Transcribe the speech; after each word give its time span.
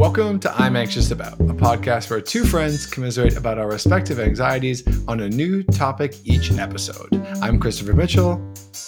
Welcome 0.00 0.40
to 0.40 0.54
I'm 0.54 0.76
Anxious 0.76 1.10
About, 1.10 1.38
a 1.40 1.52
podcast 1.52 2.08
where 2.08 2.22
two 2.22 2.46
friends 2.46 2.86
commiserate 2.86 3.36
about 3.36 3.58
our 3.58 3.68
respective 3.68 4.18
anxieties 4.18 4.82
on 5.06 5.20
a 5.20 5.28
new 5.28 5.62
topic 5.62 6.14
each 6.24 6.52
episode. 6.52 7.14
I'm 7.42 7.60
Christopher 7.60 7.92
Mitchell. 7.92 8.32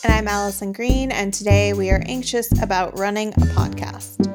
And 0.04 0.10
I'm 0.14 0.26
Allison 0.26 0.72
Green, 0.72 1.12
and 1.12 1.34
today 1.34 1.74
we 1.74 1.90
are 1.90 2.02
anxious 2.06 2.50
about 2.62 2.98
running 2.98 3.28
a 3.34 3.40
podcast. 3.52 4.31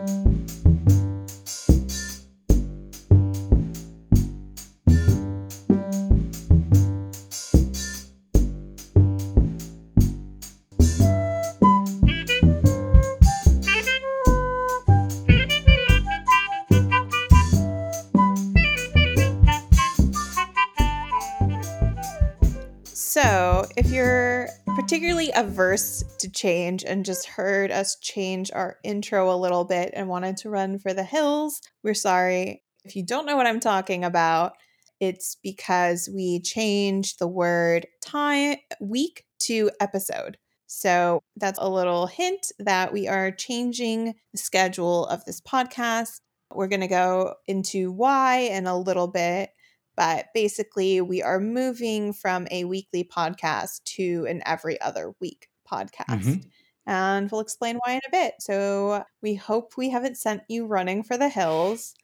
Particularly 24.98 25.32
averse 25.36 26.04
to 26.18 26.28
change 26.28 26.84
and 26.84 27.06
just 27.06 27.28
heard 27.28 27.70
us 27.70 27.98
change 28.02 28.50
our 28.52 28.78
intro 28.84 29.32
a 29.32 29.38
little 29.38 29.64
bit 29.64 29.92
and 29.94 30.10
wanted 30.10 30.36
to 30.36 30.50
run 30.50 30.80
for 30.80 30.92
the 30.92 31.04
hills, 31.04 31.62
we're 31.84 31.94
sorry. 31.94 32.64
If 32.84 32.96
you 32.96 33.06
don't 33.06 33.28
know 33.28 33.36
what 33.36 33.46
I'm 33.46 33.60
talking 33.60 34.04
about, 34.04 34.54
it's 35.00 35.38
because 35.44 36.10
we 36.12 36.42
changed 36.42 37.20
the 37.20 37.28
word 37.28 37.86
time 38.02 38.56
week 38.82 39.24
to 39.42 39.70
episode. 39.80 40.40
So 40.66 41.22
that's 41.36 41.60
a 41.62 41.70
little 41.70 42.08
hint 42.08 42.52
that 42.58 42.92
we 42.92 43.08
are 43.08 43.30
changing 43.30 44.16
the 44.32 44.40
schedule 44.40 45.06
of 45.06 45.24
this 45.26 45.42
podcast. 45.42 46.22
We're 46.56 46.70
going 46.70 46.82
to 46.82 46.88
go 46.88 47.36
into 47.46 47.92
why 47.92 48.38
in 48.38 48.66
a 48.66 48.80
little 48.80 49.08
bit, 49.08 49.52
but 49.98 50.28
basically, 50.34 51.02
we 51.02 51.22
are 51.24 51.40
moving 51.42 52.14
from 52.14 52.48
a 52.52 52.66
weekly 52.66 53.04
podcast 53.04 53.84
to 53.96 54.26
an 54.30 54.44
every 54.46 54.80
other 54.82 55.14
week 55.20 55.50
podcast. 55.70 56.38
Mhm. 56.38 56.52
And 56.86 57.30
we'll 57.32 57.42
explain 57.42 57.78
why 57.84 57.94
in 57.94 58.02
a 58.08 58.12
bit. 58.12 58.36
So 58.40 59.04
we 59.22 59.36
hope 59.36 59.76
we 59.78 59.90
haven't 59.90 60.18
sent 60.18 60.44
you 60.50 60.66
running 60.68 61.04
for 61.04 61.18
the 61.18 61.30
hills. 61.30 61.96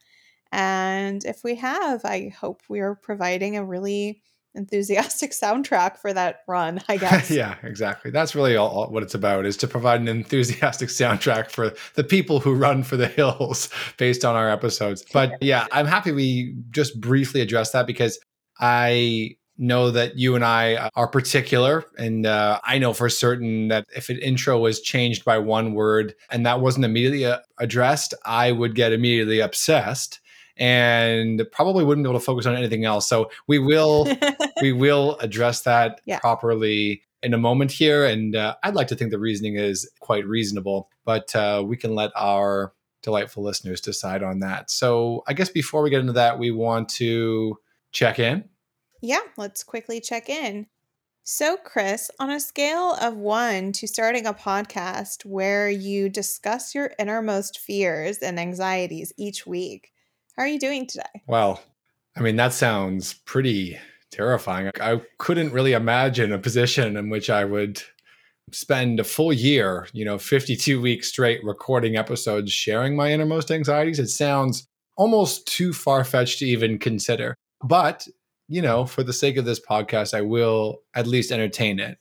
And 0.52 1.24
if 1.24 1.44
we 1.44 1.56
have, 1.56 2.04
I 2.04 2.28
hope 2.28 2.62
we 2.68 2.80
are 2.80 2.94
providing 2.94 3.56
a 3.56 3.64
really 3.64 4.22
enthusiastic 4.54 5.32
soundtrack 5.32 5.98
for 5.98 6.12
that 6.12 6.40
run, 6.46 6.80
I 6.88 6.96
guess. 6.98 7.30
yeah, 7.30 7.56
exactly. 7.62 8.10
That's 8.10 8.34
really 8.34 8.56
all, 8.56 8.68
all 8.68 8.90
what 8.90 9.02
it's 9.02 9.14
about 9.14 9.46
is 9.46 9.56
to 9.58 9.68
provide 9.68 10.00
an 10.00 10.08
enthusiastic 10.08 10.88
soundtrack 10.88 11.50
for 11.50 11.72
the 11.94 12.04
people 12.04 12.40
who 12.40 12.54
run 12.54 12.82
for 12.82 12.96
the 12.96 13.08
hills 13.08 13.68
based 13.98 14.24
on 14.24 14.36
our 14.36 14.50
episodes. 14.50 15.04
But 15.14 15.40
yeah, 15.40 15.66
I'm 15.70 15.86
happy 15.86 16.10
we 16.10 16.56
just 16.70 17.00
briefly 17.00 17.40
addressed 17.40 17.72
that 17.72 17.86
because 17.86 18.18
I 18.58 19.36
know 19.56 19.92
that 19.92 20.18
you 20.18 20.34
and 20.34 20.44
I 20.44 20.90
are 20.96 21.06
particular. 21.06 21.84
And 21.96 22.26
uh, 22.26 22.60
I 22.64 22.78
know 22.78 22.92
for 22.92 23.08
certain 23.08 23.68
that 23.68 23.86
if 23.94 24.08
an 24.08 24.18
intro 24.18 24.58
was 24.58 24.80
changed 24.80 25.24
by 25.24 25.38
one 25.38 25.74
word 25.74 26.14
and 26.30 26.44
that 26.46 26.60
wasn't 26.60 26.84
immediately 26.84 27.26
uh, 27.26 27.38
addressed, 27.58 28.12
I 28.24 28.50
would 28.50 28.74
get 28.74 28.92
immediately 28.92 29.38
obsessed 29.38 30.20
and 30.56 31.42
probably 31.52 31.84
wouldn't 31.84 32.04
be 32.04 32.10
able 32.10 32.18
to 32.18 32.24
focus 32.24 32.46
on 32.46 32.56
anything 32.56 32.84
else. 32.84 33.08
So 33.08 33.30
we 33.46 33.58
will 33.58 34.06
we 34.60 34.72
will 34.72 35.16
address 35.18 35.62
that 35.62 36.00
Yeah. 36.04 36.18
properly 36.20 37.02
in 37.22 37.34
a 37.34 37.38
moment 37.38 37.72
here. 37.72 38.04
And 38.04 38.36
uh, 38.36 38.54
I'd 38.62 38.74
like 38.74 38.88
to 38.88 38.96
think 38.96 39.10
the 39.10 39.18
reasoning 39.18 39.56
is 39.56 39.90
quite 40.00 40.26
reasonable, 40.26 40.90
but 41.04 41.34
uh, 41.34 41.62
we 41.66 41.76
can 41.76 41.94
let 41.94 42.10
our 42.14 42.72
delightful 43.02 43.42
listeners 43.42 43.80
decide 43.80 44.22
on 44.22 44.40
that. 44.40 44.70
So 44.70 45.22
I 45.26 45.32
guess 45.32 45.48
before 45.48 45.82
we 45.82 45.90
get 45.90 46.00
into 46.00 46.12
that, 46.14 46.38
we 46.38 46.50
want 46.50 46.88
to 46.90 47.58
check 47.92 48.18
in. 48.18 48.44
Yeah, 49.00 49.20
let's 49.36 49.62
quickly 49.62 50.00
check 50.00 50.28
in. 50.28 50.66
So, 51.26 51.56
Chris, 51.56 52.10
on 52.20 52.28
a 52.28 52.38
scale 52.38 52.96
of 53.00 53.16
one 53.16 53.72
to 53.72 53.86
starting 53.86 54.26
a 54.26 54.34
podcast 54.34 55.24
where 55.24 55.70
you 55.70 56.10
discuss 56.10 56.74
your 56.74 56.92
innermost 56.98 57.58
fears 57.58 58.18
and 58.18 58.38
anxieties 58.38 59.10
each 59.16 59.46
week, 59.46 59.93
how 60.36 60.42
are 60.42 60.48
you 60.48 60.58
doing 60.58 60.86
today? 60.86 61.22
Well, 61.26 61.62
I 62.16 62.20
mean, 62.20 62.36
that 62.36 62.52
sounds 62.52 63.14
pretty 63.24 63.78
terrifying. 64.10 64.70
I 64.80 65.00
couldn't 65.18 65.52
really 65.52 65.72
imagine 65.72 66.32
a 66.32 66.38
position 66.38 66.96
in 66.96 67.10
which 67.10 67.30
I 67.30 67.44
would 67.44 67.82
spend 68.52 69.00
a 69.00 69.04
full 69.04 69.32
year, 69.32 69.88
you 69.92 70.04
know, 70.04 70.18
52 70.18 70.80
weeks 70.80 71.08
straight 71.08 71.42
recording 71.44 71.96
episodes 71.96 72.52
sharing 72.52 72.96
my 72.96 73.10
innermost 73.12 73.50
anxieties. 73.50 73.98
It 73.98 74.08
sounds 74.08 74.66
almost 74.96 75.46
too 75.46 75.72
far 75.72 76.04
fetched 76.04 76.38
to 76.40 76.46
even 76.46 76.78
consider. 76.78 77.34
But, 77.62 78.06
you 78.48 78.62
know, 78.62 78.86
for 78.86 79.02
the 79.02 79.12
sake 79.12 79.36
of 79.36 79.44
this 79.44 79.60
podcast, 79.60 80.14
I 80.14 80.20
will 80.20 80.82
at 80.94 81.06
least 81.06 81.32
entertain 81.32 81.80
it. 81.80 81.98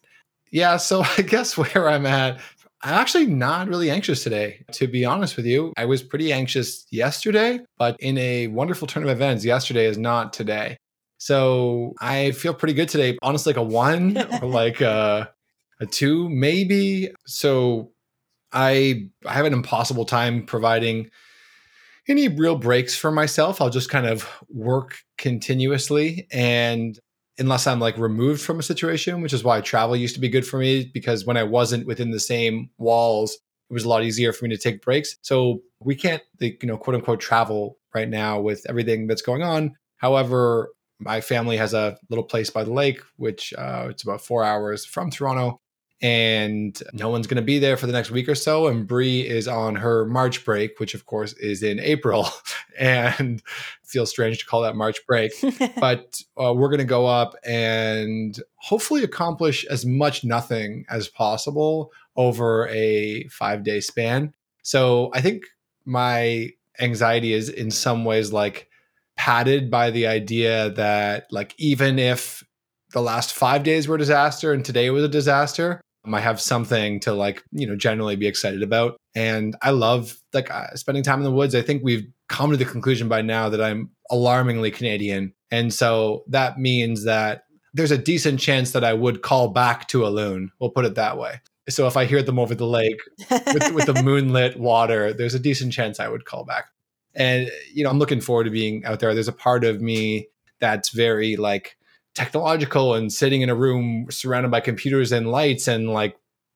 Yeah, 0.51 0.77
so 0.77 1.03
I 1.17 1.21
guess 1.21 1.57
where 1.57 1.89
I'm 1.89 2.05
at, 2.05 2.39
I'm 2.85 2.95
actually 2.95 3.27
not 3.27 3.69
really 3.69 3.89
anxious 3.89 4.23
today, 4.23 4.65
to 4.73 4.87
be 4.87 5.05
honest 5.05 5.37
with 5.37 5.45
you. 5.45 5.71
I 5.77 5.85
was 5.85 6.03
pretty 6.03 6.33
anxious 6.33 6.85
yesterday, 6.91 7.61
but 7.77 7.95
in 8.01 8.17
a 8.17 8.47
wonderful 8.47 8.87
turn 8.87 9.03
of 9.03 9.09
events, 9.09 9.45
yesterday 9.45 9.85
is 9.85 9.97
not 9.97 10.33
today. 10.33 10.75
So 11.17 11.93
I 12.01 12.31
feel 12.31 12.53
pretty 12.53 12.73
good 12.73 12.89
today. 12.89 13.17
Honestly, 13.23 13.53
like 13.53 13.57
a 13.57 13.63
one 13.63 14.17
or 14.41 14.49
like 14.49 14.81
a, 14.81 15.31
a 15.79 15.85
two, 15.85 16.27
maybe. 16.27 17.09
So 17.25 17.93
I, 18.51 19.09
I 19.25 19.31
have 19.31 19.45
an 19.45 19.53
impossible 19.53 20.03
time 20.03 20.45
providing 20.45 21.09
any 22.09 22.27
real 22.27 22.57
breaks 22.57 22.97
for 22.97 23.11
myself. 23.11 23.61
I'll 23.61 23.69
just 23.69 23.89
kind 23.89 24.05
of 24.05 24.29
work 24.49 24.97
continuously. 25.17 26.27
And 26.33 26.99
unless 27.39 27.67
I'm 27.67 27.79
like 27.79 27.97
removed 27.97 28.41
from 28.41 28.59
a 28.59 28.63
situation, 28.63 29.21
which 29.21 29.33
is 29.33 29.43
why 29.43 29.61
travel 29.61 29.95
used 29.95 30.15
to 30.15 30.21
be 30.21 30.29
good 30.29 30.45
for 30.45 30.59
me 30.59 30.89
because 30.93 31.25
when 31.25 31.37
I 31.37 31.43
wasn't 31.43 31.87
within 31.87 32.11
the 32.11 32.19
same 32.19 32.69
walls, 32.77 33.37
it 33.69 33.73
was 33.73 33.85
a 33.85 33.89
lot 33.89 34.03
easier 34.03 34.33
for 34.33 34.45
me 34.45 34.55
to 34.55 34.61
take 34.61 34.81
breaks. 34.81 35.17
So 35.21 35.61
we 35.79 35.95
can't, 35.95 36.21
like, 36.39 36.61
you 36.61 36.67
know, 36.67 36.77
quote 36.77 36.95
unquote 36.95 37.19
travel 37.19 37.77
right 37.95 38.09
now 38.09 38.39
with 38.39 38.65
everything 38.69 39.07
that's 39.07 39.21
going 39.21 39.41
on. 39.41 39.75
However, 39.97 40.69
my 40.99 41.21
family 41.21 41.57
has 41.57 41.73
a 41.73 41.97
little 42.09 42.23
place 42.23 42.49
by 42.49 42.63
the 42.63 42.73
lake, 42.73 43.01
which 43.17 43.53
uh, 43.57 43.87
it's 43.89 44.03
about 44.03 44.21
four 44.21 44.43
hours 44.43 44.85
from 44.85 45.09
Toronto, 45.09 45.59
and 46.01 46.81
no 46.91 47.09
one's 47.09 47.27
going 47.27 47.37
to 47.37 47.41
be 47.41 47.59
there 47.59 47.77
for 47.77 47.87
the 47.87 47.93
next 47.93 48.11
week 48.11 48.27
or 48.27 48.35
so. 48.35 48.67
And 48.67 48.85
Bree 48.85 49.21
is 49.21 49.47
on 49.47 49.75
her 49.75 50.05
March 50.05 50.43
break, 50.43 50.79
which 50.79 50.93
of 50.93 51.05
course 51.05 51.33
is 51.33 51.63
in 51.63 51.79
April, 51.79 52.27
and 52.79 53.41
feels 53.83 54.09
strange 54.09 54.39
to 54.39 54.45
call 54.45 54.61
that 54.63 54.75
March 54.75 55.05
break 55.05 55.31
but 55.79 56.19
uh, 56.41 56.51
we're 56.51 56.69
going 56.69 56.79
to 56.79 56.83
go 56.83 57.05
up 57.05 57.35
and 57.45 58.41
hopefully 58.55 59.03
accomplish 59.03 59.65
as 59.65 59.85
much 59.85 60.23
nothing 60.23 60.83
as 60.89 61.07
possible 61.07 61.91
over 62.15 62.67
a 62.69 63.27
five 63.27 63.63
day 63.63 63.79
span. 63.79 64.33
So 64.63 65.11
I 65.13 65.21
think 65.21 65.43
my 65.85 66.49
anxiety 66.79 67.33
is 67.33 67.49
in 67.49 67.69
some 67.69 68.03
ways 68.03 68.33
like 68.33 68.67
padded 69.15 69.69
by 69.69 69.91
the 69.91 70.07
idea 70.07 70.71
that 70.71 71.27
like 71.31 71.53
even 71.57 71.99
if 71.99 72.43
the 72.93 73.01
last 73.01 73.33
five 73.33 73.63
days 73.63 73.87
were 73.87 73.95
a 73.95 73.99
disaster 73.99 74.53
and 74.53 74.63
today 74.63 74.89
was 74.89 75.03
a 75.03 75.09
disaster, 75.09 75.81
I 76.11 76.19
have 76.19 76.41
something 76.41 76.99
to 77.01 77.13
like 77.13 77.43
you 77.51 77.67
know 77.67 77.75
generally 77.75 78.15
be 78.15 78.27
excited 78.27 78.63
about. 78.63 78.97
And 79.15 79.55
I 79.61 79.71
love 79.71 80.17
like 80.33 80.51
uh, 80.51 80.75
spending 80.75 81.03
time 81.03 81.19
in 81.19 81.23
the 81.23 81.31
woods. 81.31 81.55
I 81.55 81.61
think 81.61 81.83
we've 81.83 82.07
come 82.27 82.51
to 82.51 82.57
the 82.57 82.65
conclusion 82.65 83.07
by 83.07 83.21
now 83.21 83.49
that 83.49 83.61
I'm 83.61 83.91
alarmingly 84.09 84.71
Canadian. 84.71 85.33
And 85.51 85.73
so 85.73 86.23
that 86.27 86.57
means 86.57 87.05
that 87.05 87.43
there's 87.73 87.91
a 87.91 87.97
decent 87.97 88.39
chance 88.39 88.71
that 88.71 88.83
I 88.83 88.93
would 88.93 89.21
call 89.21 89.49
back 89.49 89.87
to 89.89 90.05
a 90.05 90.09
loon. 90.09 90.51
We'll 90.59 90.71
put 90.71 90.85
it 90.85 90.95
that 90.95 91.17
way. 91.17 91.41
So 91.69 91.87
if 91.87 91.95
I 91.95 92.05
hear 92.05 92.21
them 92.21 92.39
over 92.39 92.53
the 92.53 92.65
lake 92.65 92.99
with, 93.29 93.71
with 93.73 93.85
the 93.85 94.01
moonlit 94.03 94.59
water, 94.59 95.13
there's 95.13 95.33
a 95.33 95.39
decent 95.39 95.71
chance 95.71 95.99
I 95.99 96.09
would 96.09 96.25
call 96.25 96.43
back. 96.43 96.65
And, 97.15 97.49
you 97.73 97.83
know, 97.83 97.89
I'm 97.89 97.99
looking 97.99 98.19
forward 98.19 98.45
to 98.45 98.49
being 98.49 98.83
out 98.85 98.99
there. 98.99 99.13
There's 99.13 99.27
a 99.27 99.33
part 99.33 99.63
of 99.63 99.81
me 99.81 100.27
that's 100.59 100.89
very 100.89 101.35
like 101.37 101.77
technological 102.15 102.93
and 102.93 103.11
sitting 103.11 103.41
in 103.41 103.49
a 103.49 103.55
room 103.55 104.07
surrounded 104.09 104.51
by 104.51 104.59
computers 104.59 105.11
and 105.11 105.31
lights 105.31 105.67
and 105.67 105.89
like 105.89 106.15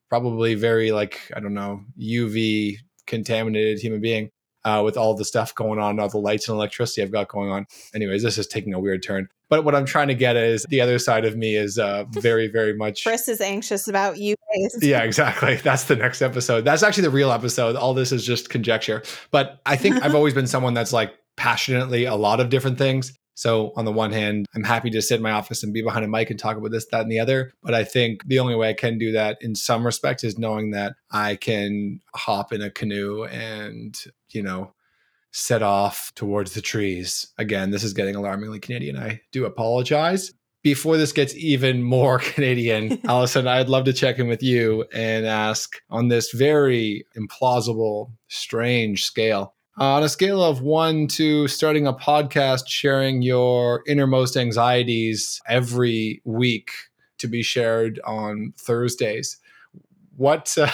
probably 0.09 0.55
very 0.55 0.91
like, 0.91 1.31
I 1.35 1.39
don't 1.39 1.53
know, 1.53 1.81
UV 1.99 2.77
contaminated 3.05 3.79
human 3.79 4.01
being 4.01 4.29
uh, 4.63 4.81
with 4.83 4.97
all 4.97 5.13
the 5.15 5.25
stuff 5.25 5.55
going 5.55 5.79
on, 5.79 5.99
all 5.99 6.09
the 6.09 6.17
lights 6.17 6.47
and 6.49 6.55
electricity 6.55 7.01
I've 7.01 7.11
got 7.11 7.29
going 7.29 7.49
on. 7.49 7.65
Anyways, 7.95 8.23
this 8.23 8.37
is 8.37 8.47
taking 8.47 8.73
a 8.73 8.79
weird 8.79 9.01
turn. 9.01 9.29
But 9.49 9.63
what 9.63 9.75
I'm 9.75 9.85
trying 9.85 10.09
to 10.09 10.13
get 10.13 10.35
is 10.35 10.65
the 10.69 10.81
other 10.81 10.99
side 10.99 11.23
of 11.23 11.37
me 11.37 11.55
is 11.55 11.79
uh, 11.79 12.03
very, 12.09 12.47
very 12.47 12.75
much. 12.75 13.03
Chris 13.03 13.27
is 13.27 13.39
anxious 13.39 13.87
about 13.87 14.17
you. 14.17 14.35
Yeah, 14.81 15.03
exactly. 15.03 15.57
That's 15.57 15.83
the 15.83 15.95
next 15.95 16.21
episode. 16.21 16.63
That's 16.65 16.81
actually 16.81 17.03
the 17.03 17.09
real 17.11 17.31
episode. 17.31 17.75
All 17.75 17.93
this 17.93 18.11
is 18.11 18.25
just 18.25 18.49
conjecture. 18.49 19.03
But 19.29 19.61
I 19.65 19.75
think 19.75 19.95
I've 20.03 20.15
always 20.15 20.33
been 20.33 20.47
someone 20.47 20.73
that's 20.73 20.93
like 20.93 21.13
passionately 21.35 22.05
a 22.05 22.15
lot 22.15 22.39
of 22.39 22.49
different 22.49 22.77
things. 22.77 23.13
So 23.37 23.71
on 23.75 23.85
the 23.85 23.91
one 23.91 24.11
hand, 24.11 24.47
I'm 24.55 24.63
happy 24.63 24.89
to 24.89 24.99
sit 24.99 25.17
in 25.17 25.21
my 25.21 25.29
office 25.29 25.61
and 25.61 25.71
be 25.71 25.83
behind 25.83 26.03
a 26.03 26.07
mic 26.07 26.31
and 26.31 26.39
talk 26.39 26.57
about 26.57 26.71
this, 26.71 26.87
that, 26.87 27.01
and 27.01 27.11
the 27.11 27.19
other. 27.19 27.53
But 27.61 27.75
I 27.75 27.83
think 27.83 28.25
the 28.25 28.39
only 28.39 28.55
way 28.55 28.69
I 28.69 28.73
can 28.73 28.97
do 28.97 29.11
that 29.11 29.37
in 29.41 29.53
some 29.53 29.85
respect 29.85 30.23
is 30.23 30.39
knowing 30.39 30.71
that 30.71 30.95
I 31.11 31.35
can 31.35 32.01
hop 32.15 32.51
in 32.51 32.63
a 32.63 32.71
canoe 32.71 33.25
and, 33.25 33.95
you 34.31 34.41
know, 34.41 34.73
set 35.31 35.61
off 35.61 36.11
towards 36.15 36.55
the 36.55 36.63
trees. 36.63 37.27
Again, 37.37 37.69
this 37.69 37.83
is 37.83 37.93
getting 37.93 38.15
alarmingly 38.15 38.59
Canadian. 38.59 38.97
I 38.97 39.21
do 39.31 39.45
apologize. 39.45 40.33
Before 40.63 40.97
this 40.97 41.11
gets 41.11 41.35
even 41.35 41.83
more 41.83 42.17
Canadian, 42.33 42.99
Allison, 43.07 43.47
I'd 43.47 43.69
love 43.69 43.85
to 43.85 43.93
check 43.93 44.17
in 44.17 44.27
with 44.27 44.41
you 44.41 44.85
and 44.91 45.27
ask 45.27 45.75
on 45.91 46.07
this 46.07 46.31
very 46.31 47.05
implausible, 47.15 48.13
strange 48.29 49.03
scale. 49.05 49.53
Uh, 49.79 49.93
on 49.93 50.03
a 50.03 50.09
scale 50.09 50.43
of 50.43 50.61
one 50.61 51.05
to 51.05 51.47
starting 51.47 51.85
a 51.85 51.93
podcast, 51.93 52.67
sharing 52.67 53.21
your 53.21 53.83
innermost 53.87 54.35
anxieties 54.35 55.39
every 55.47 56.19
week 56.25 56.71
to 57.19 57.27
be 57.27 57.43
shared 57.43 57.99
on 58.03 58.53
Thursdays, 58.57 59.37
what, 60.15 60.57
uh, 60.57 60.71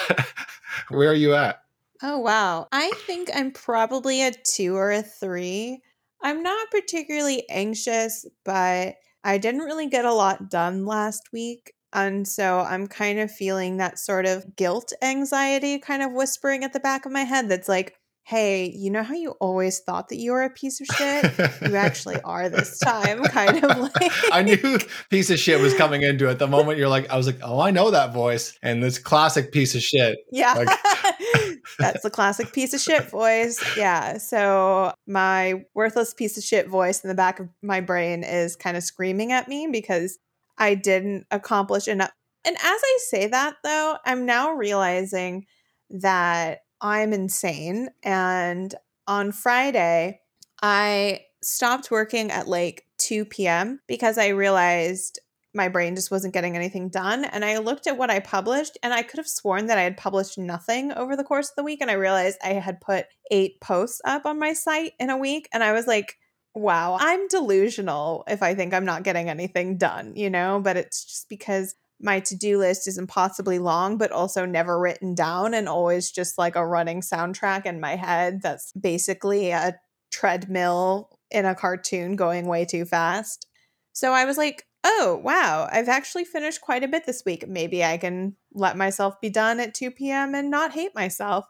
where 0.88 1.10
are 1.10 1.14
you 1.14 1.34
at? 1.34 1.60
Oh, 2.02 2.18
wow. 2.18 2.66
I 2.72 2.92
think 3.06 3.28
I'm 3.34 3.50
probably 3.50 4.22
a 4.22 4.32
two 4.32 4.74
or 4.74 4.90
a 4.90 5.02
three. 5.02 5.82
I'm 6.22 6.42
not 6.42 6.70
particularly 6.70 7.44
anxious, 7.50 8.24
but 8.42 8.94
I 9.22 9.36
didn't 9.36 9.60
really 9.60 9.88
get 9.88 10.06
a 10.06 10.14
lot 10.14 10.48
done 10.48 10.86
last 10.86 11.28
week. 11.30 11.74
And 11.92 12.26
so 12.26 12.60
I'm 12.60 12.86
kind 12.86 13.20
of 13.20 13.30
feeling 13.30 13.76
that 13.76 13.98
sort 13.98 14.24
of 14.24 14.56
guilt 14.56 14.94
anxiety 15.02 15.78
kind 15.78 16.02
of 16.02 16.12
whispering 16.12 16.64
at 16.64 16.72
the 16.72 16.80
back 16.80 17.04
of 17.04 17.12
my 17.12 17.22
head 17.24 17.50
that's 17.50 17.68
like, 17.68 17.96
hey, 18.24 18.70
you 18.70 18.90
know 18.90 19.02
how 19.02 19.14
you 19.14 19.32
always 19.32 19.80
thought 19.80 20.08
that 20.08 20.16
you 20.16 20.32
were 20.32 20.42
a 20.42 20.50
piece 20.50 20.80
of 20.80 20.86
shit? 20.86 21.30
you 21.62 21.76
actually 21.76 22.18
are 22.22 22.48
this 22.48 22.78
time, 22.78 23.22
kind 23.24 23.62
of 23.62 23.78
like. 23.78 24.12
I 24.32 24.42
knew 24.42 24.78
piece 25.10 25.30
of 25.30 25.38
shit 25.38 25.60
was 25.60 25.74
coming 25.74 26.02
into 26.02 26.28
it. 26.30 26.38
The 26.38 26.46
moment 26.46 26.78
you're 26.78 26.88
like, 26.88 27.10
I 27.10 27.16
was 27.16 27.26
like, 27.26 27.38
oh, 27.42 27.60
I 27.60 27.70
know 27.70 27.90
that 27.90 28.14
voice. 28.14 28.58
And 28.62 28.82
this 28.82 28.98
classic 28.98 29.52
piece 29.52 29.74
of 29.74 29.82
shit. 29.82 30.18
Yeah. 30.32 30.54
Like- 30.54 31.58
That's 31.78 32.02
the 32.02 32.10
classic 32.10 32.52
piece 32.52 32.72
of 32.72 32.80
shit 32.80 33.10
voice. 33.10 33.62
Yeah. 33.76 34.16
So 34.18 34.92
my 35.06 35.64
worthless 35.74 36.14
piece 36.14 36.38
of 36.38 36.44
shit 36.44 36.68
voice 36.68 37.04
in 37.04 37.08
the 37.08 37.14
back 37.14 37.40
of 37.40 37.48
my 37.62 37.80
brain 37.80 38.24
is 38.24 38.56
kind 38.56 38.76
of 38.76 38.82
screaming 38.82 39.32
at 39.32 39.48
me 39.48 39.68
because 39.70 40.18
I 40.56 40.74
didn't 40.74 41.26
accomplish 41.30 41.88
enough. 41.88 42.12
And 42.46 42.56
as 42.56 42.62
I 42.64 42.98
say 43.08 43.26
that, 43.26 43.56
though, 43.62 43.96
I'm 44.04 44.24
now 44.24 44.52
realizing 44.52 45.46
that 45.90 46.60
I'm 46.80 47.12
insane. 47.12 47.88
And 48.02 48.74
on 49.06 49.32
Friday, 49.32 50.20
I 50.62 51.22
stopped 51.42 51.90
working 51.90 52.30
at 52.30 52.48
like 52.48 52.84
2 52.98 53.26
p.m. 53.26 53.80
because 53.86 54.18
I 54.18 54.28
realized 54.28 55.20
my 55.54 55.68
brain 55.68 55.94
just 55.94 56.10
wasn't 56.10 56.34
getting 56.34 56.56
anything 56.56 56.88
done. 56.88 57.24
And 57.24 57.44
I 57.44 57.58
looked 57.58 57.86
at 57.86 57.96
what 57.96 58.10
I 58.10 58.18
published 58.18 58.76
and 58.82 58.92
I 58.92 59.02
could 59.02 59.18
have 59.18 59.28
sworn 59.28 59.66
that 59.66 59.78
I 59.78 59.82
had 59.82 59.96
published 59.96 60.36
nothing 60.36 60.92
over 60.92 61.16
the 61.16 61.24
course 61.24 61.50
of 61.50 61.56
the 61.56 61.62
week. 61.62 61.80
And 61.80 61.90
I 61.90 61.94
realized 61.94 62.38
I 62.42 62.54
had 62.54 62.80
put 62.80 63.06
eight 63.30 63.60
posts 63.60 64.00
up 64.04 64.26
on 64.26 64.38
my 64.38 64.52
site 64.52 64.92
in 64.98 65.10
a 65.10 65.16
week. 65.16 65.48
And 65.52 65.62
I 65.62 65.72
was 65.72 65.86
like, 65.86 66.16
wow, 66.54 66.96
I'm 66.98 67.28
delusional 67.28 68.24
if 68.28 68.42
I 68.42 68.54
think 68.54 68.74
I'm 68.74 68.84
not 68.84 69.04
getting 69.04 69.30
anything 69.30 69.76
done, 69.76 70.14
you 70.16 70.28
know? 70.28 70.60
But 70.62 70.76
it's 70.76 71.04
just 71.04 71.28
because 71.28 71.74
my 72.00 72.20
to-do 72.20 72.58
list 72.58 72.88
is 72.88 72.98
impossibly 72.98 73.58
long 73.58 73.96
but 73.96 74.12
also 74.12 74.44
never 74.44 74.78
written 74.78 75.14
down 75.14 75.54
and 75.54 75.68
always 75.68 76.10
just 76.10 76.38
like 76.38 76.56
a 76.56 76.66
running 76.66 77.00
soundtrack 77.00 77.66
in 77.66 77.80
my 77.80 77.96
head 77.96 78.40
that's 78.42 78.72
basically 78.72 79.50
a 79.50 79.78
treadmill 80.10 81.08
in 81.30 81.44
a 81.44 81.54
cartoon 81.54 82.14
going 82.14 82.46
way 82.46 82.64
too 82.64 82.84
fast. 82.84 83.46
So 83.92 84.12
i 84.12 84.24
was 84.24 84.38
like 84.38 84.66
oh 84.84 85.20
wow 85.24 85.68
i've 85.72 85.88
actually 85.88 86.24
finished 86.24 86.60
quite 86.60 86.84
a 86.84 86.88
bit 86.88 87.06
this 87.06 87.22
week. 87.24 87.48
Maybe 87.48 87.84
i 87.84 87.96
can 87.96 88.36
let 88.52 88.76
myself 88.76 89.20
be 89.20 89.30
done 89.30 89.60
at 89.60 89.74
2 89.74 89.90
p.m 89.90 90.34
and 90.34 90.50
not 90.50 90.72
hate 90.72 90.94
myself. 90.94 91.46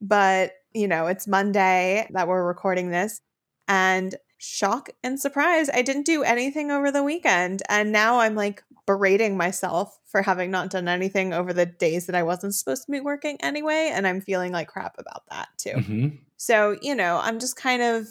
But 0.00 0.52
you 0.74 0.88
know 0.88 1.06
it's 1.06 1.26
monday 1.26 2.08
that 2.10 2.28
we're 2.28 2.46
recording 2.46 2.90
this 2.90 3.20
and 3.66 4.14
shock 4.40 4.90
and 5.02 5.18
surprise 5.18 5.68
i 5.72 5.82
didn't 5.82 6.06
do 6.06 6.22
anything 6.22 6.70
over 6.70 6.90
the 6.90 7.02
weekend. 7.02 7.62
And 7.68 7.92
now 7.92 8.20
i'm 8.20 8.34
like 8.34 8.62
berating 8.88 9.36
myself 9.36 9.98
for 10.06 10.22
having 10.22 10.50
not 10.50 10.70
done 10.70 10.88
anything 10.88 11.34
over 11.34 11.52
the 11.52 11.66
days 11.66 12.06
that 12.06 12.16
I 12.16 12.22
wasn't 12.22 12.54
supposed 12.54 12.86
to 12.86 12.90
be 12.90 13.00
working 13.00 13.36
anyway. 13.42 13.90
And 13.92 14.06
I'm 14.06 14.22
feeling 14.22 14.50
like 14.50 14.68
crap 14.68 14.96
about 14.98 15.24
that 15.28 15.48
too. 15.58 15.72
Mm-hmm. 15.72 16.08
So, 16.38 16.78
you 16.80 16.94
know, 16.94 17.20
I'm 17.22 17.38
just 17.38 17.54
kind 17.54 17.82
of 17.82 18.06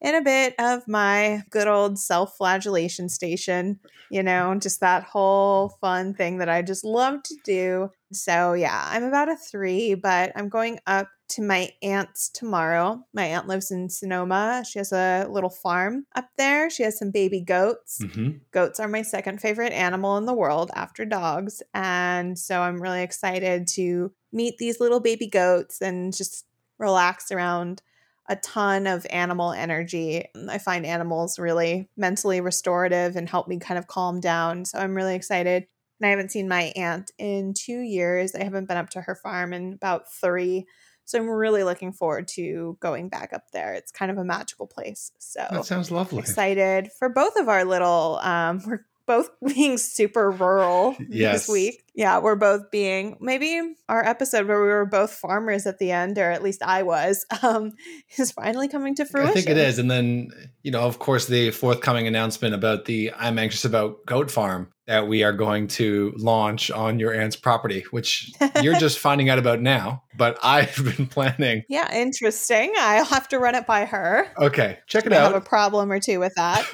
in 0.00 0.16
a 0.16 0.22
bit 0.22 0.56
of 0.58 0.88
my 0.88 1.44
good 1.50 1.68
old 1.68 2.00
self 2.00 2.36
flagellation 2.36 3.08
station, 3.08 3.78
you 4.10 4.24
know, 4.24 4.58
just 4.60 4.80
that 4.80 5.04
whole 5.04 5.68
fun 5.80 6.12
thing 6.12 6.38
that 6.38 6.48
I 6.48 6.60
just 6.60 6.82
love 6.82 7.22
to 7.22 7.36
do. 7.44 7.90
So, 8.12 8.54
yeah, 8.54 8.84
I'm 8.90 9.04
about 9.04 9.30
a 9.30 9.36
three, 9.36 9.94
but 9.94 10.32
I'm 10.34 10.48
going 10.48 10.80
up 10.88 11.08
to 11.28 11.42
my 11.42 11.70
aunt's 11.82 12.28
tomorrow. 12.28 13.04
My 13.12 13.24
aunt 13.24 13.48
lives 13.48 13.70
in 13.70 13.88
Sonoma. 13.88 14.64
She 14.68 14.78
has 14.78 14.92
a 14.92 15.26
little 15.28 15.50
farm 15.50 16.06
up 16.14 16.28
there. 16.38 16.70
She 16.70 16.82
has 16.82 16.98
some 16.98 17.10
baby 17.10 17.40
goats. 17.40 18.00
Mm-hmm. 18.02 18.38
Goats 18.52 18.78
are 18.80 18.88
my 18.88 19.02
second 19.02 19.40
favorite 19.40 19.72
animal 19.72 20.16
in 20.18 20.26
the 20.26 20.34
world 20.34 20.70
after 20.74 21.04
dogs. 21.04 21.62
And 21.74 22.38
so 22.38 22.60
I'm 22.60 22.80
really 22.80 23.02
excited 23.02 23.66
to 23.74 24.12
meet 24.32 24.58
these 24.58 24.80
little 24.80 25.00
baby 25.00 25.26
goats 25.26 25.80
and 25.80 26.16
just 26.16 26.46
relax 26.78 27.32
around 27.32 27.82
a 28.28 28.36
ton 28.36 28.86
of 28.86 29.06
animal 29.10 29.52
energy. 29.52 30.24
I 30.48 30.58
find 30.58 30.84
animals 30.84 31.38
really 31.38 31.88
mentally 31.96 32.40
restorative 32.40 33.16
and 33.16 33.28
help 33.28 33.48
me 33.48 33.58
kind 33.58 33.78
of 33.78 33.86
calm 33.86 34.20
down. 34.20 34.64
So 34.64 34.78
I'm 34.78 34.94
really 34.94 35.14
excited. 35.14 35.66
And 36.00 36.06
I 36.06 36.10
haven't 36.10 36.32
seen 36.32 36.48
my 36.48 36.72
aunt 36.76 37.10
in 37.18 37.54
two 37.54 37.80
years. 37.80 38.34
I 38.34 38.44
haven't 38.44 38.68
been 38.68 38.76
up 38.76 38.90
to 38.90 39.00
her 39.00 39.14
farm 39.14 39.52
in 39.52 39.72
about 39.72 40.12
three. 40.12 40.66
So 41.06 41.18
I'm 41.18 41.28
really 41.30 41.62
looking 41.64 41.92
forward 41.92 42.28
to 42.28 42.76
going 42.80 43.08
back 43.08 43.32
up 43.32 43.50
there. 43.52 43.72
It's 43.74 43.90
kind 43.92 44.10
of 44.10 44.18
a 44.18 44.24
magical 44.24 44.66
place. 44.66 45.12
So 45.18 45.46
That 45.50 45.64
sounds 45.64 45.90
lovely. 45.90 46.18
excited 46.18 46.90
for 46.98 47.08
both 47.08 47.36
of 47.36 47.48
our 47.48 47.64
little 47.64 48.18
um 48.22 48.60
we're 48.66 48.84
both 49.06 49.30
being 49.46 49.78
super 49.78 50.30
rural 50.30 50.96
Yes. 51.08 51.46
this 51.46 51.48
week. 51.48 51.84
Yeah, 51.96 52.18
we're 52.18 52.36
both 52.36 52.70
being 52.70 53.16
maybe 53.22 53.74
our 53.88 54.04
episode 54.04 54.46
where 54.46 54.60
we 54.60 54.68
were 54.68 54.84
both 54.84 55.12
farmers 55.12 55.66
at 55.66 55.78
the 55.78 55.90
end, 55.90 56.18
or 56.18 56.30
at 56.30 56.42
least 56.42 56.62
I 56.62 56.82
was, 56.82 57.24
um, 57.42 57.72
is 58.18 58.32
finally 58.32 58.68
coming 58.68 58.94
to 58.96 59.06
fruition. 59.06 59.30
I 59.30 59.34
think 59.34 59.48
it 59.48 59.56
is. 59.56 59.78
And 59.78 59.90
then, 59.90 60.28
you 60.62 60.70
know, 60.70 60.82
of 60.82 60.98
course, 60.98 61.26
the 61.26 61.50
forthcoming 61.52 62.06
announcement 62.06 62.54
about 62.54 62.84
the 62.84 63.12
I'm 63.16 63.38
anxious 63.38 63.64
about 63.64 64.04
goat 64.04 64.30
farm 64.30 64.68
that 64.86 65.08
we 65.08 65.24
are 65.24 65.32
going 65.32 65.66
to 65.66 66.12
launch 66.16 66.70
on 66.70 67.00
your 67.00 67.12
aunt's 67.12 67.34
property, 67.34 67.84
which 67.90 68.30
you're 68.62 68.78
just 68.78 68.98
finding 68.98 69.28
out 69.28 69.38
about 69.38 69.60
now. 69.60 70.02
But 70.16 70.38
I've 70.42 70.76
been 70.76 71.06
planning. 71.08 71.64
Yeah, 71.68 71.92
interesting. 71.92 72.72
I'll 72.78 73.04
have 73.06 73.28
to 73.28 73.38
run 73.38 73.54
it 73.54 73.66
by 73.66 73.84
her. 73.84 74.28
Okay, 74.38 74.78
check 74.86 75.06
it 75.06 75.12
I 75.12 75.16
have 75.16 75.34
a 75.34 75.40
problem 75.40 75.90
or 75.90 75.98
two 75.98 76.20
with 76.20 76.34
that. 76.36 76.66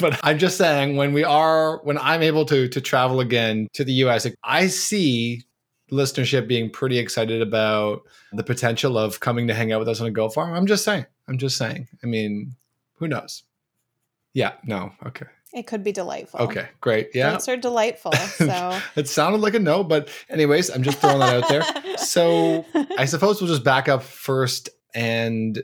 But 0.00 0.18
I'm 0.22 0.38
just 0.38 0.56
saying, 0.56 0.96
when 0.96 1.12
we 1.12 1.24
are, 1.24 1.78
when 1.84 1.98
I'm 1.98 2.22
able 2.22 2.44
to 2.46 2.68
to 2.68 2.80
travel 2.80 3.20
again 3.20 3.68
to 3.74 3.84
the 3.84 3.92
US, 4.04 4.21
I 4.44 4.66
see 4.68 5.44
listenership 5.90 6.48
being 6.48 6.70
pretty 6.70 6.98
excited 6.98 7.42
about 7.42 8.02
the 8.32 8.42
potential 8.42 8.96
of 8.96 9.20
coming 9.20 9.46
to 9.48 9.54
hang 9.54 9.72
out 9.72 9.78
with 9.78 9.88
us 9.88 10.00
on 10.00 10.06
a 10.06 10.10
goat 10.10 10.30
farm. 10.34 10.54
I'm 10.54 10.66
just 10.66 10.84
saying. 10.84 11.06
I'm 11.28 11.38
just 11.38 11.56
saying. 11.56 11.88
I 12.02 12.06
mean, 12.06 12.56
who 12.96 13.08
knows? 13.08 13.44
Yeah. 14.34 14.52
No. 14.64 14.92
Okay. 15.06 15.26
it 15.52 15.66
could 15.66 15.84
be 15.84 15.92
delightful. 15.92 16.40
Okay, 16.40 16.68
great. 16.80 17.10
Yeah. 17.14 17.32
Goats 17.32 17.48
are 17.48 17.56
delightful. 17.58 18.12
So 18.26 18.78
it 18.96 19.06
sounded 19.06 19.42
like 19.42 19.54
a 19.54 19.58
no, 19.58 19.84
but 19.84 20.08
anyways, 20.30 20.70
I'm 20.70 20.82
just 20.82 20.98
throwing 20.98 21.20
that 21.20 21.42
out 21.42 21.48
there. 21.48 21.62
So 21.98 22.64
I 22.98 23.04
suppose 23.04 23.40
we'll 23.40 23.48
just 23.50 23.62
back 23.64 23.88
up 23.88 24.02
first 24.02 24.70
and 24.94 25.62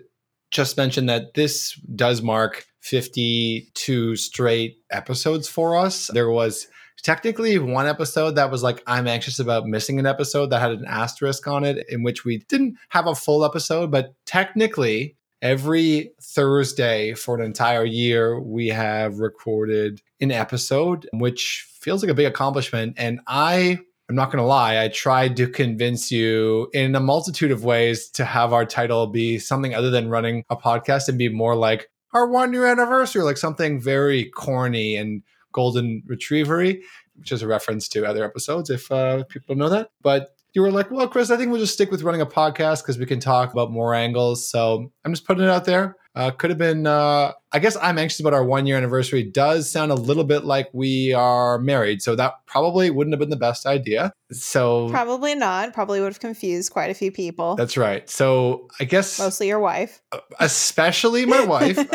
just 0.50 0.76
mention 0.76 1.06
that 1.06 1.34
this 1.34 1.74
does 1.94 2.22
mark 2.22 2.66
52 2.80 4.16
straight 4.16 4.78
episodes 4.90 5.48
for 5.48 5.76
us. 5.76 6.08
There 6.08 6.30
was 6.30 6.68
technically 7.02 7.58
one 7.58 7.86
episode 7.86 8.32
that 8.32 8.50
was 8.50 8.62
like, 8.62 8.82
I'm 8.86 9.06
anxious 9.06 9.38
about 9.38 9.66
missing 9.66 9.98
an 9.98 10.06
episode 10.06 10.50
that 10.50 10.60
had 10.60 10.72
an 10.72 10.84
asterisk 10.86 11.46
on 11.46 11.64
it, 11.64 11.86
in 11.88 12.02
which 12.02 12.24
we 12.24 12.38
didn't 12.48 12.76
have 12.90 13.06
a 13.06 13.14
full 13.14 13.44
episode, 13.44 13.90
but 13.90 14.14
technically, 14.26 15.16
every 15.40 16.10
Thursday 16.20 17.14
for 17.14 17.36
an 17.36 17.44
entire 17.44 17.84
year, 17.84 18.40
we 18.40 18.68
have 18.68 19.18
recorded 19.18 20.02
an 20.20 20.32
episode, 20.32 21.08
which 21.12 21.66
feels 21.80 22.02
like 22.02 22.10
a 22.10 22.14
big 22.14 22.26
accomplishment. 22.26 22.94
And 22.96 23.20
I, 23.26 23.78
I'm 24.08 24.16
not 24.16 24.32
going 24.32 24.42
to 24.42 24.46
lie, 24.46 24.82
I 24.82 24.88
tried 24.88 25.36
to 25.36 25.46
convince 25.46 26.10
you 26.10 26.68
in 26.72 26.94
a 26.94 27.00
multitude 27.00 27.50
of 27.50 27.64
ways 27.64 28.10
to 28.10 28.24
have 28.24 28.52
our 28.52 28.64
title 28.64 29.06
be 29.06 29.38
something 29.38 29.74
other 29.74 29.90
than 29.90 30.10
running 30.10 30.44
a 30.50 30.56
podcast 30.56 31.08
and 31.08 31.18
be 31.18 31.28
more 31.28 31.54
like 31.54 31.88
our 32.14 32.26
one 32.26 32.52
year 32.52 32.66
anniversary, 32.66 33.22
like 33.22 33.36
something 33.36 33.80
very 33.80 34.30
corny 34.30 34.96
and 34.96 35.22
golden 35.52 36.02
retrievery, 36.06 36.82
which 37.16 37.32
is 37.32 37.42
a 37.42 37.46
reference 37.46 37.88
to 37.88 38.04
other 38.04 38.24
episodes 38.24 38.70
if 38.70 38.90
uh, 38.90 39.24
people 39.24 39.56
know 39.56 39.68
that. 39.68 39.90
But 40.02 40.34
you 40.54 40.62
were 40.62 40.70
like, 40.70 40.90
well, 40.90 41.08
Chris, 41.08 41.30
I 41.30 41.36
think 41.36 41.50
we'll 41.50 41.60
just 41.60 41.74
stick 41.74 41.90
with 41.90 42.02
running 42.02 42.20
a 42.20 42.26
podcast 42.26 42.82
because 42.82 42.98
we 42.98 43.06
can 43.06 43.20
talk 43.20 43.52
about 43.52 43.70
more 43.70 43.94
angles. 43.94 44.50
So 44.50 44.90
I'm 45.04 45.12
just 45.12 45.26
putting 45.26 45.44
it 45.44 45.50
out 45.50 45.64
there. 45.64 45.96
Uh, 46.14 46.30
could 46.30 46.50
have 46.50 46.58
been 46.58 46.86
uh, 46.86 47.32
I 47.50 47.58
guess 47.60 47.76
I'm 47.80 47.96
anxious 47.98 48.20
about 48.20 48.34
our 48.34 48.44
one 48.44 48.66
year 48.66 48.76
anniversary 48.76 49.22
does 49.22 49.70
sound 49.70 49.90
a 49.90 49.94
little 49.94 50.24
bit 50.24 50.44
like 50.44 50.68
we 50.72 51.14
are 51.14 51.58
married. 51.58 52.02
So 52.02 52.14
that 52.16 52.34
probably 52.46 52.90
wouldn't 52.90 53.12
have 53.14 53.20
been 53.20 53.30
the 53.30 53.36
best 53.36 53.64
idea. 53.64 54.12
So 54.30 54.90
Probably 54.90 55.34
not. 55.34 55.72
Probably 55.72 56.00
would 56.00 56.08
have 56.12 56.20
confused 56.20 56.70
quite 56.72 56.90
a 56.90 56.94
few 56.94 57.10
people. 57.10 57.56
that's 57.56 57.78
right. 57.78 58.08
So 58.10 58.68
I 58.78 58.84
guess 58.84 59.18
Mostly 59.18 59.48
your 59.48 59.60
wife. 59.60 60.02
especially 60.40 61.24
my 61.24 61.42
wife. 61.44 61.78
um, 61.78 61.86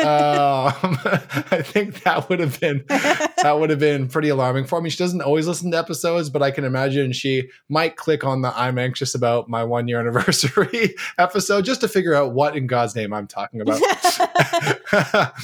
I 1.50 1.62
think 1.62 2.02
that 2.02 2.28
would 2.28 2.40
have 2.40 2.58
been 2.58 2.84
that 2.88 3.56
would 3.58 3.70
have 3.70 3.78
been 3.78 4.08
pretty 4.08 4.30
alarming 4.30 4.64
for 4.64 4.80
me. 4.80 4.90
She 4.90 4.98
doesn't 4.98 5.20
always 5.22 5.46
listen 5.46 5.70
to 5.70 5.78
episodes, 5.78 6.30
but 6.30 6.42
I 6.42 6.50
can 6.50 6.64
imagine 6.64 7.12
she 7.12 7.48
might 7.68 7.94
click 7.96 8.24
on 8.24 8.42
the 8.42 8.52
"I'm 8.58 8.78
anxious 8.78 9.14
about 9.14 9.48
my 9.48 9.62
one 9.62 9.86
year 9.86 10.00
anniversary" 10.00 10.96
episode 11.18 11.64
just 11.64 11.80
to 11.82 11.88
figure 11.88 12.14
out 12.14 12.32
what 12.32 12.56
in 12.56 12.66
God's 12.66 12.96
name 12.96 13.12
I'm 13.12 13.28
talking 13.28 13.60
about. 13.60 13.80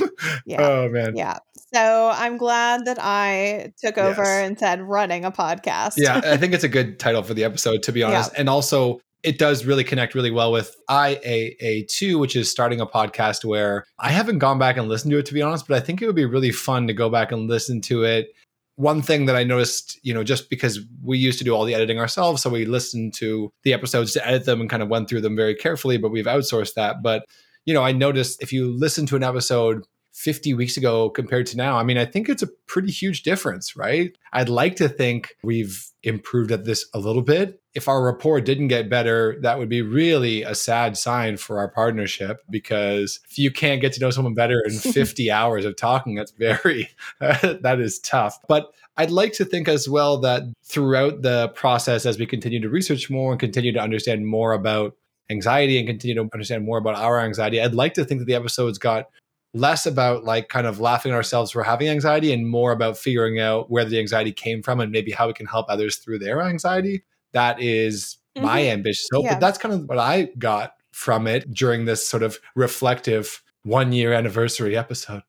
Yeah. 0.47 0.63
Oh 0.63 0.89
man. 0.89 1.17
yeah. 1.17 1.39
So 1.73 2.11
I'm 2.13 2.37
glad 2.37 2.85
that 2.87 2.99
I 3.01 3.73
took 3.81 3.97
over 3.97 4.23
Yes. 4.25 4.47
and 4.49 4.59
said 4.59 4.81
running 4.83 5.25
a 5.25 5.31
podcast. 5.31 5.95
yeah, 5.97 6.21
I 6.25 6.37
think 6.37 6.53
it's 6.53 6.65
a 6.65 6.69
good 6.79 6.99
title 6.99 7.23
for 7.23 7.35
the 7.35 7.45
episode, 7.45 7.83
to 7.85 7.93
be 7.93 8.03
honest. 8.03 8.33
And 8.37 8.49
also, 8.49 9.01
it 9.23 9.39
does 9.39 9.65
really 9.67 9.85
connect 9.85 10.15
really 10.15 10.31
well 10.31 10.51
with 10.51 10.75
IAA2, 10.89 12.19
which 12.19 12.37
is 12.37 12.51
starting 12.51 12.81
a 12.81 12.87
podcast 12.87 13.45
where 13.45 13.85
I 13.99 14.11
haven't 14.11 14.39
gone 14.39 14.59
back 14.59 14.77
and 14.77 14.89
listened 14.89 15.13
to 15.13 15.19
it, 15.19 15.27
to 15.27 15.35
be 15.35 15.43
honest, 15.43 15.69
but 15.69 15.77
I 15.77 15.81
think 15.81 16.01
it 16.03 16.07
would 16.07 16.17
be 16.17 16.25
really 16.25 16.51
fun 16.53 16.87
to 16.87 16.93
go 16.95 17.09
back 17.11 17.33
and 17.33 17.49
listen 17.49 17.81
to 17.83 18.05
it. 18.05 18.29
One 18.77 19.03
thing 19.03 19.27
that 19.27 19.37
I 19.37 19.45
noticed, 19.45 20.01
you 20.03 20.15
know, 20.15 20.25
just 20.25 20.49
because 20.49 20.81
we 21.05 21.19
used 21.19 21.39
to 21.39 21.45
do 21.45 21.55
all 21.55 21.65
the 21.65 21.75
editing 21.75 21.99
ourselves, 21.99 22.43
so 22.43 22.49
we 22.51 22.65
listened 22.65 23.13
to 23.15 23.53
the 23.63 23.75
episodes 23.75 24.13
to 24.15 24.27
edit 24.27 24.47
them 24.47 24.61
and 24.61 24.71
kind 24.71 24.83
of 24.83 24.89
went 24.89 25.09
through 25.09 25.21
them 25.21 25.37
very 25.37 25.55
carefully, 25.55 25.99
but 25.99 26.11
we've 26.11 26.25
outsourced 26.25 26.75
that. 26.75 27.03
But, 27.03 27.27
you 27.67 27.75
know, 27.75 27.83
I 27.83 27.93
noticed 27.93 28.43
if 28.43 28.53
you 28.55 28.75
listen 28.75 29.05
to 29.07 29.17
an 29.17 29.23
episode 29.23 29.85
50 30.21 30.53
weeks 30.53 30.77
ago 30.77 31.09
compared 31.09 31.47
to 31.47 31.57
now, 31.57 31.79
I 31.79 31.83
mean, 31.83 31.97
I 31.97 32.05
think 32.05 32.29
it's 32.29 32.43
a 32.43 32.49
pretty 32.67 32.91
huge 32.91 33.23
difference, 33.23 33.75
right? 33.75 34.15
I'd 34.35 34.51
like 34.51 34.77
to 34.77 34.87
think 34.87 35.35
we've 35.43 35.87
improved 36.03 36.53
at 36.53 36.67
this 36.67 36.85
a 36.93 36.99
little 36.99 37.23
bit. 37.23 37.59
If 37.73 37.89
our 37.89 38.05
rapport 38.05 38.43
didn't 38.43 38.69
get 38.69 38.91
better, 38.91 39.39
that 39.41 39.59
would 39.59 39.71
be 39.71 39.81
really 39.81 40.43
a 40.43 40.55
sad 40.55 40.99
sign 40.99 41.39
for 41.39 41.59
our 41.59 41.69
partnership 41.69 42.43
because 42.51 43.19
if 43.31 43.39
you 43.39 43.51
can't 43.51 43.81
get 43.81 43.95
to 43.95 44.01
know 44.01 44.11
someone 44.11 44.35
better 44.35 44.61
in 44.67 44.73
50 44.79 45.31
hours 45.31 45.65
of 45.65 45.77
talking, 45.77 46.17
that's 46.17 46.33
very, 46.33 46.91
that 47.21 47.81
is 47.81 47.99
tough. 48.01 48.39
But 48.47 48.75
I'd 48.99 49.11
like 49.11 49.33
to 49.35 49.47
think 49.47 49.69
as 49.69 49.89
well 49.89 50.19
that 50.19 50.43
throughout 50.65 51.23
the 51.23 51.49
process, 51.55 52.05
as 52.05 52.19
we 52.19 52.27
continue 52.27 52.61
to 52.61 52.69
research 52.69 53.09
more 53.09 53.33
and 53.33 53.41
continue 53.41 53.73
to 53.73 53.81
understand 53.81 54.27
more 54.27 54.53
about 54.53 54.97
anxiety 55.31 55.79
and 55.79 55.89
continue 55.89 56.17
to 56.17 56.29
understand 56.35 56.67
more 56.67 56.77
about 56.77 56.97
our 56.97 57.21
anxiety, 57.21 57.59
I'd 57.59 57.73
like 57.73 57.95
to 57.95 58.05
think 58.05 58.21
that 58.21 58.27
the 58.27 58.35
episodes 58.35 58.77
got 58.77 59.07
less 59.53 59.87
about 59.87 60.25
like 60.25 60.49
kind 60.49 60.67
of 60.67 60.81
laughing 60.81 61.13
at 61.13 61.17
ourselves 61.17 61.51
for 61.51 61.63
having 61.63 61.89
anxiety 61.89 62.33
and 62.33 62.49
more 62.49 62.73
about 62.73 62.97
figuring 62.97 63.41
out 63.41 63.71
where 63.71 63.85
the 63.85 63.99
anxiety 63.99 64.33
came 64.33 64.63
from 64.63 64.81
and 64.81 64.93
maybe 64.93 65.11
how 65.11 65.27
we 65.27 65.33
can 65.33 65.47
help 65.47 65.67
others 65.69 65.97
through 65.97 66.19
their 66.19 66.41
anxiety. 66.43 67.03
That 67.33 67.61
is 67.61 68.19
my 68.37 68.61
mm-hmm. 68.61 68.73
ambitious 68.73 69.09
hope. 69.13 69.25
Yeah. 69.25 69.35
But 69.35 69.41
that's 69.41 69.59
kind 69.59 69.75
of 69.75 69.89
what 69.89 69.99
I 69.99 70.31
got 70.39 70.75
from 70.93 71.27
it 71.27 71.53
during 71.53 71.85
this 71.85 72.07
sort 72.07 72.23
of 72.23 72.39
reflective 72.55 73.43
one 73.63 73.93
year 73.93 74.13
anniversary 74.13 74.77
episode. 74.77 75.23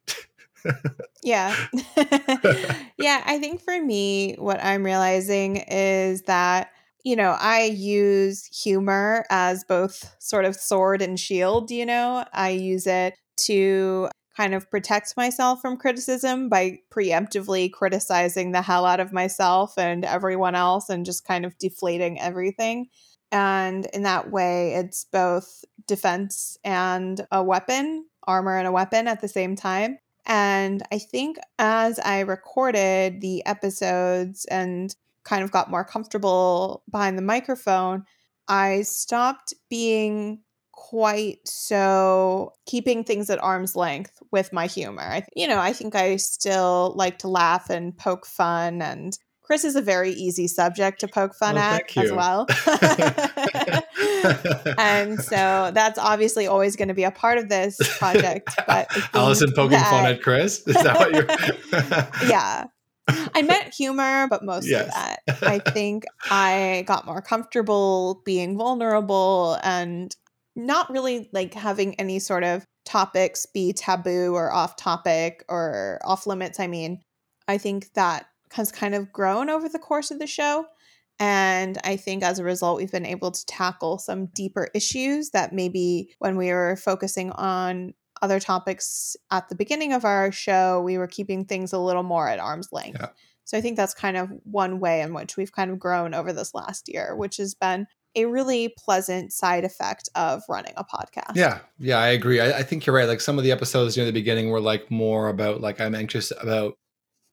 Yeah. 1.24 1.56
yeah. 2.98 3.24
I 3.26 3.38
think 3.40 3.62
for 3.62 3.80
me, 3.82 4.36
what 4.40 4.64
I'm 4.64 4.84
realizing 4.84 5.58
is 5.58 6.24
that, 6.24 6.72
you 7.04 7.16
know, 7.16 7.36
I 7.40 7.66
use 7.66 8.46
humor 8.46 9.26
as 9.30 9.64
both 9.64 10.16
sort 10.20 10.46
of 10.46 10.56
sword 10.56 11.02
and 11.02 11.20
shield, 11.20 11.72
you 11.72 11.86
know, 11.86 12.26
I 12.34 12.50
use 12.50 12.88
it 12.88 13.16
to 13.46 14.10
kind 14.36 14.54
of 14.54 14.70
protect 14.72 15.16
myself 15.18 15.62
from 15.62 15.78
criticism 15.78 16.50
by 16.50 16.80
preemptively 16.90 17.72
criticizing 17.72 18.52
the 18.52 18.62
hell 18.62 18.86
out 18.86 19.00
of 19.00 19.12
myself 19.12 19.78
and 19.78 20.06
everyone 20.06 20.56
else 20.56 20.90
and 20.90 21.06
just 21.06 21.26
kind 21.26 21.46
of 21.46 21.58
deflating 21.58 22.20
everything. 22.20 22.88
And 23.32 23.86
in 23.94 24.04
that 24.04 24.32
way, 24.32 24.74
it's 24.74 25.06
both 25.06 25.64
defense 25.88 26.58
and 26.64 27.26
a 27.32 27.44
weapon, 27.44 28.06
armor 28.26 28.58
and 28.58 28.68
a 28.68 28.72
weapon 28.72 29.08
at 29.08 29.22
the 29.22 29.28
same 29.28 29.56
time. 29.56 29.98
And 30.26 30.84
I 30.92 31.00
think 31.00 31.38
as 31.58 32.00
I 32.00 32.22
recorded 32.22 33.22
the 33.22 33.46
episodes 33.46 34.46
and 34.46 34.96
kind 35.24 35.44
of 35.44 35.52
got 35.52 35.72
more 35.72 35.84
comfortable 35.84 36.84
behind 36.92 37.18
the 37.18 37.24
microphone, 37.24 38.06
I 38.48 38.84
stopped 38.84 39.54
being 39.70 40.42
quite 40.90 41.38
so 41.46 42.54
keeping 42.66 43.04
things 43.04 43.30
at 43.30 43.42
arm's 43.42 43.76
length 43.76 44.20
with 44.32 44.52
my 44.52 44.66
humor. 44.66 45.04
I, 45.04 45.26
you 45.36 45.48
know, 45.48 45.60
I 45.60 45.74
think 45.74 45.96
I 45.96 46.16
still 46.16 46.94
like 46.96 47.20
to 47.20 47.28
laugh 47.28 47.70
and 47.70 47.96
poke 47.96 48.26
fun 48.26 48.82
and 48.82 49.16
Chris 49.44 49.64
is 49.64 49.76
a 49.76 49.82
very 49.82 50.12
easy 50.12 50.48
subject 50.48 51.02
to 51.02 51.08
poke 51.08 51.36
fun 51.36 51.58
at 51.58 51.96
as 51.98 52.12
well. 52.12 52.48
and 54.78 55.22
so 55.22 55.72
that's 55.74 56.00
obviously 56.00 56.48
always 56.48 56.76
going 56.76 56.88
to 56.88 56.94
be 56.94 57.04
a 57.04 57.12
part 57.12 57.38
of 57.38 57.48
this 57.48 57.78
project. 58.00 58.50
But 58.66 58.88
Allison 59.14 59.52
poking 59.56 59.80
fun 59.80 60.06
at 60.06 60.22
Chris. 60.22 60.66
Is 60.68 60.76
that 60.76 60.98
what 60.98 61.14
you're? 61.14 61.28
yeah. 62.30 62.66
I 63.08 63.42
meant 63.44 63.74
humor, 63.74 64.28
but 64.30 64.44
most 64.44 64.68
Yes. 64.68 64.88
of 64.88 64.94
that. 64.94 65.20
I 65.44 65.60
think 65.60 66.06
I 66.30 66.84
got 66.88 67.06
more 67.06 67.22
comfortable 67.22 68.22
being 68.26 68.58
vulnerable 68.58 69.58
and 69.64 70.16
not 70.56 70.90
really 70.90 71.30
like 71.34 71.54
having 71.54 71.96
any 71.96 72.20
sort 72.20 72.44
of 72.44 72.66
topics 72.86 73.46
be 73.46 73.74
taboo 73.74 74.34
or 74.34 74.52
off 74.52 74.76
topic 74.76 75.44
or 75.48 76.00
off 76.04 76.28
limits. 76.28 76.60
I 76.60 76.68
mean, 76.68 77.02
I 77.48 77.58
think 77.58 77.94
that 77.94 78.26
has 78.54 78.72
kind 78.72 78.96
of 78.96 79.12
grown 79.12 79.50
over 79.50 79.70
the 79.70 79.80
course 79.80 80.12
of 80.12 80.20
the 80.20 80.28
show. 80.28 80.66
And 81.20 81.78
I 81.84 81.98
think 81.98 82.24
as 82.24 82.40
a 82.40 82.44
result, 82.44 82.78
we've 82.78 82.92
been 82.92 83.06
able 83.06 83.32
to 83.32 83.46
tackle 83.46 84.00
some 84.00 84.28
deeper 84.28 84.70
issues 84.74 85.30
that 85.32 85.54
maybe 85.54 86.16
when 86.20 86.36
we 86.36 86.52
were 86.52 86.76
focusing 86.76 87.32
on 87.32 87.94
other 88.22 88.40
topics 88.40 89.16
at 89.30 89.48
the 89.48 89.56
beginning 89.56 89.94
of 89.94 90.04
our 90.04 90.32
show, 90.32 90.82
we 90.82 90.98
were 90.98 91.08
keeping 91.08 91.46
things 91.46 91.74
a 91.74 91.80
little 91.80 92.04
more 92.04 92.28
at 92.28 92.40
arm's 92.40 92.70
length. 92.72 92.98
Yeah. 93.00 93.10
So 93.46 93.58
I 93.58 93.62
think 93.62 93.78
that's 93.78 93.94
kind 93.94 94.18
of 94.18 94.30
one 94.44 94.80
way 94.80 95.02
in 95.02 95.14
which 95.14 95.38
we've 95.38 95.52
kind 95.52 95.72
of 95.72 95.80
grown 95.80 96.14
over 96.14 96.34
this 96.34 96.54
last 96.54 96.88
year, 96.88 97.16
which 97.16 97.38
has 97.38 97.54
been 97.54 97.88
a 98.16 98.26
really 98.26 98.74
pleasant 98.78 99.32
side 99.32 99.64
effect 99.64 100.10
of 100.16 100.42
running 100.50 100.74
a 100.78 100.84
podcast. 100.84 101.36
Yeah, 101.36 101.60
yeah, 101.80 101.98
I 101.98 102.10
agree. 102.10 102.40
I, 102.40 102.60
I 102.60 102.64
think 102.64 102.86
you're 102.86 102.96
right. 102.96 103.08
Like 103.08 103.22
some 103.22 103.38
of 103.38 103.44
the 103.44 103.52
episodes 103.52 103.96
near 103.96 104.06
the 104.06 104.12
beginning 104.12 104.50
were 104.50 104.60
like 104.60 104.92
more 104.92 105.30
about 105.30 105.62
like 105.62 105.80
I'm 105.80 105.96
anxious 105.96 106.32
about 106.42 106.74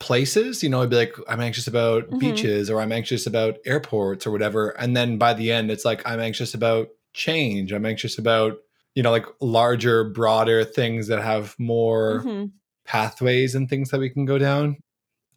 places. 0.01 0.63
You 0.63 0.69
know, 0.69 0.83
I'd 0.83 0.91
be 0.91 0.97
like 0.97 1.15
I'm 1.29 1.41
anxious 1.41 1.67
about 1.67 2.09
Mhm. 2.11 2.19
beaches 2.21 2.71
or 2.71 2.81
I'm 2.81 2.93
anxious 2.93 3.27
about 3.27 3.57
airports 3.67 4.27
or 4.27 4.31
whatever. 4.31 4.71
And 4.71 4.97
then 4.97 5.19
by 5.19 5.35
the 5.35 5.51
end, 5.51 5.71
it's 5.71 5.85
like 5.85 6.03
I'm 6.07 6.21
anxious 6.21 6.55
about 6.55 6.89
change. 7.15 7.73
I'm 7.73 7.87
anxious 7.87 8.19
about 8.19 8.59
you 8.95 9.03
know 9.03 9.11
like 9.11 9.27
larger, 9.41 10.05
broader 10.05 10.65
things 10.65 11.09
that 11.09 11.23
have 11.23 11.55
more 11.59 12.23
Mhm. 12.25 12.53
pathways 12.85 13.55
and 13.55 13.69
things 13.69 13.91
that 13.91 14.01
we 14.01 14.11
can 14.11 14.25
go 14.25 14.39
down. 14.39 14.77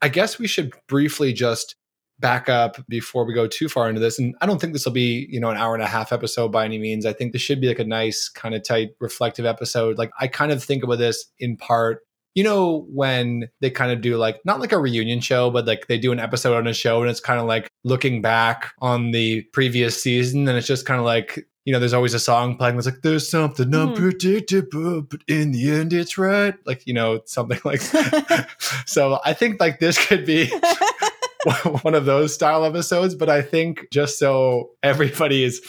I 0.02 0.10
guess 0.10 0.40
we 0.40 0.48
should 0.48 0.74
briefly 0.88 1.34
just 1.34 1.76
back 2.22 2.48
up 2.48 2.78
before 2.88 3.26
we 3.26 3.34
go 3.34 3.48
too 3.48 3.68
far 3.68 3.90
into 3.90 4.00
this. 4.00 4.20
And 4.20 4.36
I 4.40 4.46
don't 4.46 4.62
think 4.62 4.74
this 4.74 4.86
will 4.86 4.94
be, 4.94 5.28
you 5.30 5.40
know, 5.40 5.50
an 5.50 5.58
hour 5.58 5.74
and 5.74 5.84
a 5.84 5.88
half 5.88 6.14
episode 6.14 6.52
by 6.52 6.64
any 6.64 6.78
means. 6.78 7.06
I 7.06 7.14
think 7.14 7.34
this 7.34 7.42
should 7.42 7.60
be 7.60 7.68
like 7.68 7.80
a 7.80 7.84
nice, 7.84 8.30
kind 8.30 8.56
of 8.56 8.64
tight, 8.64 8.92
reflective 9.00 9.46
episode. 9.46 9.98
Like 9.98 10.12
I 10.20 10.28
kind 10.28 10.52
of 10.52 10.64
think 10.64 10.84
about 10.84 11.00
this 11.00 11.26
in 11.40 11.58
part. 11.58 12.02
You 12.34 12.46
know, 12.46 12.88
when 12.94 13.50
they 13.60 13.70
kind 13.70 13.92
of 13.92 14.00
do 14.00 14.16
like 14.16 14.40
not 14.46 14.62
like 14.62 14.72
a 14.72 14.80
reunion 14.80 15.20
show, 15.20 15.52
but 15.52 15.68
like 15.68 15.88
they 15.88 15.98
do 15.98 16.14
an 16.14 16.20
episode 16.20 16.56
on 16.56 16.66
a 16.66 16.74
show 16.74 17.02
and 17.02 17.10
it's 17.10 17.20
kind 17.20 17.42
of 17.42 17.46
like 17.46 17.68
looking 17.84 18.22
back 18.22 18.72
on 18.80 19.12
the 19.12 19.42
previous 19.52 20.02
season 20.02 20.48
and 20.48 20.58
it's 20.58 20.68
just 20.68 20.86
kind 20.86 20.98
of 20.98 21.06
like, 21.06 21.46
you 21.66 21.74
know, 21.74 21.80
there's 21.80 21.94
always 21.94 22.14
a 22.14 22.20
song 22.20 22.56
playing 22.56 22.76
that's 22.76 22.88
like, 22.88 23.02
there's 23.04 23.30
something 23.30 23.76
unpredictable, 23.76 24.80
mm-hmm. 24.80 25.00
but 25.10 25.20
in 25.28 25.52
the 25.52 25.72
end 25.72 25.92
it's 25.92 26.18
right. 26.18 26.56
Like, 26.66 26.88
you 26.88 26.94
know, 26.94 27.20
something 27.26 27.60
like 27.66 27.82
so 28.86 29.20
I 29.26 29.34
think 29.34 29.60
like 29.60 29.80
this 29.80 29.98
could 30.08 30.26
be 30.26 30.50
one 31.82 31.96
of 31.96 32.06
those 32.06 32.34
style 32.34 32.66
episodes, 32.66 33.16
but 33.16 33.30
I 33.30 33.42
think 33.42 33.88
just 33.92 34.20
so 34.20 34.72
everybody 34.84 35.44
is 35.44 35.62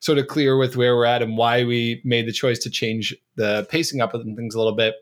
sort 0.00 0.18
of 0.18 0.26
clear 0.26 0.56
with 0.56 0.76
where 0.76 0.94
we're 0.96 1.04
at 1.04 1.22
and 1.22 1.36
why 1.36 1.64
we 1.64 2.00
made 2.04 2.26
the 2.26 2.32
choice 2.32 2.58
to 2.60 2.70
change 2.70 3.14
the 3.36 3.66
pacing 3.70 4.00
up 4.00 4.14
and 4.14 4.36
things 4.36 4.54
a 4.54 4.58
little 4.58 4.74
bit, 4.74 4.94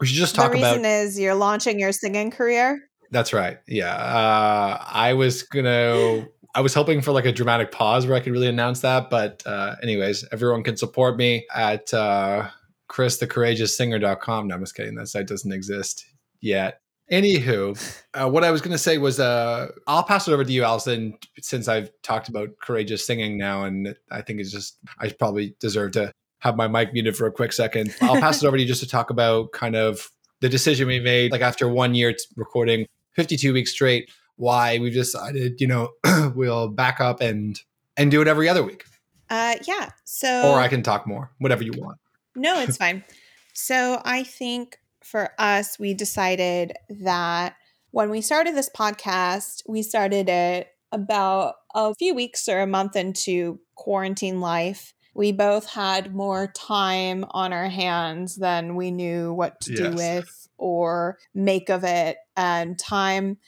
we 0.00 0.06
should 0.06 0.16
just 0.16 0.34
talk 0.34 0.54
about 0.54 0.56
it. 0.56 0.60
the 0.60 0.66
reason 0.66 0.84
is 0.84 1.18
you're 1.18 1.34
launching 1.34 1.80
your 1.80 1.92
singing 1.92 2.30
career. 2.30 2.80
That's 3.10 3.32
right. 3.32 3.58
Yeah. 3.66 3.94
Uh, 3.94 4.84
I 4.86 5.14
was 5.14 5.42
gonna. 5.42 6.26
I 6.54 6.60
was 6.60 6.74
hoping 6.74 7.02
for 7.02 7.12
like 7.12 7.26
a 7.26 7.32
dramatic 7.32 7.72
pause 7.72 8.06
where 8.06 8.16
I 8.16 8.20
could 8.20 8.32
really 8.32 8.48
announce 8.48 8.80
that, 8.80 9.10
but 9.10 9.42
uh, 9.46 9.76
anyways, 9.82 10.26
everyone 10.32 10.62
can 10.62 10.76
support 10.76 11.16
me 11.16 11.46
at 11.54 11.92
uh, 11.94 12.48
christhecourageoussinger.com. 12.90 14.48
No, 14.48 14.54
I'm 14.54 14.60
just 14.60 14.74
kidding. 14.74 14.94
That 14.94 15.08
site 15.08 15.26
doesn't 15.26 15.52
exist 15.52 16.04
yet. 16.40 16.80
Anywho, 17.10 18.02
uh, 18.14 18.28
what 18.28 18.44
I 18.44 18.50
was 18.50 18.60
going 18.60 18.72
to 18.72 18.78
say 18.78 18.98
was 18.98 19.18
uh, 19.18 19.68
I'll 19.86 20.02
pass 20.02 20.28
it 20.28 20.32
over 20.32 20.44
to 20.44 20.52
you, 20.52 20.62
Allison, 20.62 21.16
since 21.40 21.66
I've 21.66 21.90
talked 22.02 22.28
about 22.28 22.50
courageous 22.60 23.06
singing 23.06 23.38
now, 23.38 23.64
and 23.64 23.96
I 24.10 24.20
think 24.20 24.40
it's 24.40 24.52
just 24.52 24.78
I 24.98 25.08
probably 25.10 25.54
deserve 25.58 25.92
to 25.92 26.12
have 26.40 26.56
my 26.56 26.68
mic 26.68 26.92
muted 26.92 27.16
for 27.16 27.26
a 27.26 27.32
quick 27.32 27.52
second. 27.52 27.94
I'll 28.02 28.20
pass 28.20 28.42
it 28.42 28.46
over 28.46 28.56
to 28.56 28.62
you 28.62 28.68
just 28.68 28.82
to 28.82 28.88
talk 28.88 29.10
about 29.10 29.52
kind 29.52 29.74
of 29.74 30.10
the 30.40 30.48
decision 30.48 30.86
we 30.86 31.00
made, 31.00 31.32
like 31.32 31.40
after 31.40 31.68
one 31.68 31.94
year 31.94 32.14
recording 32.36 32.86
52 33.12 33.52
weeks 33.52 33.72
straight, 33.72 34.10
why 34.36 34.78
we've 34.78 34.94
decided, 34.94 35.60
you 35.60 35.66
know, 35.66 35.90
we'll 36.34 36.68
back 36.68 37.00
up 37.00 37.20
and 37.20 37.60
and 37.96 38.10
do 38.10 38.20
it 38.22 38.28
every 38.28 38.48
other 38.48 38.62
week. 38.62 38.84
Uh, 39.30 39.56
yeah. 39.66 39.90
So, 40.04 40.50
or 40.50 40.60
I 40.60 40.68
can 40.68 40.82
talk 40.82 41.06
more, 41.06 41.32
whatever 41.38 41.62
you 41.62 41.72
want. 41.76 41.98
No, 42.34 42.60
it's 42.60 42.76
fine. 42.76 43.04
So, 43.52 44.00
I 44.04 44.22
think 44.22 44.78
for 45.08 45.30
us, 45.38 45.78
we 45.78 45.94
decided 45.94 46.74
that 46.88 47.56
when 47.90 48.10
we 48.10 48.20
started 48.20 48.54
this 48.54 48.70
podcast, 48.74 49.62
we 49.66 49.82
started 49.82 50.28
it 50.28 50.68
about 50.92 51.54
a 51.74 51.94
few 51.94 52.14
weeks 52.14 52.48
or 52.48 52.60
a 52.60 52.66
month 52.66 52.96
into 52.96 53.58
quarantine 53.74 54.40
life. 54.40 54.92
We 55.14 55.32
both 55.32 55.68
had 55.68 56.14
more 56.14 56.52
time 56.54 57.24
on 57.30 57.52
our 57.52 57.68
hands 57.68 58.36
than 58.36 58.76
we 58.76 58.90
knew 58.90 59.32
what 59.32 59.60
to 59.62 59.72
yes. 59.72 59.80
do 59.80 59.96
with 59.96 60.48
or 60.58 61.18
make 61.34 61.70
of 61.70 61.82
it. 61.84 62.18
And 62.36 62.78
time 62.78 63.38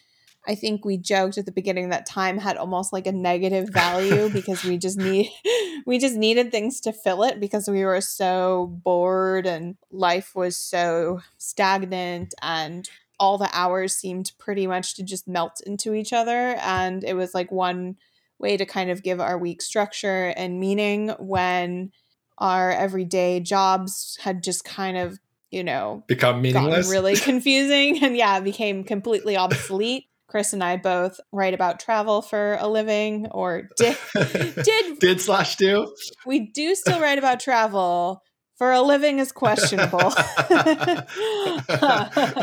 I 0.46 0.54
think 0.54 0.84
we 0.84 0.96
joked 0.96 1.38
at 1.38 1.46
the 1.46 1.52
beginning 1.52 1.90
that 1.90 2.06
time 2.06 2.38
had 2.38 2.56
almost 2.56 2.92
like 2.92 3.06
a 3.06 3.12
negative 3.12 3.68
value 3.68 4.28
because 4.32 4.64
we 4.64 4.78
just 4.78 4.98
need 4.98 5.30
we 5.86 5.98
just 5.98 6.16
needed 6.16 6.50
things 6.50 6.80
to 6.80 6.92
fill 6.92 7.22
it 7.22 7.40
because 7.40 7.68
we 7.68 7.84
were 7.84 8.00
so 8.00 8.78
bored 8.84 9.46
and 9.46 9.76
life 9.90 10.34
was 10.34 10.56
so 10.56 11.20
stagnant 11.38 12.34
and 12.42 12.88
all 13.20 13.36
the 13.36 13.50
hours 13.52 13.94
seemed 13.94 14.32
pretty 14.38 14.66
much 14.66 14.94
to 14.94 15.02
just 15.02 15.28
melt 15.28 15.60
into 15.66 15.92
each 15.92 16.12
other. 16.12 16.56
And 16.62 17.04
it 17.04 17.14
was 17.14 17.34
like 17.34 17.52
one 17.52 17.96
way 18.38 18.56
to 18.56 18.64
kind 18.64 18.90
of 18.90 19.02
give 19.02 19.20
our 19.20 19.36
week 19.36 19.60
structure 19.60 20.32
and 20.36 20.58
meaning 20.58 21.10
when 21.18 21.92
our 22.38 22.72
everyday 22.72 23.38
jobs 23.40 24.18
had 24.22 24.42
just 24.42 24.64
kind 24.64 24.96
of 24.96 25.18
you 25.50 25.62
know 25.62 26.02
become 26.06 26.40
meaningless. 26.40 26.88
really 26.88 27.16
confusing 27.30 28.02
and 28.02 28.16
yeah 28.16 28.40
became 28.40 28.82
completely 28.82 29.36
obsolete 29.36 30.06
Chris 30.30 30.52
and 30.52 30.62
I 30.62 30.76
both 30.76 31.18
write 31.32 31.54
about 31.54 31.80
travel 31.80 32.22
for 32.22 32.56
a 32.60 32.68
living, 32.68 33.26
or 33.32 33.68
did 33.76 33.96
did 34.14 34.98
did 35.00 35.20
slash 35.20 35.56
do. 35.56 35.92
We 36.24 36.50
do 36.52 36.76
still 36.76 37.00
write 37.00 37.18
about 37.18 37.40
travel 37.40 38.22
for 38.56 38.70
a 38.70 38.80
living 38.80 39.18
is 39.18 39.32
questionable. 39.32 39.98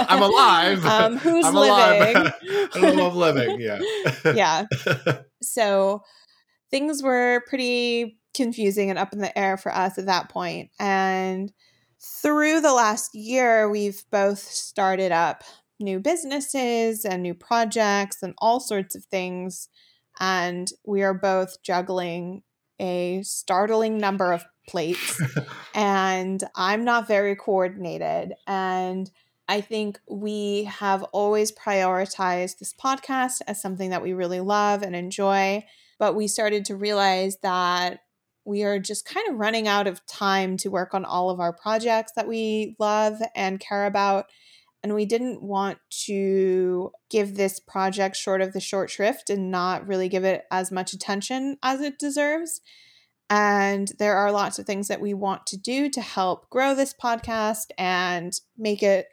I'm 0.05 0.21
alive. 0.21 0.83
Um, 0.85 1.15
who's 1.17 1.45
I'm 1.45 1.53
living? 1.53 2.17
Alive. 2.17 2.33
I 2.73 2.91
love 2.91 3.15
living. 3.15 3.61
Yeah. 3.61 3.79
yeah. 4.25 4.65
So 5.41 6.01
things 6.71 7.01
were 7.01 7.43
pretty 7.47 8.17
confusing 8.33 8.89
and 8.89 8.99
up 8.99 9.13
in 9.13 9.19
the 9.19 9.37
air 9.37 9.55
for 9.57 9.73
us 9.73 9.97
at 9.97 10.07
that 10.07 10.27
point. 10.29 10.71
point, 10.77 10.89
and 10.89 11.53
through 12.21 12.61
the 12.61 12.73
last 12.73 13.15
year, 13.15 13.69
we've 13.69 14.03
both 14.11 14.39
started 14.39 15.11
up 15.11 15.43
new 15.79 15.99
businesses 15.99 17.05
and 17.05 17.21
new 17.21 17.33
projects 17.33 18.23
and 18.23 18.33
all 18.37 18.59
sorts 18.59 18.95
of 18.95 19.05
things. 19.05 19.69
And 20.19 20.67
we 20.85 21.03
are 21.03 21.13
both 21.13 21.61
juggling 21.61 22.43
a 22.79 23.21
startling 23.23 23.97
number 23.97 24.31
of 24.31 24.45
plates. 24.67 25.21
and 25.75 26.43
I'm 26.55 26.83
not 26.83 27.07
very 27.07 27.35
coordinated. 27.35 28.33
And 28.45 29.09
I 29.47 29.61
think 29.61 29.99
we 30.09 30.65
have 30.65 31.03
always 31.03 31.51
prioritized 31.51 32.59
this 32.59 32.73
podcast 32.73 33.41
as 33.47 33.61
something 33.61 33.91
that 33.91 34.03
we 34.03 34.13
really 34.13 34.41
love 34.41 34.83
and 34.83 34.95
enjoy. 34.95 35.65
But 35.99 36.15
we 36.15 36.27
started 36.27 36.65
to 36.65 36.75
realize 36.75 37.37
that 37.43 38.01
we 38.45 38.63
are 38.63 38.79
just 38.79 39.05
kind 39.05 39.27
of 39.29 39.37
running 39.37 39.67
out 39.67 39.87
of 39.87 40.05
time 40.05 40.57
to 40.57 40.71
work 40.71 40.93
on 40.93 41.05
all 41.05 41.29
of 41.29 41.39
our 41.39 41.53
projects 41.53 42.13
that 42.15 42.27
we 42.27 42.75
love 42.79 43.15
and 43.35 43.59
care 43.59 43.85
about 43.85 44.25
and 44.87 44.95
we 44.95 45.05
didn't 45.05 45.43
want 45.43 45.79
to 46.05 46.93
give 47.09 47.35
this 47.35 47.59
project 47.59 48.15
short 48.15 48.41
of 48.41 48.53
the 48.53 48.61
short 48.61 48.89
shrift 48.89 49.29
and 49.29 49.51
not 49.51 49.85
really 49.85 50.07
give 50.07 50.23
it 50.23 50.45
as 50.49 50.71
much 50.71 50.93
attention 50.93 51.57
as 51.61 51.81
it 51.81 51.99
deserves. 51.99 52.61
And 53.29 53.91
there 53.99 54.15
are 54.15 54.31
lots 54.31 54.59
of 54.59 54.65
things 54.65 54.87
that 54.87 55.01
we 55.01 55.13
want 55.13 55.45
to 55.47 55.57
do 55.57 55.89
to 55.89 55.99
help 55.99 56.49
grow 56.49 56.73
this 56.73 56.93
podcast 56.93 57.65
and 57.77 58.31
make 58.57 58.81
it 58.81 59.07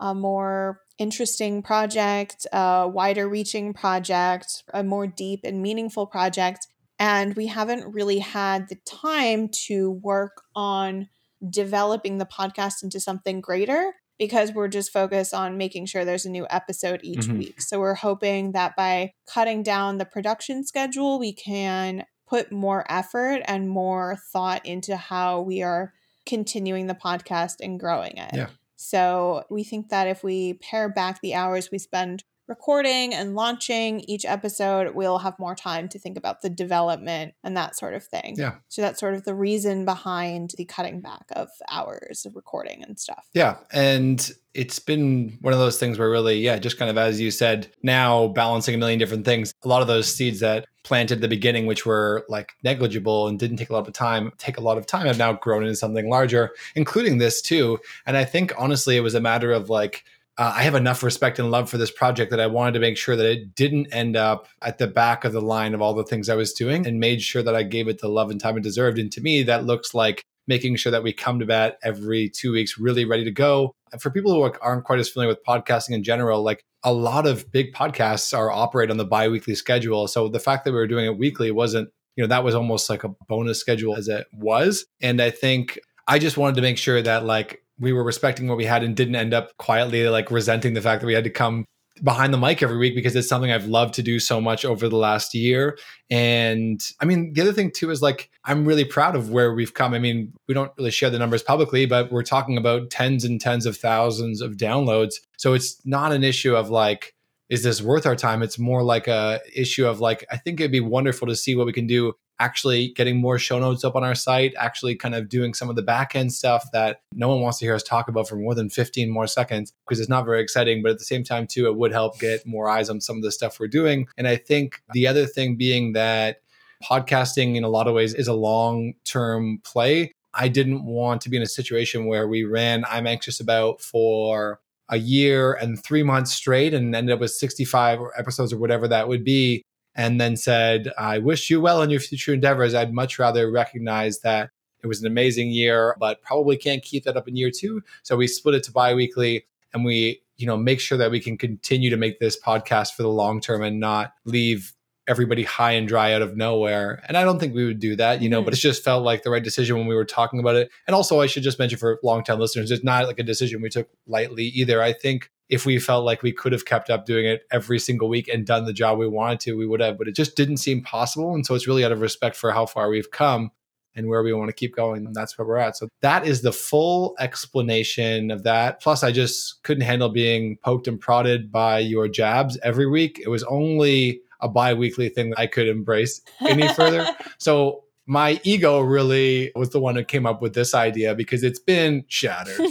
a 0.00 0.14
more 0.14 0.80
interesting 0.96 1.62
project, 1.62 2.46
a 2.50 2.88
wider 2.88 3.28
reaching 3.28 3.74
project, 3.74 4.62
a 4.72 4.82
more 4.82 5.06
deep 5.06 5.40
and 5.44 5.60
meaningful 5.60 6.06
project. 6.06 6.68
And 6.98 7.36
we 7.36 7.48
haven't 7.48 7.92
really 7.92 8.20
had 8.20 8.70
the 8.70 8.78
time 8.86 9.50
to 9.66 9.90
work 9.90 10.40
on 10.56 11.10
developing 11.50 12.16
the 12.16 12.24
podcast 12.24 12.82
into 12.82 12.98
something 12.98 13.42
greater 13.42 13.92
because 14.18 14.52
we're 14.52 14.68
just 14.68 14.92
focused 14.92 15.32
on 15.32 15.56
making 15.56 15.86
sure 15.86 16.04
there's 16.04 16.26
a 16.26 16.30
new 16.30 16.46
episode 16.50 17.00
each 17.02 17.20
mm-hmm. 17.20 17.38
week. 17.38 17.60
So 17.60 17.78
we're 17.80 17.94
hoping 17.94 18.52
that 18.52 18.76
by 18.76 19.12
cutting 19.26 19.62
down 19.62 19.98
the 19.98 20.04
production 20.04 20.64
schedule, 20.64 21.18
we 21.18 21.32
can 21.32 22.04
put 22.28 22.52
more 22.52 22.84
effort 22.90 23.42
and 23.46 23.68
more 23.68 24.18
thought 24.32 24.66
into 24.66 24.96
how 24.96 25.40
we 25.40 25.62
are 25.62 25.92
continuing 26.26 26.86
the 26.86 26.94
podcast 26.94 27.54
and 27.60 27.80
growing 27.80 28.16
it. 28.16 28.34
Yeah. 28.34 28.48
So 28.76 29.44
we 29.50 29.64
think 29.64 29.88
that 29.88 30.06
if 30.06 30.22
we 30.22 30.54
pare 30.54 30.88
back 30.88 31.20
the 31.20 31.34
hours 31.34 31.70
we 31.72 31.78
spend 31.78 32.22
recording 32.48 33.14
and 33.14 33.34
launching 33.34 34.00
each 34.00 34.24
episode, 34.24 34.94
we'll 34.94 35.18
have 35.18 35.38
more 35.38 35.54
time 35.54 35.88
to 35.90 35.98
think 35.98 36.16
about 36.16 36.40
the 36.40 36.48
development 36.48 37.34
and 37.44 37.56
that 37.56 37.76
sort 37.76 37.94
of 37.94 38.04
thing. 38.04 38.34
Yeah. 38.36 38.56
So 38.68 38.82
that's 38.82 38.98
sort 38.98 39.14
of 39.14 39.24
the 39.24 39.34
reason 39.34 39.84
behind 39.84 40.54
the 40.56 40.64
cutting 40.64 41.00
back 41.00 41.26
of 41.32 41.48
hours 41.70 42.24
of 42.24 42.34
recording 42.34 42.82
and 42.82 42.98
stuff. 42.98 43.28
Yeah. 43.34 43.56
And 43.72 44.30
it's 44.54 44.78
been 44.78 45.38
one 45.40 45.52
of 45.52 45.60
those 45.60 45.78
things 45.78 45.98
where 45.98 46.10
really, 46.10 46.38
yeah, 46.38 46.58
just 46.58 46.78
kind 46.78 46.90
of 46.90 46.98
as 46.98 47.20
you 47.20 47.30
said, 47.30 47.68
now 47.82 48.28
balancing 48.28 48.74
a 48.74 48.78
million 48.78 48.98
different 48.98 49.24
things. 49.24 49.52
A 49.62 49.68
lot 49.68 49.82
of 49.82 49.88
those 49.88 50.12
seeds 50.12 50.40
that 50.40 50.66
planted 50.84 51.16
at 51.16 51.20
the 51.20 51.28
beginning, 51.28 51.66
which 51.66 51.84
were 51.84 52.24
like 52.28 52.52
negligible 52.64 53.28
and 53.28 53.38
didn't 53.38 53.58
take 53.58 53.68
a 53.68 53.74
lot 53.74 53.86
of 53.86 53.92
time, 53.92 54.32
take 54.38 54.56
a 54.56 54.62
lot 54.62 54.78
of 54.78 54.86
time, 54.86 55.06
have 55.06 55.18
now 55.18 55.34
grown 55.34 55.62
into 55.62 55.76
something 55.76 56.08
larger, 56.08 56.50
including 56.74 57.18
this 57.18 57.42
too. 57.42 57.78
And 58.06 58.16
I 58.16 58.24
think 58.24 58.52
honestly, 58.56 58.96
it 58.96 59.00
was 59.00 59.14
a 59.14 59.20
matter 59.20 59.52
of 59.52 59.68
like, 59.68 60.04
uh, 60.38 60.52
I 60.54 60.62
have 60.62 60.76
enough 60.76 61.02
respect 61.02 61.40
and 61.40 61.50
love 61.50 61.68
for 61.68 61.78
this 61.78 61.90
project 61.90 62.30
that 62.30 62.38
I 62.38 62.46
wanted 62.46 62.72
to 62.72 62.80
make 62.80 62.96
sure 62.96 63.16
that 63.16 63.26
it 63.26 63.56
didn't 63.56 63.92
end 63.92 64.16
up 64.16 64.46
at 64.62 64.78
the 64.78 64.86
back 64.86 65.24
of 65.24 65.32
the 65.32 65.40
line 65.40 65.74
of 65.74 65.82
all 65.82 65.94
the 65.94 66.04
things 66.04 66.28
I 66.28 66.36
was 66.36 66.52
doing 66.52 66.86
and 66.86 67.00
made 67.00 67.20
sure 67.20 67.42
that 67.42 67.56
I 67.56 67.64
gave 67.64 67.88
it 67.88 68.00
the 68.00 68.08
love 68.08 68.30
and 68.30 68.40
time 68.40 68.56
it 68.56 68.62
deserved. 68.62 69.00
And 69.00 69.10
to 69.12 69.20
me, 69.20 69.42
that 69.42 69.64
looks 69.64 69.94
like 69.94 70.22
making 70.46 70.76
sure 70.76 70.92
that 70.92 71.02
we 71.02 71.12
come 71.12 71.40
to 71.40 71.46
bat 71.46 71.76
every 71.82 72.30
two 72.30 72.52
weeks, 72.52 72.78
really 72.78 73.04
ready 73.04 73.24
to 73.24 73.32
go. 73.32 73.74
And 73.92 74.00
for 74.00 74.10
people 74.10 74.32
who 74.32 74.52
aren't 74.62 74.84
quite 74.84 75.00
as 75.00 75.08
familiar 75.08 75.28
with 75.28 75.44
podcasting 75.44 75.90
in 75.90 76.04
general, 76.04 76.42
like 76.42 76.62
a 76.84 76.92
lot 76.92 77.26
of 77.26 77.50
big 77.50 77.74
podcasts 77.74 78.36
are 78.36 78.50
operate 78.50 78.92
on 78.92 78.96
the 78.96 79.04
bi-weekly 79.04 79.56
schedule. 79.56 80.06
So 80.06 80.28
the 80.28 80.38
fact 80.38 80.64
that 80.64 80.72
we 80.72 80.78
were 80.78 80.86
doing 80.86 81.06
it 81.06 81.18
weekly 81.18 81.50
wasn't, 81.50 81.90
you 82.14 82.22
know, 82.22 82.28
that 82.28 82.44
was 82.44 82.54
almost 82.54 82.88
like 82.88 83.02
a 83.02 83.10
bonus 83.28 83.58
schedule 83.58 83.96
as 83.96 84.06
it 84.06 84.26
was. 84.32 84.86
And 85.00 85.20
I 85.20 85.30
think 85.30 85.80
I 86.06 86.20
just 86.20 86.36
wanted 86.36 86.56
to 86.56 86.62
make 86.62 86.78
sure 86.78 87.02
that 87.02 87.24
like 87.24 87.60
we 87.78 87.92
were 87.92 88.04
respecting 88.04 88.48
what 88.48 88.56
we 88.56 88.64
had 88.64 88.82
and 88.82 88.96
didn't 88.96 89.16
end 89.16 89.34
up 89.34 89.56
quietly 89.56 90.08
like 90.08 90.30
resenting 90.30 90.74
the 90.74 90.80
fact 90.80 91.00
that 91.00 91.06
we 91.06 91.14
had 91.14 91.24
to 91.24 91.30
come 91.30 91.64
behind 92.02 92.32
the 92.32 92.38
mic 92.38 92.62
every 92.62 92.78
week 92.78 92.94
because 92.94 93.14
it's 93.16 93.28
something 93.28 93.50
I've 93.50 93.66
loved 93.66 93.94
to 93.94 94.02
do 94.02 94.18
so 94.18 94.40
much 94.40 94.64
over 94.64 94.88
the 94.88 94.96
last 94.96 95.34
year. 95.34 95.76
And 96.10 96.80
I 97.00 97.04
mean, 97.04 97.32
the 97.32 97.40
other 97.40 97.52
thing 97.52 97.70
too 97.70 97.90
is 97.90 98.02
like, 98.02 98.30
I'm 98.44 98.64
really 98.64 98.84
proud 98.84 99.16
of 99.16 99.30
where 99.30 99.52
we've 99.52 99.74
come. 99.74 99.94
I 99.94 99.98
mean, 99.98 100.32
we 100.46 100.54
don't 100.54 100.72
really 100.78 100.90
share 100.90 101.10
the 101.10 101.18
numbers 101.18 101.42
publicly, 101.42 101.86
but 101.86 102.12
we're 102.12 102.22
talking 102.22 102.56
about 102.56 102.90
tens 102.90 103.24
and 103.24 103.40
tens 103.40 103.66
of 103.66 103.76
thousands 103.76 104.40
of 104.40 104.56
downloads. 104.56 105.14
So 105.36 105.54
it's 105.54 105.84
not 105.84 106.12
an 106.12 106.24
issue 106.24 106.54
of 106.54 106.70
like, 106.70 107.14
is 107.48 107.62
this 107.62 107.80
worth 107.80 108.06
our 108.06 108.16
time? 108.16 108.42
It's 108.42 108.58
more 108.58 108.82
like 108.82 109.08
a 109.08 109.40
issue 109.54 109.86
of 109.86 110.00
like, 110.00 110.24
I 110.30 110.36
think 110.36 110.60
it'd 110.60 110.70
be 110.70 110.80
wonderful 110.80 111.26
to 111.28 111.36
see 111.36 111.56
what 111.56 111.66
we 111.66 111.72
can 111.72 111.86
do 111.86 112.14
actually 112.40 112.88
getting 112.88 113.16
more 113.16 113.38
show 113.38 113.58
notes 113.58 113.84
up 113.84 113.96
on 113.96 114.04
our 114.04 114.14
site, 114.14 114.54
actually 114.56 114.94
kind 114.94 115.14
of 115.14 115.28
doing 115.28 115.54
some 115.54 115.68
of 115.68 115.76
the 115.76 115.82
back 115.82 116.14
end 116.14 116.32
stuff 116.32 116.66
that 116.72 117.00
no 117.12 117.28
one 117.28 117.40
wants 117.40 117.58
to 117.58 117.64
hear 117.64 117.74
us 117.74 117.82
talk 117.82 118.08
about 118.08 118.28
for 118.28 118.36
more 118.36 118.54
than 118.54 118.70
15 118.70 119.10
more 119.10 119.26
seconds 119.26 119.72
because 119.86 120.00
it's 120.00 120.08
not 120.08 120.24
very 120.24 120.40
exciting. 120.40 120.82
But 120.82 120.92
at 120.92 120.98
the 120.98 121.04
same 121.04 121.24
time, 121.24 121.46
too, 121.46 121.66
it 121.66 121.76
would 121.76 121.92
help 121.92 122.18
get 122.18 122.46
more 122.46 122.68
eyes 122.68 122.88
on 122.88 123.00
some 123.00 123.16
of 123.16 123.22
the 123.22 123.32
stuff 123.32 123.58
we're 123.58 123.68
doing. 123.68 124.06
And 124.16 124.28
I 124.28 124.36
think 124.36 124.82
the 124.92 125.06
other 125.06 125.26
thing 125.26 125.56
being 125.56 125.92
that 125.94 126.42
podcasting 126.82 127.56
in 127.56 127.64
a 127.64 127.68
lot 127.68 127.88
of 127.88 127.94
ways 127.94 128.14
is 128.14 128.28
a 128.28 128.34
long 128.34 128.94
term 129.04 129.60
play. 129.64 130.12
I 130.34 130.48
didn't 130.48 130.84
want 130.84 131.20
to 131.22 131.30
be 131.30 131.36
in 131.36 131.42
a 131.42 131.46
situation 131.46 132.06
where 132.06 132.28
we 132.28 132.44
ran 132.44 132.84
I'm 132.88 133.06
anxious 133.06 133.40
about 133.40 133.80
for 133.80 134.60
a 134.88 134.96
year 134.96 135.52
and 135.54 135.82
three 135.82 136.02
months 136.02 136.32
straight 136.32 136.72
and 136.72 136.94
ended 136.94 137.12
up 137.12 137.20
with 137.20 137.32
65 137.32 137.98
episodes 138.16 138.52
or 138.52 138.58
whatever 138.58 138.88
that 138.88 139.08
would 139.08 139.24
be 139.24 139.62
and 139.98 140.20
then 140.20 140.36
said, 140.36 140.92
I 140.96 141.18
wish 141.18 141.50
you 141.50 141.60
well 141.60 141.82
in 141.82 141.90
your 141.90 141.98
future 141.98 142.32
endeavors. 142.32 142.72
I'd 142.72 142.94
much 142.94 143.18
rather 143.18 143.50
recognize 143.50 144.20
that 144.20 144.50
it 144.80 144.86
was 144.86 145.00
an 145.00 145.08
amazing 145.08 145.50
year, 145.50 145.96
but 145.98 146.22
probably 146.22 146.56
can't 146.56 146.84
keep 146.84 147.02
that 147.04 147.16
up 147.16 147.26
in 147.26 147.34
year 147.34 147.50
two. 147.50 147.82
So 148.04 148.16
we 148.16 148.28
split 148.28 148.54
it 148.54 148.62
to 148.62 148.72
biweekly 148.72 149.44
and 149.74 149.84
we, 149.84 150.22
you 150.36 150.46
know, 150.46 150.56
make 150.56 150.78
sure 150.78 150.96
that 150.96 151.10
we 151.10 151.18
can 151.18 151.36
continue 151.36 151.90
to 151.90 151.96
make 151.96 152.20
this 152.20 152.40
podcast 152.40 152.94
for 152.94 153.02
the 153.02 153.08
long 153.08 153.40
term 153.40 153.60
and 153.60 153.80
not 153.80 154.12
leave 154.24 154.72
everybody 155.08 155.42
high 155.42 155.72
and 155.72 155.88
dry 155.88 156.12
out 156.12 156.22
of 156.22 156.36
nowhere. 156.36 157.02
And 157.08 157.16
I 157.16 157.24
don't 157.24 157.40
think 157.40 157.54
we 157.54 157.64
would 157.64 157.80
do 157.80 157.96
that, 157.96 158.22
you 158.22 158.28
know, 158.28 158.38
mm-hmm. 158.38 158.44
but 158.44 158.54
it 158.54 158.58
just 158.58 158.84
felt 158.84 159.02
like 159.02 159.22
the 159.22 159.30
right 159.30 159.42
decision 159.42 159.76
when 159.76 159.86
we 159.86 159.94
were 159.94 160.04
talking 160.04 160.38
about 160.38 160.54
it. 160.54 160.70
And 160.86 160.94
also, 160.94 161.20
I 161.20 161.26
should 161.26 161.42
just 161.42 161.58
mention 161.58 161.78
for 161.78 161.98
long 162.02 162.22
time 162.22 162.38
listeners, 162.38 162.70
it's 162.70 162.84
not 162.84 163.06
like 163.06 163.18
a 163.18 163.24
decision 163.24 163.62
we 163.62 163.70
took 163.70 163.88
lightly 164.06 164.44
either. 164.44 164.82
I 164.82 164.92
think 164.92 165.30
if 165.48 165.64
we 165.64 165.78
felt 165.78 166.04
like 166.04 166.22
we 166.22 166.32
could 166.32 166.52
have 166.52 166.66
kept 166.66 166.90
up 166.90 167.06
doing 167.06 167.24
it 167.24 167.42
every 167.50 167.78
single 167.78 168.08
week 168.08 168.28
and 168.28 168.46
done 168.46 168.66
the 168.66 168.72
job 168.72 168.98
we 168.98 169.08
wanted 169.08 169.40
to, 169.40 169.56
we 169.56 169.66
would 169.66 169.80
have, 169.80 169.96
but 169.96 170.06
it 170.06 170.14
just 170.14 170.36
didn't 170.36 170.58
seem 170.58 170.82
possible. 170.82 171.34
And 171.34 171.44
so 171.44 171.54
it's 171.54 171.66
really 171.66 171.84
out 171.84 171.92
of 171.92 172.02
respect 172.02 172.36
for 172.36 172.52
how 172.52 172.66
far 172.66 172.90
we've 172.90 173.10
come 173.10 173.50
and 173.94 174.08
where 174.08 174.22
we 174.22 174.32
want 174.32 174.48
to 174.48 174.54
keep 174.54 174.76
going. 174.76 175.06
And 175.06 175.14
that's 175.14 175.36
where 175.36 175.46
we're 175.46 175.56
at. 175.56 175.76
So 175.76 175.88
that 176.02 176.26
is 176.26 176.42
the 176.42 176.52
full 176.52 177.16
explanation 177.18 178.30
of 178.30 178.44
that. 178.44 178.80
Plus, 178.80 179.02
I 179.02 179.10
just 179.10 179.62
couldn't 179.62 179.82
handle 179.84 180.10
being 180.10 180.58
poked 180.62 180.86
and 180.86 181.00
prodded 181.00 181.50
by 181.50 181.78
your 181.78 182.08
jabs 182.08 182.58
every 182.62 182.86
week. 182.86 183.18
It 183.24 183.28
was 183.28 183.42
only 183.44 184.20
a 184.40 184.48
bi 184.48 184.74
weekly 184.74 185.08
thing 185.08 185.30
that 185.30 185.38
I 185.38 185.46
could 185.46 185.68
embrace 185.68 186.20
any 186.40 186.68
further. 186.74 187.06
so 187.38 187.84
my 188.08 188.40
ego 188.42 188.80
really 188.80 189.52
was 189.54 189.68
the 189.68 189.78
one 189.80 189.94
who 189.94 190.02
came 190.02 190.24
up 190.24 190.40
with 190.40 190.54
this 190.54 190.74
idea 190.74 191.14
because 191.14 191.42
it's 191.44 191.58
been 191.58 192.04
shattered. 192.08 192.56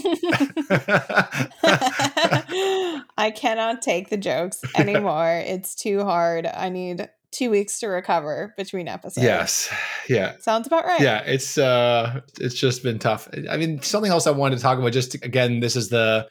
I 3.18 3.32
cannot 3.36 3.84
take 3.84 4.10
the 4.10 4.18
jokes 4.18 4.62
anymore. 4.76 5.44
It's 5.48 5.76
too 5.76 6.04
hard. 6.04 6.48
I 6.48 6.70
need 6.70 7.08
two 7.32 7.52
weeks 7.52 7.80
to 7.82 7.88
recover 7.88 8.54
between 8.58 8.88
episodes. 8.88 9.24
Yes. 9.24 9.70
Yeah. 10.10 10.38
Sounds 10.40 10.66
about 10.66 10.86
right. 10.86 11.02
Yeah. 11.02 11.20
It's 11.20 11.58
uh 11.58 12.22
it's 12.40 12.56
just 12.56 12.82
been 12.82 12.98
tough. 12.98 13.30
I 13.50 13.58
mean, 13.58 13.82
something 13.84 14.12
else 14.12 14.26
I 14.26 14.32
wanted 14.32 14.56
to 14.56 14.62
talk 14.62 14.80
about, 14.80 14.92
just 14.92 15.14
again, 15.16 15.60
this 15.60 15.76
is 15.76 15.90
the 15.90 16.28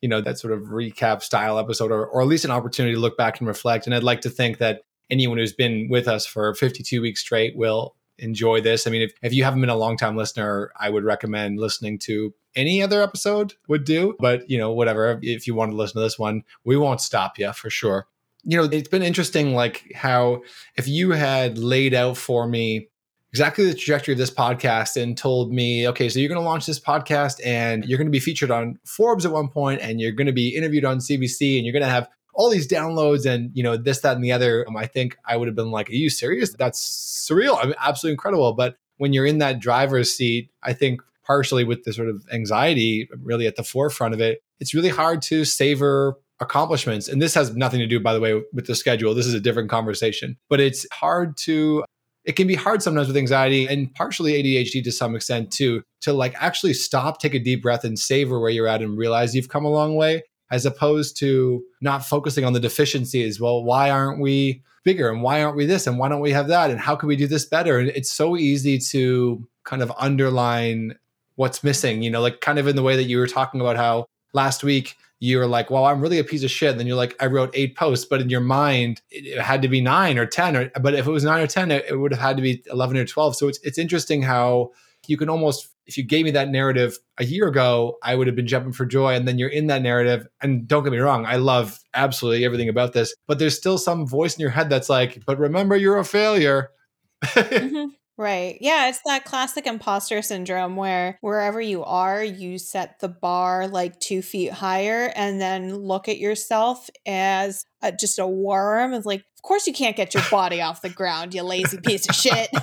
you 0.00 0.08
know, 0.08 0.20
that 0.20 0.38
sort 0.38 0.52
of 0.52 0.68
recap 0.68 1.22
style 1.22 1.58
episode 1.58 1.92
or 1.92 2.06
or 2.06 2.22
at 2.22 2.28
least 2.28 2.44
an 2.44 2.50
opportunity 2.50 2.94
to 2.94 3.00
look 3.00 3.16
back 3.16 3.38
and 3.40 3.48
reflect. 3.48 3.86
And 3.86 3.94
I'd 3.94 4.02
like 4.02 4.22
to 4.22 4.30
think 4.30 4.58
that 4.58 4.82
anyone 5.10 5.38
who's 5.38 5.52
been 5.52 5.88
with 5.88 6.08
us 6.08 6.24
for 6.24 6.54
52 6.54 7.00
weeks 7.02 7.20
straight 7.20 7.56
will 7.56 7.96
enjoy 8.20 8.60
this. 8.60 8.86
I 8.86 8.90
mean, 8.90 9.02
if, 9.02 9.12
if 9.22 9.32
you 9.32 9.44
haven't 9.44 9.60
been 9.60 9.70
a 9.70 9.76
long 9.76 9.96
time 9.96 10.16
listener, 10.16 10.72
I 10.78 10.90
would 10.90 11.04
recommend 11.04 11.58
listening 11.58 11.98
to 12.00 12.34
any 12.54 12.82
other 12.82 13.02
episode 13.02 13.54
would 13.68 13.84
do. 13.84 14.14
But, 14.20 14.48
you 14.48 14.58
know, 14.58 14.72
whatever, 14.72 15.18
if 15.22 15.46
you 15.46 15.54
want 15.54 15.72
to 15.72 15.76
listen 15.76 15.94
to 15.94 16.00
this 16.00 16.18
one, 16.18 16.44
we 16.64 16.76
won't 16.76 17.00
stop 17.00 17.38
you 17.38 17.52
for 17.52 17.70
sure. 17.70 18.06
You 18.42 18.56
know, 18.56 18.64
it's 18.64 18.88
been 18.88 19.02
interesting, 19.02 19.54
like 19.54 19.92
how 19.94 20.42
if 20.76 20.88
you 20.88 21.10
had 21.10 21.58
laid 21.58 21.92
out 21.92 22.16
for 22.16 22.46
me 22.46 22.88
exactly 23.32 23.64
the 23.64 23.74
trajectory 23.74 24.12
of 24.12 24.18
this 24.18 24.30
podcast 24.30 25.00
and 25.00 25.16
told 25.16 25.52
me, 25.52 25.88
okay, 25.88 26.08
so 26.08 26.18
you're 26.18 26.28
going 26.28 26.40
to 26.40 26.44
launch 26.44 26.66
this 26.66 26.80
podcast 26.80 27.40
and 27.44 27.84
you're 27.84 27.98
going 27.98 28.06
to 28.06 28.12
be 28.12 28.20
featured 28.20 28.50
on 28.50 28.78
Forbes 28.84 29.24
at 29.24 29.32
one 29.32 29.48
point 29.48 29.80
and 29.80 30.00
you're 30.00 30.12
going 30.12 30.26
to 30.26 30.32
be 30.32 30.56
interviewed 30.56 30.84
on 30.84 30.98
CBC 30.98 31.56
and 31.56 31.64
you're 31.64 31.72
going 31.72 31.84
to 31.84 31.88
have 31.88 32.08
all 32.34 32.50
these 32.50 32.68
downloads 32.68 33.26
and 33.26 33.50
you 33.54 33.62
know 33.62 33.76
this 33.76 34.00
that 34.00 34.14
and 34.14 34.24
the 34.24 34.32
other. 34.32 34.64
Um, 34.68 34.76
i 34.76 34.86
think 34.86 35.16
i 35.26 35.36
would 35.36 35.48
have 35.48 35.56
been 35.56 35.70
like 35.70 35.90
are 35.90 35.94
you 35.94 36.10
serious? 36.10 36.54
That's 36.54 37.28
surreal. 37.28 37.58
I 37.60 37.66
mean 37.66 37.74
absolutely 37.78 38.12
incredible. 38.12 38.52
But 38.52 38.76
when 38.98 39.12
you're 39.12 39.26
in 39.26 39.38
that 39.38 39.60
driver's 39.60 40.12
seat 40.12 40.50
i 40.62 40.72
think 40.72 41.02
partially 41.24 41.64
with 41.64 41.84
the 41.84 41.92
sort 41.92 42.08
of 42.08 42.24
anxiety 42.32 43.08
really 43.22 43.46
at 43.46 43.56
the 43.56 43.64
forefront 43.64 44.14
of 44.14 44.20
it 44.20 44.42
it's 44.60 44.74
really 44.74 44.88
hard 44.88 45.22
to 45.22 45.44
savor 45.44 46.16
accomplishments. 46.40 47.08
And 47.08 47.20
this 47.20 47.34
has 47.34 47.54
nothing 47.54 47.80
to 47.80 47.86
do 47.86 48.00
by 48.00 48.14
the 48.14 48.20
way 48.20 48.40
with 48.52 48.66
the 48.66 48.74
schedule. 48.74 49.14
This 49.14 49.26
is 49.26 49.34
a 49.34 49.40
different 49.40 49.68
conversation. 49.70 50.36
But 50.48 50.60
it's 50.60 50.86
hard 50.92 51.36
to 51.38 51.84
it 52.24 52.32
can 52.32 52.46
be 52.46 52.54
hard 52.54 52.82
sometimes 52.82 53.08
with 53.08 53.16
anxiety 53.16 53.66
and 53.66 53.92
partially 53.94 54.32
ADHD 54.32 54.84
to 54.84 54.92
some 54.92 55.16
extent 55.16 55.50
too, 55.50 55.82
to 56.02 56.12
like 56.12 56.34
actually 56.38 56.74
stop, 56.74 57.20
take 57.20 57.34
a 57.34 57.38
deep 57.38 57.62
breath 57.62 57.84
and 57.84 57.98
savor 57.98 58.40
where 58.40 58.50
you're 58.50 58.68
at 58.68 58.82
and 58.82 58.98
realize 58.98 59.34
you've 59.34 59.48
come 59.48 59.64
a 59.64 59.70
long 59.70 59.96
way 59.96 60.22
as 60.50 60.66
opposed 60.66 61.16
to 61.18 61.62
not 61.80 62.04
focusing 62.04 62.44
on 62.44 62.52
the 62.52 62.60
deficiencies. 62.60 63.40
Well, 63.40 63.62
why 63.62 63.90
aren't 63.90 64.20
we 64.20 64.62
bigger 64.84 65.08
and 65.08 65.22
why 65.22 65.42
aren't 65.42 65.56
we 65.56 65.66
this 65.66 65.86
and 65.86 65.98
why 65.98 66.08
don't 66.08 66.20
we 66.20 66.32
have 66.32 66.48
that 66.48 66.70
and 66.70 66.80
how 66.80 66.96
can 66.96 67.08
we 67.08 67.16
do 67.16 67.26
this 67.26 67.44
better? 67.44 67.78
And 67.78 67.88
it's 67.90 68.10
so 68.10 68.36
easy 68.36 68.78
to 68.90 69.46
kind 69.64 69.82
of 69.82 69.92
underline 69.98 70.96
what's 71.36 71.64
missing, 71.64 72.02
you 72.02 72.10
know, 72.10 72.20
like 72.20 72.40
kind 72.40 72.58
of 72.58 72.66
in 72.66 72.76
the 72.76 72.82
way 72.82 72.96
that 72.96 73.04
you 73.04 73.18
were 73.18 73.26
talking 73.26 73.60
about 73.60 73.76
how 73.76 74.06
last 74.32 74.62
week 74.62 74.96
you 75.20 75.38
were 75.38 75.46
like, 75.46 75.70
well, 75.70 75.84
I'm 75.84 76.00
really 76.00 76.18
a 76.18 76.24
piece 76.24 76.42
of 76.42 76.50
shit. 76.50 76.70
And 76.70 76.80
then 76.80 76.86
you're 76.86 76.96
like, 76.96 77.14
I 77.20 77.26
wrote 77.26 77.50
eight 77.52 77.76
posts, 77.76 78.06
but 78.06 78.20
in 78.20 78.30
your 78.30 78.40
mind, 78.40 79.02
it 79.10 79.40
had 79.40 79.62
to 79.62 79.68
be 79.68 79.80
nine 79.80 80.18
or 80.18 80.26
10. 80.26 80.56
Or, 80.56 80.70
but 80.80 80.94
if 80.94 81.06
it 81.06 81.10
was 81.10 81.24
nine 81.24 81.42
or 81.42 81.46
10, 81.46 81.70
it, 81.70 81.84
it 81.90 81.96
would 81.96 82.12
have 82.12 82.20
had 82.20 82.36
to 82.38 82.42
be 82.42 82.62
11 82.72 82.96
or 82.96 83.04
12. 83.04 83.36
So 83.36 83.46
it's, 83.46 83.58
it's 83.62 83.78
interesting 83.78 84.22
how 84.22 84.70
you 85.06 85.18
can 85.18 85.28
almost 85.28 85.68
if 85.90 85.98
you 85.98 86.04
gave 86.04 86.24
me 86.24 86.30
that 86.30 86.48
narrative 86.48 86.98
a 87.18 87.24
year 87.24 87.48
ago, 87.48 87.98
I 88.00 88.14
would 88.14 88.28
have 88.28 88.36
been 88.36 88.46
jumping 88.46 88.72
for 88.72 88.86
joy. 88.86 89.14
And 89.14 89.26
then 89.26 89.38
you're 89.38 89.48
in 89.48 89.66
that 89.66 89.82
narrative. 89.82 90.28
And 90.40 90.68
don't 90.68 90.84
get 90.84 90.92
me 90.92 90.98
wrong, 90.98 91.26
I 91.26 91.36
love 91.36 91.80
absolutely 91.94 92.44
everything 92.44 92.68
about 92.68 92.92
this, 92.92 93.14
but 93.26 93.40
there's 93.40 93.56
still 93.56 93.76
some 93.76 94.06
voice 94.06 94.36
in 94.36 94.40
your 94.40 94.50
head 94.50 94.70
that's 94.70 94.88
like, 94.88 95.24
but 95.26 95.38
remember, 95.38 95.76
you're 95.76 95.98
a 95.98 96.04
failure. 96.04 96.70
mm-hmm. 97.24 97.90
Right. 98.20 98.58
Yeah, 98.60 98.90
it's 98.90 99.00
that 99.06 99.24
classic 99.24 99.66
imposter 99.66 100.20
syndrome 100.20 100.76
where 100.76 101.16
wherever 101.22 101.58
you 101.58 101.82
are, 101.82 102.22
you 102.22 102.58
set 102.58 102.98
the 103.00 103.08
bar 103.08 103.66
like 103.66 103.98
two 103.98 104.20
feet 104.20 104.52
higher 104.52 105.10
and 105.16 105.40
then 105.40 105.74
look 105.74 106.06
at 106.06 106.18
yourself 106.18 106.90
as 107.06 107.64
a, 107.80 107.92
just 107.92 108.18
a 108.18 108.26
worm. 108.26 108.92
It's 108.92 109.06
like, 109.06 109.20
of 109.20 109.42
course 109.42 109.66
you 109.66 109.72
can't 109.72 109.96
get 109.96 110.12
your 110.12 110.22
body 110.30 110.60
off 110.60 110.82
the 110.82 110.90
ground, 110.90 111.32
you 111.32 111.42
lazy 111.42 111.78
piece 111.78 112.06
of 112.10 112.14
shit. 112.14 112.50
you 112.52 112.60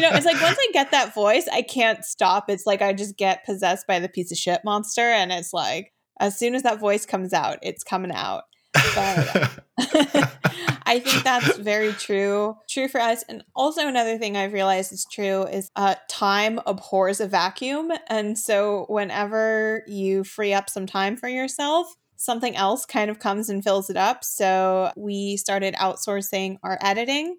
know, 0.00 0.10
it's 0.10 0.26
like 0.26 0.42
once 0.42 0.58
I 0.58 0.68
get 0.72 0.90
that 0.90 1.14
voice, 1.14 1.46
I 1.46 1.62
can't 1.62 2.04
stop. 2.04 2.50
It's 2.50 2.66
like 2.66 2.82
I 2.82 2.92
just 2.92 3.16
get 3.16 3.46
possessed 3.46 3.86
by 3.86 4.00
the 4.00 4.08
piece 4.08 4.32
of 4.32 4.38
shit 4.38 4.62
monster. 4.64 5.02
And 5.02 5.30
it's 5.30 5.52
like, 5.52 5.92
as 6.18 6.36
soon 6.36 6.56
as 6.56 6.64
that 6.64 6.80
voice 6.80 7.06
comes 7.06 7.32
out, 7.32 7.58
it's 7.62 7.84
coming 7.84 8.10
out. 8.10 8.42
I 10.88 11.00
think 11.00 11.22
that's 11.22 11.56
very 11.58 11.92
true. 11.92 12.56
True 12.68 12.88
for 12.88 13.00
us. 13.00 13.22
And 13.28 13.44
also 13.54 13.86
another 13.86 14.18
thing 14.18 14.36
I've 14.36 14.52
realized 14.52 14.92
is 14.92 15.06
true 15.10 15.42
is 15.44 15.70
uh, 15.76 15.96
time 16.08 16.60
abhors 16.66 17.20
a 17.20 17.26
vacuum. 17.26 17.92
And 18.08 18.38
so 18.38 18.86
whenever 18.88 19.82
you 19.86 20.24
free 20.24 20.54
up 20.54 20.70
some 20.70 20.86
time 20.86 21.16
for 21.16 21.28
yourself, 21.28 21.94
something 22.16 22.56
else 22.56 22.84
kind 22.84 23.10
of 23.10 23.18
comes 23.18 23.48
and 23.48 23.62
fills 23.62 23.90
it 23.90 23.96
up. 23.96 24.24
So 24.24 24.90
we 24.96 25.36
started 25.36 25.74
outsourcing 25.74 26.56
our 26.62 26.78
editing. 26.80 27.36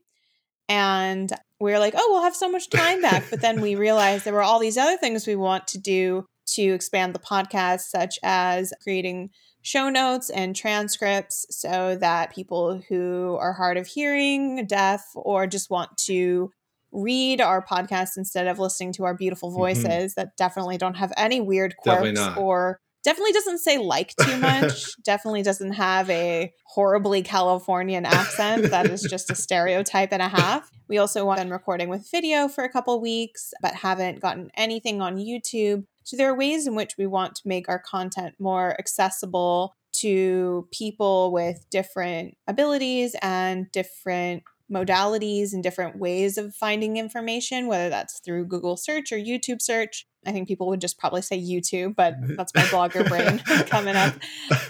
And 0.68 1.32
we 1.60 1.72
were 1.72 1.80
like, 1.80 1.96
oh, 1.98 2.08
we'll 2.12 2.24
have 2.24 2.36
so 2.36 2.50
much 2.50 2.70
time 2.70 3.02
back. 3.02 3.24
But 3.30 3.42
then 3.42 3.62
we 3.62 3.76
realized 3.76 4.26
there 4.26 4.34
were 4.34 4.44
all 4.44 4.60
these 4.60 4.78
other 4.78 4.98
things 4.98 5.26
we 5.26 5.36
want 5.36 5.68
to 5.70 5.80
do 5.80 6.26
to 6.54 6.62
expand 6.62 7.14
the 7.14 7.20
podcast, 7.20 7.82
such 7.82 8.20
as 8.24 8.74
creating 8.82 9.32
show 9.62 9.90
notes 9.90 10.30
and 10.30 10.56
transcripts 10.56 11.46
so 11.50 11.98
that 12.00 12.34
people 12.34 12.82
who 12.90 13.38
are 13.40 13.54
hard 13.54 13.78
of 13.78 13.88
hearing, 13.88 14.66
deaf, 14.66 15.06
or 15.16 15.48
just 15.48 15.70
want 15.70 15.96
to 16.06 16.52
read 16.92 17.42
our 17.42 17.64
podcast 17.64 18.18
instead 18.18 18.48
of 18.48 18.60
listening 18.60 18.94
to 18.94 19.04
our 19.04 19.14
beautiful 19.14 19.50
mm-hmm. 19.50 19.60
voices 19.60 19.86
mm-hmm. 19.86 20.20
that 20.20 20.36
definitely 20.38 20.78
don't 20.78 20.96
have 20.96 21.14
any 21.18 21.42
weird 21.42 21.76
quirks 21.78 22.20
or 22.38 22.80
definitely 23.04 23.32
doesn't 23.32 23.60
say 23.60 23.78
like 23.78 24.14
too 24.22 24.38
much 24.38 24.86
definitely 25.06 25.42
doesn't 25.42 25.74
have 25.74 26.10
a 26.10 26.52
horribly 26.66 27.22
californian 27.22 28.06
accent 28.06 28.70
that 28.72 28.88
is 28.88 29.02
just 29.04 29.30
a 29.30 29.36
stereotype 29.36 30.12
and 30.12 30.22
a 30.22 30.28
half 30.28 30.70
we 30.88 30.98
also 30.98 31.30
have 31.30 31.38
been 31.38 31.50
recording 31.50 31.90
with 31.90 32.10
video 32.12 32.48
for 32.48 32.64
a 32.64 32.70
couple 32.70 33.00
weeks 33.00 33.54
but 33.62 33.74
haven't 33.74 34.20
gotten 34.20 34.50
anything 34.58 35.02
on 35.02 35.18
youtube 35.18 35.86
so 36.10 36.18
there 36.18 36.32
are 36.32 36.36
ways 36.36 36.66
in 36.66 36.74
which 36.74 36.96
we 36.98 37.06
want 37.06 37.36
to 37.36 37.48
make 37.48 37.70
our 37.70 37.78
content 37.78 38.34
more 38.40 38.76
accessible 38.80 39.76
to 39.94 40.68
people 40.72 41.32
with 41.32 41.70
different 41.70 42.36
abilities 42.48 43.16
and 43.22 43.72
different 43.72 44.42
modalities 44.74 45.54
and 45.54 45.62
different 45.62 46.00
ways 46.00 46.40
of 46.40 46.56
finding 46.56 46.98
information, 46.98 47.68
whether 47.68 47.90
that's 47.90 48.22
through 48.26 48.48
Google 48.48 48.76
search 48.76 49.12
or 49.12 49.18
YouTube 49.18 49.62
search. 49.62 50.08
I 50.26 50.32
think 50.32 50.48
people 50.48 50.68
would 50.70 50.82
just 50.82 50.98
probably 50.98 51.22
say 51.22 51.40
YouTube, 51.40 51.96
but 51.96 52.16
that's 52.36 52.56
my 52.56 52.64
blogger 52.64 53.08
brain 53.08 53.38
coming 53.68 53.96
up. 53.96 54.16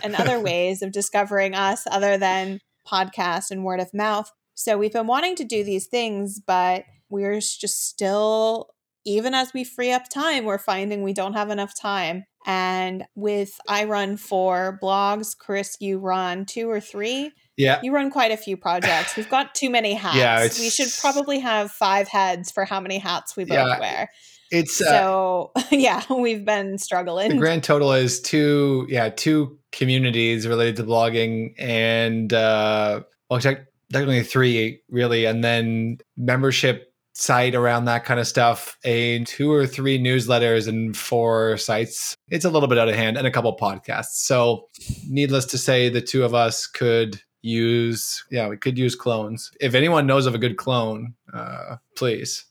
And 0.04 0.16
other 0.16 0.42
ways 0.42 0.82
of 0.82 0.92
discovering 0.92 1.56
us 1.56 1.88
other 1.90 2.18
than 2.18 2.60
podcast 2.86 3.50
and 3.50 3.64
word 3.64 3.80
of 3.80 3.94
mouth. 3.94 4.30
So 4.56 4.78
we've 4.78 4.92
been 4.92 5.08
wanting 5.08 5.38
to 5.38 5.46
do 5.46 5.64
these 5.64 5.88
things, 5.88 6.42
but 6.46 6.84
we're 7.10 7.40
just 7.40 7.88
still 7.88 8.72
even 9.06 9.34
as 9.34 9.54
we 9.54 9.64
free 9.64 9.92
up 9.92 10.10
time, 10.10 10.46
we're 10.46 10.58
finding 10.58 11.04
we 11.04 11.14
don't 11.14 11.34
have 11.34 11.50
enough 11.50 11.74
time. 11.80 12.26
And 12.46 13.06
with 13.16 13.60
I 13.68 13.84
run 13.86 14.18
four 14.18 14.80
blogs, 14.82 15.38
Chris, 15.38 15.78
you 15.80 16.00
run 16.00 16.46
two 16.46 16.70
or 16.70 16.80
three. 16.80 17.32
Yeah. 17.58 17.80
You 17.84 17.94
run 17.94 18.10
quite 18.10 18.32
a 18.32 18.38
few 18.38 18.56
projects. 18.56 19.18
We've 19.18 19.30
got 19.30 19.54
too 19.54 19.70
many 19.70 19.94
hats. 19.96 20.18
Yeah, 20.18 20.44
we 20.44 20.70
should 20.70 20.90
probably 21.00 21.40
have 21.40 21.72
five 21.72 22.08
heads 22.08 22.52
for 22.52 22.66
how 22.66 22.80
many 22.80 22.98
hats 22.98 23.36
we 23.36 23.44
both 23.44 23.58
yeah, 23.58 23.80
wear. 23.80 24.10
It's 24.52 24.82
uh, 24.82 24.86
so 24.86 25.52
yeah, 25.72 26.02
we've 26.12 26.46
been 26.46 26.78
struggling. 26.78 27.30
The 27.30 27.38
grand 27.38 27.64
total 27.64 27.94
is 27.94 28.22
two, 28.22 28.88
yeah, 28.90 29.10
two 29.10 29.58
communities 29.72 30.48
related 30.48 30.78
to 30.78 30.84
blogging 30.84 31.54
and 31.60 32.34
uh 32.34 33.02
well 33.30 33.40
technically 33.40 34.24
three 34.24 34.82
really, 34.90 35.26
and 35.26 35.44
then 35.44 36.00
membership 36.18 36.89
site 37.20 37.54
around 37.54 37.86
that 37.86 38.06
kind 38.06 38.20
of 38.20 38.28
stuff, 38.28 38.78
a 38.84 39.24
two 39.26 39.52
or 39.52 39.68
three 39.68 40.00
newsletters 40.00 40.68
and 40.68 40.96
four 40.96 41.58
sites. 41.58 42.16
It's 42.30 42.46
a 42.46 42.50
little 42.50 42.70
bit 42.70 42.78
out 42.78 42.90
of 42.90 42.96
hand 42.96 43.18
and 43.18 43.28
a 43.28 43.32
couple 43.32 43.56
podcasts. 43.58 44.14
So, 44.14 44.70
needless 45.08 45.46
to 45.48 45.58
say, 45.58 45.90
the 45.90 46.02
two 46.02 46.24
of 46.24 46.34
us 46.34 46.66
could 46.66 47.22
use 47.42 48.26
yeah 48.32 48.50
we 48.50 48.58
could 48.58 48.78
use 48.78 48.96
clones 48.96 49.50
if 49.62 49.74
anyone 49.74 50.06
knows 50.06 50.26
of 50.26 50.36
a 50.36 50.38
good 50.38 50.58
clone 50.58 51.14
uh 51.34 51.78
please 51.96 52.44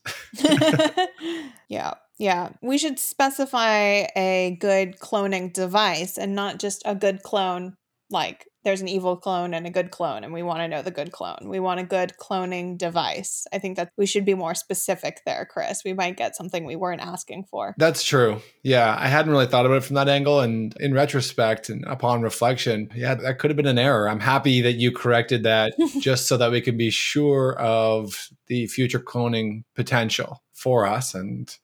yeah 1.69 1.93
yeah 2.17 2.49
we 2.63 2.75
should 2.75 2.97
specify 2.97 4.07
a 4.15 4.57
good 4.59 4.97
cloning 4.97 5.53
device 5.53 6.17
and 6.17 6.33
not 6.33 6.57
just 6.57 6.81
a 6.85 6.95
good 6.95 7.21
clone 7.21 7.75
like 8.09 8.47
there's 8.63 8.81
an 8.81 8.87
evil 8.87 9.15
clone 9.15 9.53
and 9.53 9.65
a 9.65 9.69
good 9.69 9.91
clone 9.91 10.23
and 10.23 10.33
we 10.33 10.43
want 10.43 10.59
to 10.59 10.67
know 10.67 10.81
the 10.81 10.91
good 10.91 11.11
clone. 11.11 11.47
We 11.47 11.59
want 11.59 11.79
a 11.79 11.83
good 11.83 12.13
cloning 12.19 12.77
device. 12.77 13.47
I 13.53 13.59
think 13.59 13.77
that 13.77 13.91
we 13.97 14.05
should 14.05 14.25
be 14.25 14.33
more 14.33 14.55
specific 14.55 15.21
there 15.25 15.47
chris. 15.49 15.83
We 15.83 15.93
might 15.93 16.17
get 16.17 16.35
something 16.35 16.65
we 16.65 16.75
weren't 16.75 17.01
asking 17.01 17.45
for. 17.45 17.75
That's 17.77 18.03
true. 18.03 18.41
Yeah 18.63 18.95
i 18.99 19.07
hadn't 19.07 19.31
really 19.31 19.47
thought 19.47 19.65
about 19.65 19.77
it 19.77 19.83
from 19.83 19.95
that 19.95 20.09
angle 20.09 20.41
and 20.41 20.75
in 20.79 20.93
retrospect 20.93 21.69
and 21.69 21.85
upon 21.85 22.21
reflection 22.21 22.89
yeah 22.95 23.15
that 23.15 23.39
could 23.39 23.49
have 23.49 23.57
been 23.57 23.65
an 23.65 23.79
error. 23.79 24.09
I'm 24.09 24.19
happy 24.19 24.61
that 24.61 24.73
you 24.73 24.91
corrected 24.91 25.43
that 25.43 25.73
just 25.99 26.27
so 26.27 26.37
that 26.37 26.51
we 26.51 26.61
can 26.61 26.77
be 26.77 26.89
sure 26.89 27.57
of 27.57 28.29
the 28.47 28.67
future 28.67 28.99
cloning 28.99 29.63
potential 29.75 30.43
for 30.53 30.85
us. 30.85 31.13
And 31.13 31.55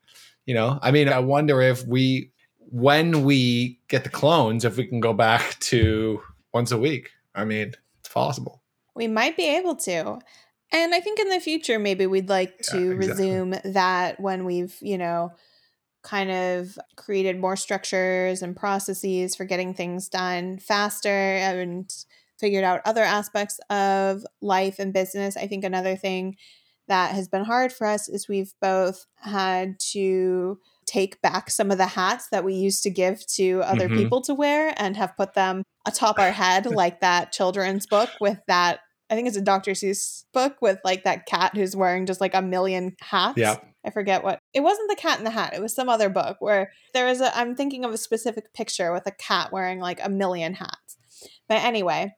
you 0.45 0.53
know 0.53 0.79
i 0.81 0.91
mean 0.91 1.09
i 1.09 1.19
wonder 1.19 1.61
if 1.61 1.85
we 1.85 2.31
when 2.59 3.23
we 3.23 3.79
get 3.87 4.03
the 4.03 4.09
clones 4.09 4.65
if 4.65 4.77
we 4.77 4.85
can 4.85 4.99
go 4.99 5.13
back 5.13 5.59
to 5.59 6.21
once 6.55 6.71
a 6.71 6.77
week. 6.77 7.11
I 7.35 7.43
mean, 7.43 7.73
it's 7.99 8.09
possible. 8.09 8.61
We 8.95 9.09
might 9.09 9.35
be 9.35 9.57
able 9.57 9.75
to. 9.75 10.19
And 10.71 10.95
I 10.95 11.01
think 11.01 11.19
in 11.19 11.27
the 11.27 11.41
future, 11.41 11.77
maybe 11.77 12.07
we'd 12.07 12.29
like 12.29 12.59
to 12.69 12.79
yeah, 12.79 12.91
exactly. 12.93 13.25
resume 13.29 13.61
that 13.73 14.21
when 14.21 14.45
we've, 14.45 14.73
you 14.81 14.97
know, 14.97 15.33
kind 16.01 16.31
of 16.31 16.79
created 16.95 17.41
more 17.41 17.57
structures 17.57 18.41
and 18.41 18.55
processes 18.55 19.35
for 19.35 19.43
getting 19.43 19.73
things 19.73 20.07
done 20.07 20.57
faster 20.59 21.09
and 21.09 21.93
figured 22.39 22.63
out 22.63 22.79
other 22.85 23.03
aspects 23.03 23.59
of 23.69 24.25
life 24.39 24.79
and 24.79 24.93
business. 24.93 25.35
I 25.35 25.47
think 25.47 25.65
another 25.65 25.97
thing 25.97 26.37
that 26.87 27.13
has 27.13 27.27
been 27.27 27.43
hard 27.43 27.73
for 27.73 27.85
us 27.85 28.07
is 28.07 28.29
we've 28.29 28.53
both 28.61 29.07
had 29.17 29.77
to 29.91 30.57
take 30.95 31.21
back 31.21 31.49
some 31.49 31.71
of 31.71 31.77
the 31.77 31.85
hats 31.85 32.29
that 32.29 32.45
we 32.45 32.53
used 32.53 32.81
to 32.83 32.89
give 32.89 33.25
to 33.27 33.61
other 33.63 33.87
mm-hmm. 33.87 33.97
people 33.97 34.21
to 34.21 34.33
wear 34.33 34.73
and 34.77 34.95
have 34.95 35.15
put 35.17 35.33
them 35.33 35.63
atop 35.85 36.17
our 36.17 36.31
head, 36.31 36.65
like 36.71 37.01
that 37.01 37.33
children's 37.33 37.85
book 37.85 38.09
with 38.21 38.39
that. 38.47 38.79
I 39.09 39.15
think 39.15 39.27
it's 39.27 39.37
a 39.37 39.41
Dr. 39.41 39.71
Seuss 39.71 40.23
book 40.33 40.55
with 40.61 40.79
like 40.85 41.03
that 41.03 41.25
cat 41.25 41.51
who's 41.53 41.75
wearing 41.75 42.05
just 42.05 42.21
like 42.21 42.33
a 42.33 42.41
million 42.41 42.95
hats. 43.01 43.37
Yeah. 43.37 43.57
I 43.85 43.91
forget 43.91 44.23
what 44.23 44.39
it 44.53 44.61
wasn't 44.61 44.89
the 44.89 44.95
cat 44.95 45.19
in 45.19 45.25
the 45.25 45.31
hat. 45.31 45.53
It 45.53 45.61
was 45.61 45.75
some 45.75 45.89
other 45.89 46.09
book 46.09 46.37
where 46.39 46.71
there 46.93 47.07
is 47.07 47.21
a 47.21 47.37
I'm 47.37 47.55
thinking 47.55 47.85
of 47.85 47.91
a 47.91 47.97
specific 47.97 48.51
picture 48.53 48.91
with 48.91 49.05
a 49.05 49.11
cat 49.11 49.51
wearing 49.51 49.79
like 49.79 49.99
a 50.01 50.09
million 50.09 50.55
hats. 50.55 50.97
But 51.47 51.63
anyway, 51.63 52.15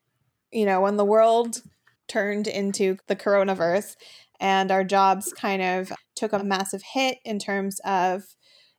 you 0.52 0.66
know, 0.66 0.80
when 0.82 0.96
the 0.96 1.04
world 1.04 1.62
turned 2.08 2.48
into 2.48 2.98
the 3.08 3.18
coronavirus 3.18 3.96
and 4.40 4.72
our 4.72 4.86
jobs 4.86 5.34
kind 5.34 5.62
of 5.62 5.92
took 6.16 6.32
a 6.32 6.42
massive 6.42 6.84
hit 6.94 7.18
in 7.26 7.38
terms 7.38 7.82
of 7.84 8.24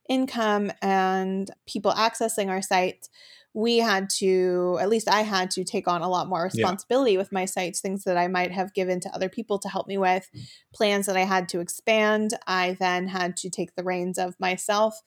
income 0.09 0.71
and 0.81 1.49
people 1.67 1.91
accessing 1.93 2.49
our 2.49 2.61
site, 2.61 3.07
we 3.53 3.77
had 3.77 4.09
to, 4.09 4.77
at 4.81 4.89
least 4.89 5.09
I 5.09 5.21
had 5.21 5.49
to 5.51 5.63
take 5.63 5.87
on 5.87 6.01
a 6.01 6.09
lot 6.09 6.27
more 6.27 6.43
responsibility 6.43 7.13
yeah. 7.13 7.17
with 7.19 7.31
my 7.31 7.45
sites, 7.45 7.79
things 7.79 8.03
that 8.03 8.17
I 8.17 8.27
might 8.27 8.51
have 8.51 8.73
given 8.73 8.99
to 9.01 9.13
other 9.13 9.29
people 9.29 9.57
to 9.59 9.69
help 9.69 9.87
me 9.87 9.97
with, 9.97 10.29
mm. 10.35 10.41
plans 10.73 11.05
that 11.07 11.17
I 11.17 11.25
had 11.25 11.49
to 11.49 11.59
expand. 11.59 12.31
I 12.45 12.75
then 12.79 13.07
had 13.07 13.37
to 13.37 13.49
take 13.49 13.75
the 13.75 13.83
reins 13.83 14.17
of 14.17 14.35
myself. 14.39 15.01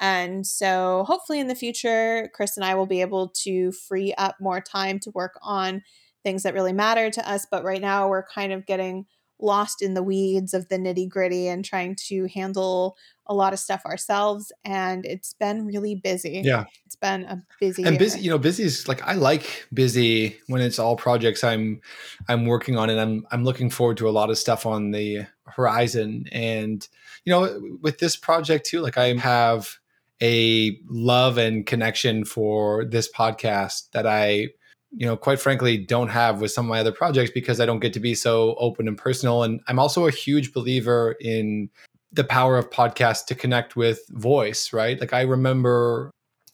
And 0.00 0.46
so 0.46 1.04
hopefully 1.06 1.38
in 1.38 1.48
the 1.48 1.54
future, 1.54 2.30
Chris 2.34 2.56
and 2.56 2.64
I 2.64 2.74
will 2.74 2.86
be 2.86 3.02
able 3.02 3.28
to 3.42 3.72
free 3.72 4.14
up 4.16 4.36
more 4.40 4.60
time 4.60 4.98
to 5.00 5.10
work 5.10 5.38
on 5.42 5.82
things 6.24 6.44
that 6.44 6.54
really 6.54 6.72
matter 6.72 7.10
to 7.10 7.30
us. 7.30 7.46
But 7.50 7.64
right 7.64 7.80
now, 7.80 8.08
we're 8.08 8.24
kind 8.24 8.52
of 8.52 8.64
getting 8.64 9.06
lost 9.42 9.82
in 9.82 9.94
the 9.94 10.02
weeds 10.02 10.54
of 10.54 10.68
the 10.68 10.76
nitty 10.76 11.08
gritty 11.08 11.48
and 11.48 11.64
trying 11.64 11.96
to 11.96 12.26
handle 12.26 12.96
a 13.26 13.34
lot 13.34 13.52
of 13.52 13.58
stuff 13.58 13.84
ourselves 13.84 14.52
and 14.64 15.04
it's 15.04 15.34
been 15.34 15.66
really 15.66 15.94
busy. 15.94 16.42
Yeah. 16.44 16.64
It's 16.86 16.96
been 16.96 17.24
a 17.24 17.42
busy 17.60 17.82
and 17.84 17.98
busy 17.98 18.20
you 18.20 18.30
know 18.30 18.38
busy 18.38 18.62
is 18.62 18.86
like 18.86 19.02
i 19.06 19.14
like 19.14 19.66
busy 19.72 20.38
when 20.46 20.60
it's 20.60 20.78
all 20.78 20.94
projects 20.94 21.42
i'm 21.42 21.80
i'm 22.28 22.44
working 22.44 22.76
on 22.76 22.90
and 22.90 23.00
i'm 23.00 23.26
i'm 23.30 23.44
looking 23.44 23.70
forward 23.70 23.96
to 23.96 24.08
a 24.08 24.10
lot 24.10 24.30
of 24.30 24.36
stuff 24.38 24.66
on 24.66 24.90
the 24.90 25.26
horizon. 25.46 26.26
And 26.32 26.86
you 27.24 27.32
know 27.32 27.78
with 27.80 27.98
this 27.98 28.16
project 28.16 28.66
too 28.66 28.80
like 28.80 28.98
i 28.98 29.14
have 29.14 29.78
a 30.20 30.78
love 30.88 31.38
and 31.38 31.66
connection 31.66 32.24
for 32.24 32.84
this 32.84 33.10
podcast 33.10 33.90
that 33.92 34.06
i 34.06 34.48
you 34.92 35.06
know, 35.06 35.16
quite 35.16 35.40
frankly, 35.40 35.78
don't 35.78 36.08
have 36.08 36.40
with 36.40 36.52
some 36.52 36.66
of 36.66 36.68
my 36.68 36.80
other 36.80 36.92
projects 36.92 37.30
because 37.30 37.60
I 37.60 37.66
don't 37.66 37.80
get 37.80 37.92
to 37.94 38.00
be 38.00 38.14
so 38.14 38.54
open 38.58 38.86
and 38.86 38.96
personal. 38.96 39.42
And 39.42 39.60
I'm 39.66 39.78
also 39.78 40.06
a 40.06 40.10
huge 40.10 40.52
believer 40.52 41.16
in 41.20 41.70
the 42.12 42.24
power 42.24 42.58
of 42.58 42.70
podcasts 42.70 43.24
to 43.26 43.34
connect 43.34 43.74
with 43.74 44.00
voice, 44.10 44.72
right? 44.72 45.00
Like 45.00 45.14
I 45.14 45.22
remember 45.22 46.10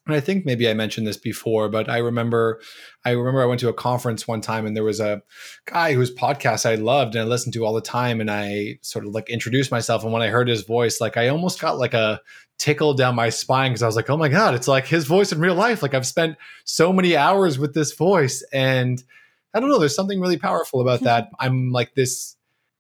and 0.09 0.17
I 0.17 0.21
think 0.21 0.47
maybe 0.47 0.69
I 0.69 0.75
mentioned 0.75 1.07
this 1.07 1.17
before, 1.19 1.69
but 1.69 1.89
I 1.89 1.99
remember 1.99 2.61
I 3.05 3.11
remember 3.11 3.43
I 3.43 3.47
went 3.47 3.61
to 3.61 3.69
a 3.69 3.75
conference 3.75 4.27
one 4.27 4.41
time 4.41 4.67
and 4.67 4.75
there 4.75 4.85
was 4.85 5.01
a 5.01 5.23
guy 5.67 5.93
whose 5.93 6.15
podcast 6.15 6.65
I 6.65 6.77
loved 6.77 7.15
and 7.15 7.23
I 7.23 7.27
listened 7.27 7.53
to 7.55 7.65
all 7.65 7.75
the 7.75 7.81
time 7.81 8.21
and 8.21 8.31
I 8.31 8.79
sort 8.83 9.07
of 9.07 9.13
like 9.13 9.29
introduced 9.29 9.71
myself 9.71 10.03
and 10.03 10.13
when 10.13 10.23
I 10.23 10.29
heard 10.29 10.49
his 10.49 10.63
voice 10.63 11.01
like 11.01 11.17
I 11.17 11.29
almost 11.29 11.61
got 11.61 11.79
like 11.79 11.95
a 11.95 12.21
tickle 12.59 12.95
down 12.95 13.15
my 13.15 13.29
spine 13.29 13.71
because 13.71 13.83
I 13.83 13.87
was 13.87 13.97
like, 13.97 14.11
"Oh 14.11 14.17
my 14.17 14.29
god, 14.29 14.55
it's 14.55 14.67
like 14.67 14.87
his 14.87 15.05
voice 15.05 15.31
in 15.31 15.41
real 15.41 15.55
life. 15.55 15.83
Like 15.83 15.95
I've 15.95 16.07
spent 16.07 16.37
so 16.65 16.93
many 16.93 17.17
hours 17.17 17.59
with 17.59 17.75
this 17.75 17.93
voice 17.93 18.43
and 18.53 19.03
I 19.55 19.61
don't 19.61 19.69
know, 19.69 19.79
there's 19.79 19.95
something 19.95 20.21
really 20.21 20.39
powerful 20.39 20.81
about 20.81 21.01
that. 21.01 21.29
I'm 21.39 21.71
like 21.71 21.95
this 21.95 22.37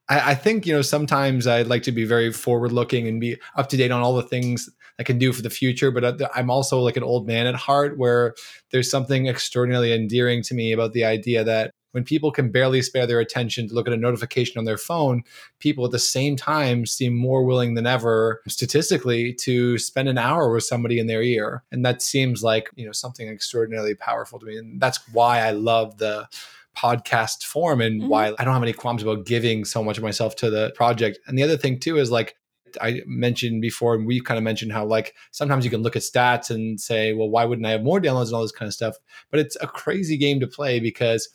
I, 0.09 0.31
I 0.31 0.35
think, 0.35 0.67
you 0.67 0.73
know, 0.73 0.83
sometimes 0.83 1.47
I'd 1.47 1.67
like 1.67 1.83
to 1.85 1.93
be 1.93 2.05
very 2.05 2.33
forward 2.33 2.73
looking 2.73 3.07
and 3.07 3.21
be 3.21 3.37
up 3.57 3.69
to 3.71 3.77
date 3.77 3.91
on 3.91 4.03
all 4.03 4.17
the 4.17 4.23
things 4.23 4.69
I 4.99 5.03
can 5.03 5.19
do 5.19 5.33
for 5.33 5.43
the 5.43 5.51
future. 5.51 5.91
But 5.91 6.21
I'm 6.35 6.51
also 6.51 6.81
like 6.81 6.97
an 6.97 7.03
old 7.03 7.27
man 7.27 7.47
at 7.47 7.55
heart 7.55 7.99
where 7.99 8.35
there's 8.71 8.91
something 8.91 9.27
extraordinarily 9.27 9.93
endearing 9.93 10.43
to 10.45 10.55
me 10.55 10.73
about 10.73 10.93
the 10.93 11.05
idea 11.05 11.45
that 11.45 11.73
when 11.93 12.05
people 12.05 12.31
can 12.31 12.51
barely 12.51 12.83
spare 12.83 13.07
their 13.07 13.21
attention 13.21 13.67
to 13.67 13.75
look 13.75 13.87
at 13.87 13.95
a 13.95 13.97
notification 13.97 14.59
on 14.59 14.65
their 14.65 14.77
phone, 14.77 15.23
people 15.59 15.85
at 15.87 15.91
the 15.91 15.99
same 15.99 16.37
time 16.37 16.85
seem 16.85 17.15
more 17.15 17.45
willing 17.45 17.75
than 17.75 17.87
ever 17.87 18.43
statistically 18.47 19.33
to 19.33 19.79
spend 19.79 20.09
an 20.09 20.19
hour 20.19 20.53
with 20.53 20.65
somebody 20.65 20.99
in 20.99 21.07
their 21.07 21.23
ear. 21.23 21.65
And 21.73 21.85
that 21.87 22.03
seems 22.03 22.43
like, 22.43 22.69
you 22.77 22.85
know, 22.85 22.93
something 22.93 23.29
extraordinarily 23.29 23.95
powerful 23.95 24.39
to 24.39 24.47
me. 24.47 24.59
And 24.59 24.81
that's 24.81 25.01
why 25.13 25.41
I 25.41 25.53
love 25.53 25.99
the 25.99 26.29
podcast 26.77 27.45
form 27.45 27.81
and 27.81 28.03
mm-hmm. 28.03 28.11
why 28.11 28.27
I 28.39 28.45
don't 28.45 28.55
have 28.55 28.63
any 28.63 28.73
qualms 28.73 29.03
about 29.03 29.27
giving 29.27 29.65
so 29.65 29.83
much 29.83 29.97
of 29.97 30.05
myself 30.05 30.37
to 30.37 30.51
the 30.51 30.73
project. 30.77 31.19
And 31.27 31.37
the 31.37 31.43
other 31.43 31.57
thing 31.57 31.81
too 31.81 31.99
is 31.99 32.11
like 32.11 32.37
I 32.81 33.03
mentioned 33.07 33.63
before, 33.63 33.95
and 33.95 34.07
we've 34.07 34.25
kind 34.25 34.39
of 34.39 34.45
mentioned 34.45 34.73
how 34.73 34.85
like 34.85 35.15
sometimes 35.31 35.65
you 35.65 35.71
can 35.71 35.83
look 35.83 35.97
at 35.97 36.03
stats 36.03 36.51
and 36.51 36.81
say, 36.81 37.13
well, 37.13 37.29
why 37.29 37.45
wouldn't 37.45 37.67
I 37.67 37.71
have 37.71 37.83
more 37.83 38.01
downloads 38.01 38.27
and 38.27 38.35
all 38.35 38.43
this 38.43 38.53
kind 38.53 38.69
of 38.69 38.75
stuff? 38.75 38.97
But 39.31 39.41
it's 39.41 39.57
a 39.61 39.67
crazy 39.67 40.17
game 40.17 40.41
to 40.41 40.47
play 40.47 40.81
because 40.81 41.29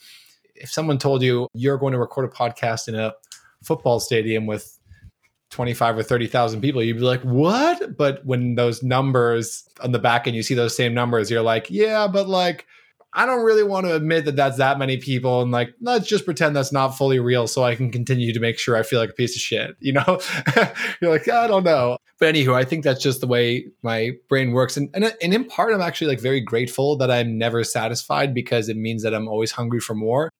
if 0.55 0.71
someone 0.71 0.97
told 0.97 1.21
you 1.21 1.47
you're 1.53 1.77
going 1.77 1.93
to 1.93 1.99
record 1.99 2.25
a 2.25 2.33
podcast 2.33 2.87
in 2.87 2.95
a 2.95 3.13
football 3.63 3.99
stadium 3.99 4.45
with 4.45 4.77
25 5.51 5.99
or 5.99 6.03
30,000 6.03 6.61
people, 6.61 6.83
you'd 6.83 6.97
be 6.97 7.03
like, 7.03 7.21
what? 7.21 7.95
But 7.95 8.25
when 8.25 8.55
those 8.55 8.83
numbers 8.83 9.67
on 9.81 9.91
the 9.91 9.99
back 9.99 10.27
end, 10.27 10.35
you 10.35 10.43
see 10.43 10.55
those 10.55 10.75
same 10.75 10.93
numbers, 10.93 11.29
you're 11.29 11.41
like, 11.41 11.69
yeah, 11.69 12.07
but 12.07 12.27
like 12.27 12.65
I 13.15 13.25
don't 13.27 13.43
really 13.43 13.63
want 13.63 13.85
to 13.85 13.95
admit 13.95 14.25
that 14.25 14.35
that's 14.35 14.57
that 14.57 14.79
many 14.79 14.97
people. 14.97 15.41
And 15.41 15.51
like, 15.51 15.73
let's 15.81 16.07
just 16.07 16.25
pretend 16.25 16.55
that's 16.55 16.71
not 16.71 16.97
fully 16.97 17.19
real 17.19 17.45
so 17.45 17.63
I 17.63 17.75
can 17.75 17.91
continue 17.91 18.33
to 18.33 18.39
make 18.39 18.57
sure 18.57 18.75
I 18.75 18.81
feel 18.81 18.99
like 18.99 19.11
a 19.11 19.13
piece 19.13 19.35
of 19.35 19.41
shit. 19.41 19.75
You 19.83 19.93
know, 19.93 20.19
you're 21.01 21.11
like, 21.11 21.27
I 21.27 21.45
don't 21.45 21.65
know. 21.65 21.97
But 22.17 22.33
anywho, 22.33 22.55
I 22.55 22.63
think 22.63 22.83
that's 22.83 23.03
just 23.03 23.19
the 23.19 23.27
way 23.27 23.65
my 23.81 24.11
brain 24.29 24.53
works. 24.53 24.77
And, 24.77 24.89
and, 24.93 25.13
and 25.21 25.33
in 25.33 25.45
part, 25.45 25.73
I'm 25.73 25.81
actually 25.81 26.07
like 26.07 26.21
very 26.21 26.39
grateful 26.39 26.95
that 26.97 27.11
I'm 27.11 27.37
never 27.37 27.63
satisfied 27.65 28.33
because 28.33 28.69
it 28.69 28.77
means 28.77 29.03
that 29.03 29.13
I'm 29.13 29.27
always 29.27 29.51
hungry 29.51 29.81
for 29.81 29.93
more. 29.93 30.31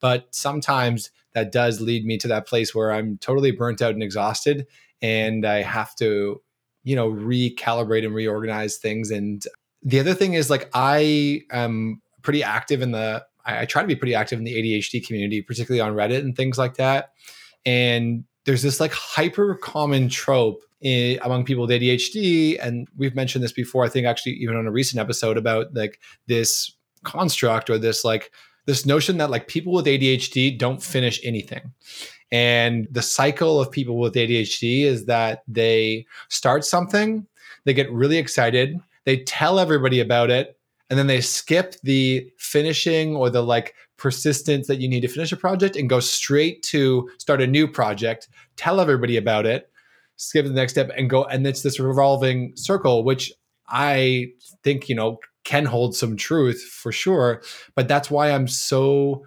But 0.00 0.28
sometimes 0.30 1.10
that 1.34 1.52
does 1.52 1.80
lead 1.80 2.04
me 2.06 2.16
to 2.18 2.28
that 2.28 2.46
place 2.46 2.74
where 2.74 2.92
I'm 2.92 3.18
totally 3.18 3.50
burnt 3.50 3.82
out 3.82 3.92
and 3.94 4.02
exhausted. 4.02 4.66
And 5.02 5.44
I 5.44 5.62
have 5.62 5.94
to, 5.96 6.40
you 6.84 6.96
know, 6.96 7.10
recalibrate 7.10 8.04
and 8.04 8.14
reorganize 8.14 8.76
things. 8.76 9.10
And 9.10 9.42
the 9.82 10.00
other 10.00 10.14
thing 10.14 10.34
is 10.34 10.48
like 10.48 10.70
I 10.74 11.42
am 11.50 12.00
pretty 12.22 12.42
active 12.42 12.82
in 12.82 12.92
the 12.92 13.24
I, 13.44 13.66
try 13.66 13.82
to 13.82 13.88
be 13.88 13.96
pretty 13.96 14.14
active 14.14 14.38
in 14.38 14.44
the 14.44 14.54
ADHD 14.54 15.04
community, 15.04 15.42
particularly 15.42 15.80
on 15.80 15.94
Reddit 15.94 16.20
and 16.20 16.36
things 16.36 16.58
like 16.58 16.74
that. 16.74 17.10
And 17.66 18.24
there's 18.44 18.62
this 18.62 18.80
like 18.80 18.92
hyper 18.92 19.56
common 19.56 20.08
trope 20.08 20.62
in, 20.80 21.18
among 21.22 21.44
people 21.44 21.62
with 21.62 21.70
ADHD, 21.70 22.58
and 22.60 22.88
we've 22.96 23.14
mentioned 23.14 23.42
this 23.42 23.52
before. 23.52 23.84
I 23.84 23.88
think 23.88 24.06
actually 24.06 24.32
even 24.34 24.56
on 24.56 24.66
a 24.66 24.72
recent 24.72 25.00
episode 25.00 25.36
about 25.36 25.74
like 25.74 26.00
this 26.26 26.72
construct 27.04 27.70
or 27.70 27.78
this 27.78 28.04
like 28.04 28.30
this 28.66 28.86
notion 28.86 29.18
that 29.18 29.30
like 29.30 29.48
people 29.48 29.72
with 29.72 29.86
ADHD 29.86 30.56
don't 30.56 30.82
finish 30.82 31.20
anything. 31.24 31.72
And 32.30 32.88
the 32.90 33.02
cycle 33.02 33.60
of 33.60 33.70
people 33.70 33.98
with 33.98 34.14
ADHD 34.14 34.82
is 34.84 35.06
that 35.06 35.42
they 35.46 36.06
start 36.28 36.64
something, 36.64 37.26
they 37.64 37.74
get 37.74 37.92
really 37.92 38.18
excited, 38.18 38.78
they 39.04 39.18
tell 39.18 39.58
everybody 39.58 40.00
about 40.00 40.30
it, 40.30 40.56
and 40.92 40.98
then 40.98 41.06
they 41.06 41.22
skip 41.22 41.74
the 41.82 42.30
finishing 42.36 43.16
or 43.16 43.30
the 43.30 43.42
like 43.42 43.74
persistence 43.96 44.66
that 44.66 44.78
you 44.78 44.86
need 44.86 45.00
to 45.00 45.08
finish 45.08 45.32
a 45.32 45.38
project 45.38 45.74
and 45.74 45.88
go 45.88 46.00
straight 46.00 46.62
to 46.64 47.08
start 47.16 47.40
a 47.40 47.46
new 47.46 47.66
project, 47.66 48.28
tell 48.56 48.78
everybody 48.78 49.16
about 49.16 49.46
it, 49.46 49.70
skip 50.16 50.44
the 50.44 50.52
next 50.52 50.72
step 50.72 50.90
and 50.94 51.08
go. 51.08 51.24
And 51.24 51.46
it's 51.46 51.62
this 51.62 51.80
revolving 51.80 52.52
circle, 52.56 53.04
which 53.04 53.32
I 53.68 54.32
think, 54.64 54.90
you 54.90 54.94
know, 54.94 55.18
can 55.44 55.64
hold 55.64 55.96
some 55.96 56.14
truth 56.14 56.62
for 56.62 56.92
sure. 56.92 57.40
But 57.74 57.88
that's 57.88 58.10
why 58.10 58.30
I'm 58.30 58.46
so 58.46 59.22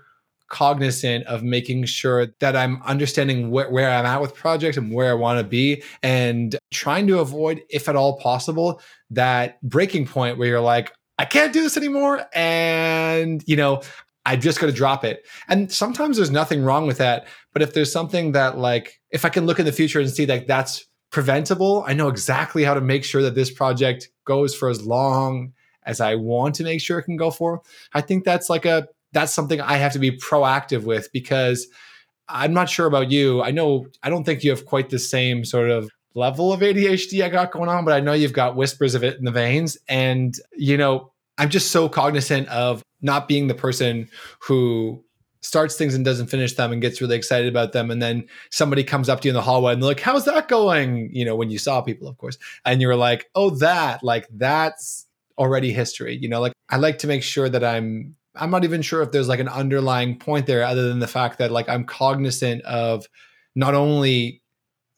cognizant 0.49 1.25
of 1.25 1.41
making 1.41 1.85
sure 1.85 2.27
that 2.41 2.55
I'm 2.55 2.79
understanding 2.83 3.47
wh- 3.49 3.71
where 3.71 3.89
I'm 3.89 4.05
at 4.05 4.21
with 4.21 4.35
projects 4.35 4.77
and 4.77 4.93
where 4.93 5.09
I 5.09 5.15
want 5.15 5.39
to 5.39 5.43
be 5.43 5.81
and 6.03 6.55
trying 6.71 7.07
to 7.07 7.21
avoid, 7.21 7.63
if 7.71 7.89
at 7.89 7.95
all 7.95 8.19
possible, 8.19 8.81
that 9.09 9.59
breaking 9.63 10.05
point 10.05 10.37
where 10.37 10.47
you're 10.47 10.61
like, 10.61 10.93
I 11.17 11.25
can't 11.25 11.53
do 11.53 11.61
this 11.61 11.77
anymore. 11.77 12.25
And, 12.33 13.43
you 13.45 13.55
know, 13.55 13.81
I 14.25 14.35
just 14.35 14.59
got 14.59 14.67
to 14.67 14.73
drop 14.73 15.03
it. 15.03 15.25
And 15.47 15.71
sometimes 15.71 16.17
there's 16.17 16.31
nothing 16.31 16.63
wrong 16.63 16.87
with 16.87 16.97
that. 16.97 17.27
But 17.53 17.61
if 17.61 17.73
there's 17.73 17.91
something 17.91 18.31
that, 18.33 18.57
like, 18.57 18.99
if 19.11 19.23
I 19.23 19.29
can 19.29 19.45
look 19.45 19.59
in 19.59 19.65
the 19.65 19.71
future 19.71 19.99
and 19.99 20.09
see 20.09 20.25
like 20.25 20.47
that's 20.47 20.85
preventable, 21.11 21.83
I 21.87 21.93
know 21.93 22.09
exactly 22.09 22.63
how 22.63 22.73
to 22.73 22.81
make 22.81 23.03
sure 23.03 23.21
that 23.21 23.35
this 23.35 23.51
project 23.51 24.09
goes 24.25 24.55
for 24.55 24.69
as 24.69 24.85
long 24.85 25.53
as 25.83 26.01
I 26.01 26.15
want 26.15 26.55
to 26.55 26.63
make 26.63 26.81
sure 26.81 26.99
it 26.99 27.03
can 27.03 27.17
go 27.17 27.31
for. 27.31 27.61
I 27.93 28.01
think 28.01 28.25
that's 28.25 28.49
like 28.49 28.65
a 28.65 28.87
that's 29.13 29.31
something 29.31 29.61
I 29.61 29.77
have 29.77 29.93
to 29.93 29.99
be 29.99 30.11
proactive 30.11 30.83
with 30.83 31.09
because 31.13 31.67
I'm 32.27 32.53
not 32.53 32.69
sure 32.69 32.87
about 32.87 33.11
you. 33.11 33.41
I 33.41 33.51
know 33.51 33.87
I 34.03 34.09
don't 34.09 34.23
think 34.25 34.43
you 34.43 34.49
have 34.49 34.65
quite 34.65 34.89
the 34.89 34.99
same 34.99 35.45
sort 35.45 35.69
of 35.69 35.89
level 36.15 36.51
of 36.51 36.61
ADHD 36.61 37.23
I 37.23 37.29
got 37.29 37.51
going 37.51 37.69
on, 37.69 37.85
but 37.85 37.93
I 37.93 37.99
know 37.99 38.13
you've 38.13 38.33
got 38.33 38.55
whispers 38.55 38.95
of 38.95 39.03
it 39.03 39.17
in 39.19 39.25
the 39.25 39.31
veins. 39.31 39.77
And, 39.87 40.33
you 40.55 40.77
know, 40.77 41.11
I'm 41.37 41.49
just 41.49 41.71
so 41.71 41.87
cognizant 41.89 42.47
of 42.47 42.81
not 43.01 43.27
being 43.27 43.47
the 43.47 43.53
person 43.53 44.09
who 44.39 45.03
starts 45.41 45.75
things 45.75 45.93
and 45.93 46.03
doesn't 46.03 46.27
finish 46.27 46.53
them 46.53 46.71
and 46.71 46.81
gets 46.81 47.01
really 47.01 47.15
excited 47.15 47.47
about 47.47 47.73
them. 47.73 47.91
And 47.91 48.01
then 48.01 48.27
somebody 48.49 48.83
comes 48.83 49.09
up 49.09 49.21
to 49.21 49.27
you 49.27 49.29
in 49.29 49.35
the 49.35 49.41
hallway 49.41 49.73
and 49.73 49.81
they're 49.83 49.89
like, 49.89 49.99
How's 49.99 50.25
that 50.25 50.47
going? 50.47 51.09
You 51.13 51.25
know, 51.25 51.35
when 51.35 51.51
you 51.51 51.59
saw 51.59 51.81
people, 51.81 52.07
of 52.07 52.17
course. 52.17 52.37
And 52.65 52.81
you're 52.81 52.95
like, 52.95 53.29
Oh, 53.35 53.51
that, 53.51 54.03
like, 54.03 54.27
that's 54.31 55.05
already 55.37 55.71
history. 55.71 56.17
You 56.19 56.29
know, 56.29 56.41
like 56.41 56.53
I 56.69 56.77
like 56.77 56.99
to 56.99 57.07
make 57.07 57.23
sure 57.23 57.49
that 57.49 57.63
I'm 57.63 58.15
I'm 58.35 58.51
not 58.51 58.63
even 58.63 58.81
sure 58.81 59.01
if 59.01 59.11
there's 59.11 59.29
like 59.29 59.39
an 59.39 59.47
underlying 59.47 60.17
point 60.17 60.45
there 60.45 60.63
other 60.63 60.89
than 60.89 60.99
the 60.99 61.07
fact 61.07 61.37
that 61.39 61.51
like 61.51 61.69
I'm 61.69 61.85
cognizant 61.85 62.61
of 62.63 63.05
not 63.55 63.75
only 63.75 64.41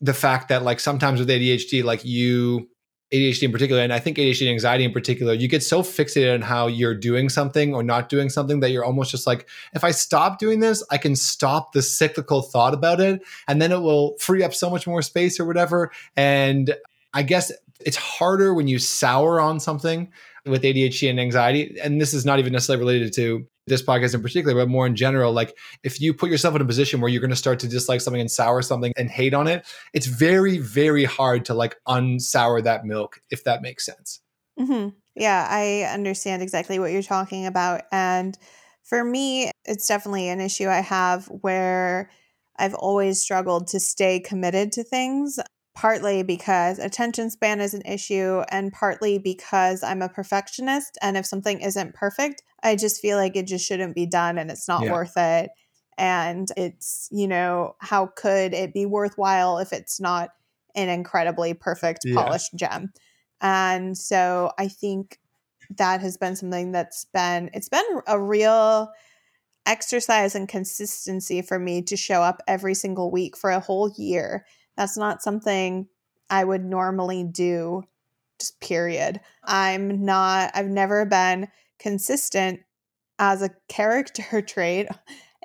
the 0.01 0.13
fact 0.13 0.49
that 0.49 0.63
like 0.63 0.79
sometimes 0.79 1.19
with 1.19 1.29
ADHD, 1.29 1.83
like 1.83 2.05
you 2.05 2.69
ADHD 3.13 3.43
in 3.43 3.51
particular, 3.51 3.81
and 3.81 3.93
I 3.93 3.99
think 3.99 4.17
ADHD 4.17 4.41
and 4.41 4.49
anxiety 4.49 4.83
in 4.83 4.91
particular, 4.91 5.33
you 5.33 5.47
get 5.47 5.63
so 5.63 5.81
fixated 5.81 6.33
on 6.33 6.41
how 6.41 6.67
you're 6.67 6.93
doing 6.93 7.29
something 7.29 7.73
or 7.73 7.81
not 7.81 8.10
doing 8.10 8.29
something 8.29 8.60
that 8.60 8.71
you're 8.71 8.83
almost 8.83 9.12
just 9.12 9.25
like, 9.25 9.47
if 9.73 9.83
I 9.83 9.91
stop 9.91 10.39
doing 10.39 10.60
this, 10.60 10.83
I 10.91 10.97
can 10.97 11.15
stop 11.15 11.71
the 11.71 11.81
cyclical 11.81 12.41
thought 12.41 12.73
about 12.73 12.99
it, 12.99 13.21
and 13.47 13.62
then 13.62 13.71
it 13.71 13.79
will 13.79 14.17
free 14.17 14.43
up 14.43 14.53
so 14.53 14.69
much 14.69 14.86
more 14.86 15.01
space 15.01 15.39
or 15.39 15.45
whatever. 15.45 15.91
And 16.17 16.75
I 17.13 17.23
guess 17.23 17.51
it's 17.79 17.97
harder 17.97 18.53
when 18.53 18.67
you 18.67 18.79
sour 18.79 19.39
on 19.39 19.60
something 19.60 20.12
with 20.47 20.63
ADHD 20.63 21.10
and 21.10 21.19
anxiety, 21.19 21.77
and 21.83 21.99
this 22.01 22.13
is 22.13 22.25
not 22.25 22.39
even 22.39 22.53
necessarily 22.53 22.79
related 22.79 23.13
to 23.13 23.45
this 23.67 23.81
podcast 23.81 24.15
in 24.15 24.21
particular, 24.21 24.55
but 24.55 24.69
more 24.69 24.88
in 24.88 24.95
general, 24.95 25.33
like 25.33 25.55
if 25.83 25.99
you 25.99 26.13
put 26.13 26.29
yourself 26.29 26.55
in 26.55 26.62
a 26.62 26.65
position 26.65 27.01
where 27.01 27.10
you're 27.10 27.21
going 27.21 27.29
to 27.29 27.36
start 27.36 27.60
to 27.60 27.67
dislike 27.67 28.01
something 28.01 28.21
and 28.21 28.31
sour 28.31 28.62
something 28.62 28.93
and 28.97 29.10
hate 29.10 29.33
on 29.33 29.47
it, 29.47 29.65
it's 29.93 30.05
very, 30.05 30.57
very 30.57 31.03
hard 31.03 31.45
to 31.45 31.53
like 31.53 31.75
unsour 31.88 32.63
that 32.63 32.86
milk, 32.86 33.19
if 33.29 33.43
that 33.43 33.62
makes 33.62 33.86
sense. 33.86 34.21
Mm-hmm. 34.60 34.89
Yeah, 35.15 35.47
I 35.49 35.81
understand 35.93 36.41
exactly 36.41 36.79
what 36.79 36.91
you're 36.91 37.03
talking 37.03 37.45
about. 37.45 37.81
And 37.91 38.38
for 38.83 39.03
me, 39.03 39.51
it's 39.65 39.88
definitely 39.88 40.29
an 40.29 40.39
issue 40.39 40.69
I 40.69 40.79
have 40.79 41.25
where 41.25 42.10
I've 42.57 42.75
always 42.75 43.21
struggled 43.21 43.67
to 43.67 43.79
stay 43.79 44.19
committed 44.19 44.71
to 44.73 44.83
things 44.83 45.39
partly 45.78 46.24
because 46.24 46.80
attention 46.80 47.30
span 47.30 47.62
is 47.62 47.76
an 47.76 47.84
issue 47.84 48.42
and 48.50 48.74
partly 48.74 49.20
because 49.20 49.84
I'm 49.84 50.02
a 50.02 50.10
perfectionist 50.10 50.98
and 51.04 51.16
if 51.16 51.24
something 51.28 51.62
isn't 51.62 51.94
perfect, 51.94 52.42
I 52.63 52.76
just 52.76 53.00
feel 53.00 53.16
like 53.16 53.36
it 53.36 53.46
just 53.46 53.63
shouldn't 53.63 53.94
be 53.94 54.08
done 54.08 54.40
and 54.40 54.50
it's 54.50 54.68
not 54.68 54.82
yeah. 54.82 54.92
worth 54.92 55.16
it. 55.16 55.52
And 55.96 56.48
it's, 56.58 57.08
you 57.12 57.28
know, 57.28 57.76
how 57.78 58.08
could 58.08 58.56
it 58.56 58.74
be 58.74 58.88
worthwhile 58.88 59.60
if 59.60 59.72
it's 59.72 60.00
not 60.00 60.32
an 60.74 60.90
incredibly 60.90 61.54
perfect 61.54 62.00
yeah. 62.06 62.16
polished 62.16 62.56
gem? 62.56 62.92
And 63.40 63.96
so 63.96 64.50
I 64.58 64.70
think 64.70 65.20
that 65.78 66.02
has 66.02 66.18
been 66.18 66.36
something 66.36 66.72
that's 66.72 67.06
been 67.13 67.52
it's 67.54 67.70
been 67.70 67.86
a 68.08 68.20
real 68.20 68.90
exercise 69.68 70.34
and 70.34 70.50
consistency 70.50 71.44
for 71.44 71.60
me 71.60 71.84
to 71.84 71.96
show 71.96 72.24
up 72.24 72.42
every 72.48 72.74
single 72.74 73.12
week 73.12 73.38
for 73.38 73.52
a 73.52 73.60
whole 73.60 73.92
year 73.96 74.44
that's 74.78 74.98
not 74.98 75.24
something 75.24 75.88
I 76.30 76.44
would 76.44 76.63
normally 76.63 77.24
do, 77.24 77.84
just 78.40 78.60
period. 78.62 79.20
I'm 79.44 80.06
not, 80.06 80.52
I've 80.54 80.68
never 80.68 81.06
been 81.06 81.48
consistent 81.80 82.62
as 83.20 83.42
a 83.42 83.50
character 83.68 84.42
trait 84.48 84.88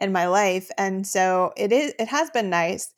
in 0.01 0.13
my 0.13 0.27
life. 0.27 0.71
And 0.77 1.07
so 1.07 1.53
it 1.57 1.73
is, 1.73 1.95
it 1.99 2.09
has 2.09 2.31
been 2.31 2.51
nice 2.51 2.93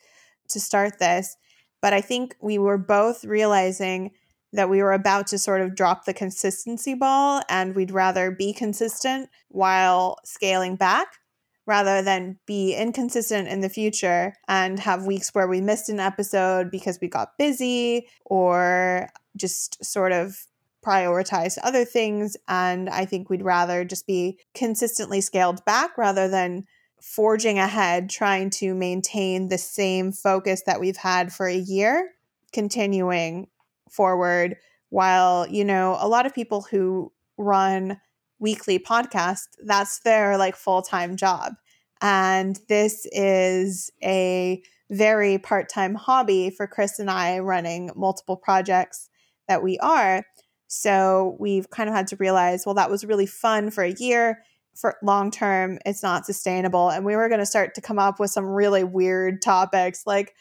to 0.49 0.61
start 0.61 0.99
this. 0.99 1.37
But 1.81 1.93
I 1.93 2.01
think 2.01 2.35
we 2.41 2.59
were 2.59 2.79
both 2.79 3.25
realizing 3.25 4.11
that 4.53 4.71
we 4.71 4.83
were 4.83 4.93
about 4.93 5.27
to 5.29 5.39
sort 5.39 5.61
of 5.61 5.75
drop 5.75 6.05
the 6.05 6.15
consistency 6.15 6.95
ball 6.95 7.43
and 7.49 7.75
we'd 7.75 7.91
rather 7.91 8.31
be 8.31 8.53
consistent 8.53 9.29
while 9.49 10.17
scaling 10.25 10.77
back 10.77 11.19
rather 11.67 12.03
than 12.03 12.39
be 12.47 12.75
inconsistent 12.75 13.49
in 13.49 13.61
the 13.61 13.69
future 13.69 14.35
and 14.49 14.79
have 14.79 15.07
weeks 15.07 15.35
where 15.35 15.49
we 15.49 15.61
missed 15.61 15.89
an 15.89 16.01
episode 16.01 16.71
because 16.71 16.99
we 17.01 17.09
got 17.09 17.39
busy 17.39 18.07
or 18.25 19.09
just 19.37 19.83
sort 19.85 20.13
of 20.13 20.47
prioritize 20.85 21.57
other 21.63 21.85
things. 21.85 22.37
And 22.47 22.91
I 22.91 23.07
think 23.07 23.31
we'd 23.31 23.43
rather 23.43 23.85
just 23.85 24.07
be 24.07 24.39
consistently 24.55 25.21
scaled 25.21 25.65
back 25.65 25.97
rather 25.97 26.29
than 26.29 26.67
forging 27.01 27.59
ahead, 27.59 28.11
trying 28.11 28.51
to 28.51 28.75
maintain 28.75 29.49
the 29.49 29.59
same 29.59 30.13
focus 30.13 30.63
that 30.67 30.81
we've 30.81 30.97
had 30.97 31.33
for 31.33 31.47
a 31.47 31.57
year, 31.57 32.11
continuing 32.53 33.49
forward. 33.91 34.57
While, 34.91 35.49
you 35.49 35.65
know, 35.65 35.97
a 35.99 36.09
lot 36.09 36.27
of 36.27 36.35
people 36.35 36.63
who 36.63 37.13
run 37.37 38.01
weekly 38.45 38.79
podcast 38.79 39.49
that's 39.65 40.01
their 40.01 40.37
like 40.37 40.55
full-time 40.55 41.17
job. 41.17 41.55
And 42.03 42.61
this 42.69 43.07
is 43.11 43.91
a 44.03 44.63
very 44.91 45.39
part-time 45.39 45.95
hobby 45.95 46.51
for 46.51 46.67
chris 46.67 46.99
and 46.99 47.11
i 47.11 47.39
running 47.39 47.91
multiple 47.97 48.37
projects 48.37 49.09
that 49.49 49.63
we 49.63 49.79
are. 49.79 50.25
So 50.67 51.37
we've 51.41 51.71
kind 51.71 51.89
of 51.89 51.95
had 51.95 52.07
to 52.09 52.17
realize 52.17 52.67
well 52.67 52.75
that 52.75 52.91
was 52.91 53.03
really 53.03 53.27
fun 53.27 53.71
for 53.71 53.83
a 53.83 53.95
year. 53.95 54.43
For 54.77 54.97
long 55.03 55.31
term 55.31 55.79
it's 55.87 56.03
not 56.03 56.27
sustainable. 56.27 56.91
And 56.91 57.07
we 57.07 57.17
were 57.17 57.31
going 57.31 57.41
to 57.41 57.47
start 57.47 57.75
to 57.77 57.81
come 57.81 57.99
up 57.99 58.21
with 58.21 58.31
some 58.31 58.45
really 58.45 58.85
weird 58.85 59.41
topics 59.41 60.03
like 60.07 60.35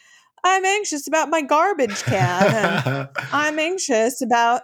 i'm 0.46 0.64
anxious 0.66 1.06
about 1.08 1.30
my 1.30 1.40
garbage 1.40 2.02
can 2.02 3.08
i'm 3.32 3.58
anxious 3.58 4.20
about 4.20 4.60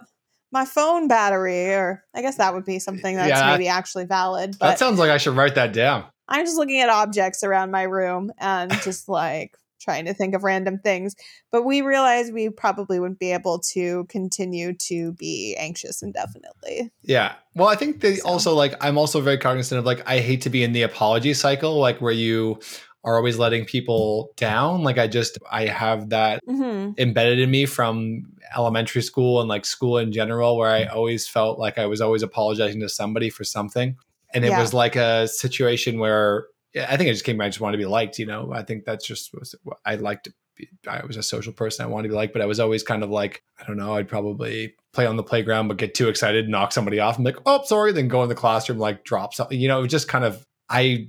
my 0.51 0.65
phone 0.65 1.07
battery, 1.07 1.73
or 1.73 2.03
I 2.13 2.21
guess 2.21 2.37
that 2.37 2.53
would 2.53 2.65
be 2.65 2.79
something 2.79 3.15
that's 3.15 3.29
yeah, 3.29 3.51
maybe 3.51 3.67
actually 3.67 4.05
valid. 4.05 4.57
But 4.59 4.67
that 4.67 4.79
sounds 4.79 4.99
like 4.99 5.09
I 5.09 5.17
should 5.17 5.35
write 5.35 5.55
that 5.55 5.73
down. 5.73 6.05
I'm 6.27 6.45
just 6.45 6.57
looking 6.57 6.79
at 6.79 6.89
objects 6.89 7.43
around 7.43 7.71
my 7.71 7.83
room 7.83 8.31
and 8.39 8.71
just 8.83 9.09
like 9.09 9.57
trying 9.81 10.05
to 10.05 10.13
think 10.13 10.35
of 10.35 10.43
random 10.43 10.79
things. 10.79 11.15
But 11.51 11.63
we 11.63 11.81
realized 11.81 12.33
we 12.33 12.49
probably 12.49 12.99
wouldn't 12.99 13.19
be 13.19 13.31
able 13.31 13.59
to 13.73 14.05
continue 14.05 14.73
to 14.73 15.13
be 15.13 15.55
anxious 15.57 16.01
indefinitely. 16.01 16.91
Yeah. 17.01 17.33
Well, 17.55 17.67
I 17.67 17.75
think 17.75 18.01
they 18.01 18.15
so. 18.15 18.27
also 18.27 18.55
like, 18.55 18.75
I'm 18.79 18.97
also 18.97 19.21
very 19.21 19.37
cognizant 19.37 19.79
of 19.79 19.85
like, 19.85 20.07
I 20.07 20.19
hate 20.19 20.41
to 20.41 20.49
be 20.49 20.63
in 20.63 20.73
the 20.73 20.83
apology 20.83 21.33
cycle, 21.33 21.79
like 21.79 21.99
where 21.99 22.13
you 22.13 22.59
are 23.03 23.15
always 23.15 23.39
letting 23.39 23.65
people 23.65 24.31
down. 24.37 24.83
Like 24.83 24.97
I 24.97 25.07
just 25.07 25.37
I 25.49 25.65
have 25.65 26.09
that 26.09 26.45
mm-hmm. 26.47 26.93
embedded 26.99 27.39
in 27.39 27.49
me 27.49 27.65
from 27.65 28.33
elementary 28.55 29.01
school 29.01 29.39
and 29.39 29.49
like 29.49 29.65
school 29.65 29.97
in 29.97 30.11
general 30.11 30.57
where 30.57 30.69
I 30.69 30.85
always 30.85 31.27
felt 31.27 31.57
like 31.57 31.77
I 31.77 31.85
was 31.85 32.01
always 32.01 32.21
apologizing 32.21 32.81
to 32.81 32.89
somebody 32.89 33.29
for 33.29 33.43
something. 33.43 33.97
And 34.33 34.45
it 34.45 34.49
yeah. 34.49 34.59
was 34.59 34.73
like 34.73 34.95
a 34.95 35.27
situation 35.27 35.99
where 35.99 36.47
I 36.75 36.95
think 36.95 37.09
I 37.09 37.13
just 37.13 37.25
came 37.25 37.41
I 37.41 37.49
just 37.49 37.59
wanted 37.59 37.77
to 37.77 37.83
be 37.83 37.87
liked, 37.89 38.19
you 38.19 38.25
know. 38.25 38.51
I 38.53 38.63
think 38.63 38.85
that's 38.85 39.05
just 39.05 39.33
was 39.33 39.55
I 39.85 39.95
liked 39.95 40.29
I 40.87 41.03
was 41.05 41.17
a 41.17 41.23
social 41.23 41.53
person. 41.53 41.85
I 41.85 41.89
wanted 41.89 42.03
to 42.03 42.09
be 42.09 42.15
liked, 42.15 42.33
but 42.33 42.41
I 42.41 42.45
was 42.45 42.59
always 42.59 42.83
kind 42.83 43.03
of 43.03 43.09
like, 43.09 43.43
I 43.59 43.65
don't 43.65 43.77
know, 43.77 43.95
I'd 43.95 44.07
probably 44.07 44.75
play 44.93 45.07
on 45.07 45.15
the 45.15 45.23
playground, 45.23 45.67
but 45.67 45.77
get 45.77 45.95
too 45.95 46.07
excited, 46.07 46.49
knock 46.49 46.71
somebody 46.71 46.99
off, 46.99 47.15
and 47.15 47.25
like, 47.25 47.37
oh, 47.45 47.63
sorry, 47.63 47.91
then 47.91 48.07
go 48.07 48.21
in 48.21 48.29
the 48.29 48.35
classroom, 48.35 48.77
like 48.77 49.03
drop 49.03 49.33
something. 49.33 49.59
You 49.59 49.67
know, 49.67 49.79
it 49.79 49.83
was 49.83 49.91
just 49.91 50.07
kind 50.07 50.23
of 50.23 50.45
I 50.69 51.07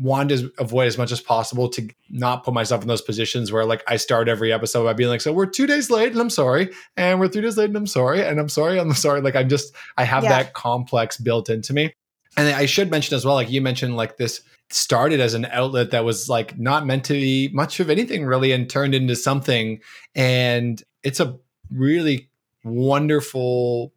wanted 0.00 0.38
to 0.38 0.52
avoid 0.58 0.86
as 0.86 0.96
much 0.96 1.12
as 1.12 1.20
possible 1.20 1.68
to 1.68 1.88
not 2.10 2.44
put 2.44 2.54
myself 2.54 2.82
in 2.82 2.88
those 2.88 3.02
positions 3.02 3.52
where 3.52 3.64
like 3.64 3.82
I 3.86 3.96
start 3.96 4.28
every 4.28 4.52
episode 4.52 4.84
by 4.84 4.92
being 4.92 5.10
like, 5.10 5.20
so 5.20 5.32
we're 5.32 5.46
two 5.46 5.66
days 5.66 5.90
late 5.90 6.12
and 6.12 6.20
I'm 6.20 6.30
sorry, 6.30 6.70
and 6.96 7.20
we're 7.20 7.28
three 7.28 7.42
days 7.42 7.56
late 7.56 7.68
and 7.68 7.76
I'm 7.76 7.86
sorry, 7.86 8.22
and 8.22 8.40
I'm 8.40 8.48
sorry, 8.48 8.78
I'm 8.78 8.92
sorry. 8.94 9.20
Like 9.20 9.36
I'm 9.36 9.48
just 9.48 9.74
I 9.96 10.04
have 10.04 10.24
yeah. 10.24 10.30
that 10.30 10.54
complex 10.54 11.16
built 11.16 11.50
into 11.50 11.72
me. 11.72 11.94
And 12.36 12.48
I 12.48 12.64
should 12.66 12.90
mention 12.90 13.14
as 13.14 13.26
well, 13.26 13.34
like 13.34 13.50
you 13.50 13.60
mentioned, 13.60 13.96
like 13.96 14.16
this 14.16 14.40
started 14.70 15.20
as 15.20 15.34
an 15.34 15.44
outlet 15.46 15.90
that 15.90 16.04
was 16.04 16.30
like 16.30 16.58
not 16.58 16.86
meant 16.86 17.04
to 17.04 17.12
be 17.12 17.50
much 17.52 17.78
of 17.78 17.90
anything 17.90 18.24
really 18.24 18.52
and 18.52 18.70
turned 18.70 18.94
into 18.94 19.14
something. 19.14 19.80
And 20.14 20.82
it's 21.02 21.20
a 21.20 21.38
really 21.70 22.30
wonderful 22.64 23.92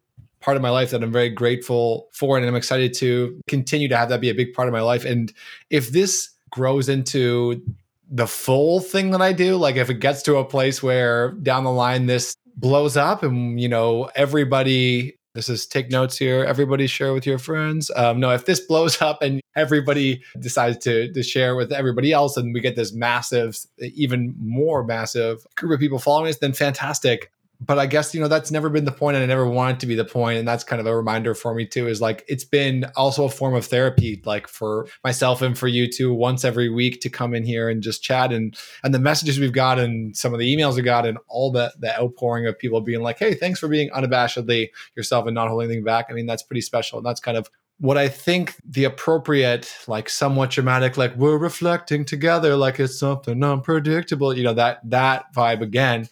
part 0.46 0.56
of 0.56 0.62
my 0.62 0.70
life 0.70 0.92
that 0.92 1.02
I'm 1.02 1.10
very 1.10 1.28
grateful 1.28 2.08
for. 2.12 2.38
And 2.38 2.46
I'm 2.46 2.54
excited 2.54 2.94
to 2.94 3.40
continue 3.48 3.88
to 3.88 3.96
have 3.96 4.10
that 4.10 4.20
be 4.20 4.30
a 4.30 4.34
big 4.34 4.54
part 4.54 4.68
of 4.68 4.72
my 4.72 4.80
life. 4.80 5.04
And 5.04 5.32
if 5.70 5.90
this 5.90 6.30
grows 6.50 6.88
into 6.88 7.60
the 8.08 8.28
full 8.28 8.78
thing 8.78 9.10
that 9.10 9.20
I 9.20 9.32
do, 9.32 9.56
like 9.56 9.74
if 9.74 9.90
it 9.90 9.98
gets 9.98 10.22
to 10.22 10.36
a 10.36 10.44
place 10.44 10.84
where 10.84 11.32
down 11.32 11.64
the 11.64 11.72
line 11.72 12.06
this 12.06 12.36
blows 12.54 12.96
up 12.96 13.24
and, 13.24 13.60
you 13.60 13.68
know, 13.68 14.08
everybody 14.14 15.18
this 15.34 15.50
is 15.50 15.66
take 15.66 15.90
notes 15.90 16.16
here. 16.16 16.44
Everybody 16.44 16.86
share 16.86 17.12
with 17.12 17.26
your 17.26 17.38
friends. 17.38 17.90
Um, 17.94 18.20
no, 18.20 18.30
if 18.30 18.46
this 18.46 18.60
blows 18.60 19.02
up 19.08 19.20
and 19.20 19.42
everybody 19.54 20.22
decides 20.38 20.78
to, 20.84 21.12
to 21.12 21.22
share 21.22 21.56
with 21.56 21.72
everybody 21.72 22.10
else 22.12 22.38
and 22.38 22.54
we 22.54 22.60
get 22.60 22.74
this 22.74 22.94
massive, 22.94 23.58
even 23.78 24.34
more 24.38 24.82
massive 24.82 25.46
group 25.56 25.72
of 25.72 25.80
people 25.80 25.98
following 25.98 26.30
us, 26.30 26.38
then 26.38 26.54
fantastic 26.54 27.30
but 27.60 27.78
I 27.78 27.86
guess 27.86 28.14
you 28.14 28.20
know 28.20 28.28
that's 28.28 28.50
never 28.50 28.68
been 28.68 28.84
the 28.84 28.92
point, 28.92 29.16
and 29.16 29.22
I 29.22 29.26
never 29.26 29.46
wanted 29.46 29.80
to 29.80 29.86
be 29.86 29.94
the 29.94 30.04
point, 30.04 30.38
and 30.38 30.46
that's 30.46 30.64
kind 30.64 30.80
of 30.80 30.86
a 30.86 30.94
reminder 30.94 31.34
for 31.34 31.54
me 31.54 31.66
too. 31.66 31.88
Is 31.88 32.00
like 32.00 32.24
it's 32.28 32.44
been 32.44 32.86
also 32.96 33.24
a 33.24 33.30
form 33.30 33.54
of 33.54 33.66
therapy, 33.66 34.20
like 34.24 34.48
for 34.48 34.86
myself 35.04 35.42
and 35.42 35.56
for 35.56 35.68
you 35.68 35.90
too, 35.90 36.12
once 36.12 36.44
every 36.44 36.68
week 36.68 37.00
to 37.02 37.08
come 37.08 37.34
in 37.34 37.44
here 37.44 37.68
and 37.68 37.82
just 37.82 38.02
chat, 38.02 38.32
and 38.32 38.56
and 38.84 38.94
the 38.94 38.98
messages 38.98 39.38
we've 39.38 39.52
got, 39.52 39.78
and 39.78 40.16
some 40.16 40.32
of 40.32 40.38
the 40.38 40.54
emails 40.54 40.76
we 40.76 40.82
got, 40.82 41.06
and 41.06 41.18
all 41.28 41.50
the 41.50 41.72
the 41.78 41.98
outpouring 41.98 42.46
of 42.46 42.58
people 42.58 42.80
being 42.80 43.02
like, 43.02 43.18
"Hey, 43.18 43.34
thanks 43.34 43.58
for 43.58 43.68
being 43.68 43.90
unabashedly 43.90 44.70
yourself 44.96 45.26
and 45.26 45.34
not 45.34 45.48
holding 45.48 45.66
anything 45.68 45.84
back." 45.84 46.06
I 46.10 46.12
mean, 46.12 46.26
that's 46.26 46.42
pretty 46.42 46.62
special, 46.62 46.98
and 46.98 47.06
that's 47.06 47.20
kind 47.20 47.38
of 47.38 47.48
what 47.78 47.98
I 47.98 48.08
think 48.08 48.54
the 48.64 48.84
appropriate, 48.84 49.70
like 49.86 50.08
somewhat 50.08 50.50
dramatic, 50.50 50.96
like 50.96 51.14
we're 51.16 51.36
reflecting 51.36 52.04
together, 52.06 52.56
like 52.56 52.80
it's 52.80 52.98
something 52.98 53.42
unpredictable, 53.42 54.34
you 54.34 54.44
know, 54.44 54.54
that 54.54 54.80
that 54.88 55.32
vibe 55.34 55.60
again 55.60 56.08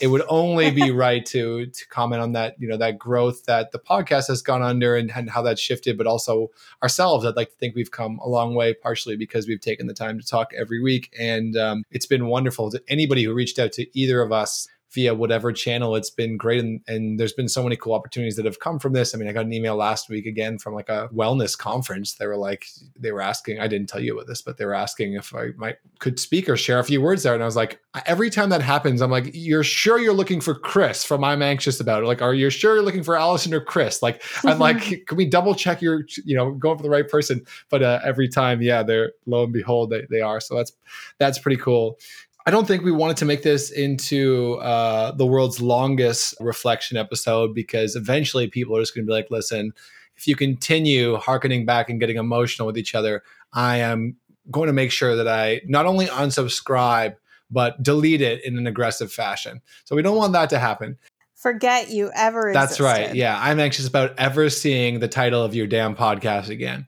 it 0.00 0.08
would 0.08 0.22
only 0.28 0.70
be 0.70 0.90
right 0.92 1.24
to 1.26 1.66
to 1.66 1.88
comment 1.88 2.22
on 2.22 2.32
that 2.32 2.54
you 2.58 2.68
know 2.68 2.76
that 2.76 2.98
growth 2.98 3.44
that 3.44 3.72
the 3.72 3.78
podcast 3.78 4.28
has 4.28 4.42
gone 4.42 4.62
under 4.62 4.96
and, 4.96 5.10
and 5.14 5.30
how 5.30 5.42
that's 5.42 5.60
shifted 5.60 5.98
but 5.98 6.06
also 6.06 6.50
ourselves 6.82 7.24
i'd 7.24 7.36
like 7.36 7.50
to 7.50 7.56
think 7.56 7.74
we've 7.74 7.90
come 7.90 8.18
a 8.20 8.28
long 8.28 8.54
way 8.54 8.72
partially 8.74 9.16
because 9.16 9.46
we've 9.46 9.60
taken 9.60 9.86
the 9.86 9.94
time 9.94 10.18
to 10.18 10.26
talk 10.26 10.52
every 10.56 10.80
week. 10.82 11.14
And 11.18 11.56
um, 11.56 11.84
it's 11.90 12.06
been 12.06 12.26
wonderful 12.26 12.70
to 12.70 12.82
anybody 12.88 13.24
who 13.24 13.32
reached 13.32 13.58
out 13.58 13.72
to 13.72 13.98
either 13.98 14.20
of 14.20 14.32
us 14.32 14.68
via 14.92 15.14
whatever 15.14 15.52
channel. 15.52 15.96
It's 15.96 16.10
been 16.10 16.36
great. 16.36 16.60
And, 16.60 16.80
and 16.86 17.18
there's 17.18 17.32
been 17.32 17.48
so 17.48 17.62
many 17.62 17.76
cool 17.76 17.94
opportunities 17.94 18.36
that 18.36 18.44
have 18.44 18.60
come 18.60 18.78
from 18.78 18.92
this. 18.92 19.14
I 19.14 19.18
mean, 19.18 19.28
I 19.28 19.32
got 19.32 19.46
an 19.46 19.52
email 19.52 19.76
last 19.76 20.08
week 20.08 20.26
again 20.26 20.58
from 20.58 20.74
like 20.74 20.88
a 20.88 21.08
wellness 21.14 21.56
conference. 21.56 22.14
They 22.14 22.26
were 22.26 22.36
like, 22.36 22.66
they 22.98 23.12
were 23.12 23.22
asking, 23.22 23.60
I 23.60 23.68
didn't 23.68 23.88
tell 23.88 24.02
you 24.02 24.14
about 24.14 24.26
this, 24.26 24.42
but 24.42 24.58
they 24.58 24.66
were 24.66 24.74
asking 24.74 25.14
if 25.14 25.34
I 25.34 25.48
might 25.56 25.76
could 25.98 26.20
speak 26.20 26.48
or 26.48 26.56
share 26.56 26.78
a 26.78 26.84
few 26.84 27.00
words 27.00 27.22
there. 27.22 27.34
And 27.34 27.42
I 27.42 27.46
was 27.46 27.56
like, 27.56 27.80
every 28.06 28.28
time 28.28 28.50
that 28.50 28.60
happens, 28.60 29.00
I'm 29.00 29.10
like, 29.10 29.30
you're 29.32 29.64
sure 29.64 29.98
you're 29.98 30.12
looking 30.12 30.40
for 30.40 30.54
Chris 30.54 31.04
from 31.04 31.24
I'm 31.24 31.42
anxious 31.42 31.80
about 31.80 32.02
it. 32.02 32.06
Like, 32.06 32.22
are 32.22 32.34
you 32.34 32.50
sure 32.50 32.74
you're 32.74 32.84
looking 32.84 33.02
for 33.02 33.16
Allison 33.16 33.54
or 33.54 33.60
Chris? 33.60 34.02
Like, 34.02 34.22
I'm 34.44 34.58
like, 34.60 35.06
can 35.06 35.16
we 35.16 35.24
double 35.24 35.54
check 35.54 35.80
your, 35.80 36.04
you 36.24 36.36
know, 36.36 36.52
going 36.52 36.76
for 36.76 36.82
the 36.82 36.90
right 36.90 37.08
person? 37.08 37.44
But 37.70 37.82
uh, 37.82 38.00
every 38.04 38.28
time, 38.28 38.62
yeah, 38.62 38.82
they're 38.82 39.12
lo 39.26 39.44
and 39.44 39.52
behold, 39.52 39.90
they, 39.90 40.06
they 40.10 40.20
are. 40.20 40.40
So 40.40 40.56
that's, 40.56 40.72
that's 41.18 41.38
pretty 41.38 41.60
cool. 41.60 41.98
I 42.44 42.50
don't 42.50 42.66
think 42.66 42.82
we 42.82 42.90
wanted 42.90 43.16
to 43.18 43.24
make 43.24 43.42
this 43.42 43.70
into 43.70 44.54
uh, 44.54 45.12
the 45.12 45.26
world's 45.26 45.60
longest 45.60 46.34
reflection 46.40 46.96
episode 46.96 47.54
because 47.54 47.94
eventually 47.94 48.48
people 48.48 48.76
are 48.76 48.80
just 48.80 48.94
going 48.94 49.06
to 49.06 49.08
be 49.08 49.14
like, 49.14 49.30
listen, 49.30 49.72
if 50.16 50.26
you 50.26 50.34
continue 50.34 51.16
harkening 51.16 51.64
back 51.64 51.88
and 51.88 52.00
getting 52.00 52.16
emotional 52.16 52.66
with 52.66 52.76
each 52.76 52.94
other, 52.94 53.22
I 53.52 53.78
am 53.78 54.16
going 54.50 54.66
to 54.66 54.72
make 54.72 54.90
sure 54.90 55.14
that 55.14 55.28
I 55.28 55.60
not 55.66 55.86
only 55.86 56.06
unsubscribe, 56.06 57.14
but 57.50 57.82
delete 57.82 58.22
it 58.22 58.44
in 58.44 58.58
an 58.58 58.66
aggressive 58.66 59.12
fashion. 59.12 59.60
So 59.84 59.94
we 59.94 60.02
don't 60.02 60.16
want 60.16 60.32
that 60.32 60.50
to 60.50 60.58
happen. 60.58 60.98
Forget 61.36 61.90
you 61.90 62.10
ever 62.14 62.50
existed. 62.50 62.60
That's 62.60 62.80
right. 62.80 63.14
Yeah. 63.14 63.38
I'm 63.40 63.60
anxious 63.60 63.86
about 63.86 64.18
ever 64.18 64.48
seeing 64.48 65.00
the 65.00 65.08
title 65.08 65.44
of 65.44 65.54
your 65.54 65.66
damn 65.66 65.94
podcast 65.94 66.48
again. 66.48 66.86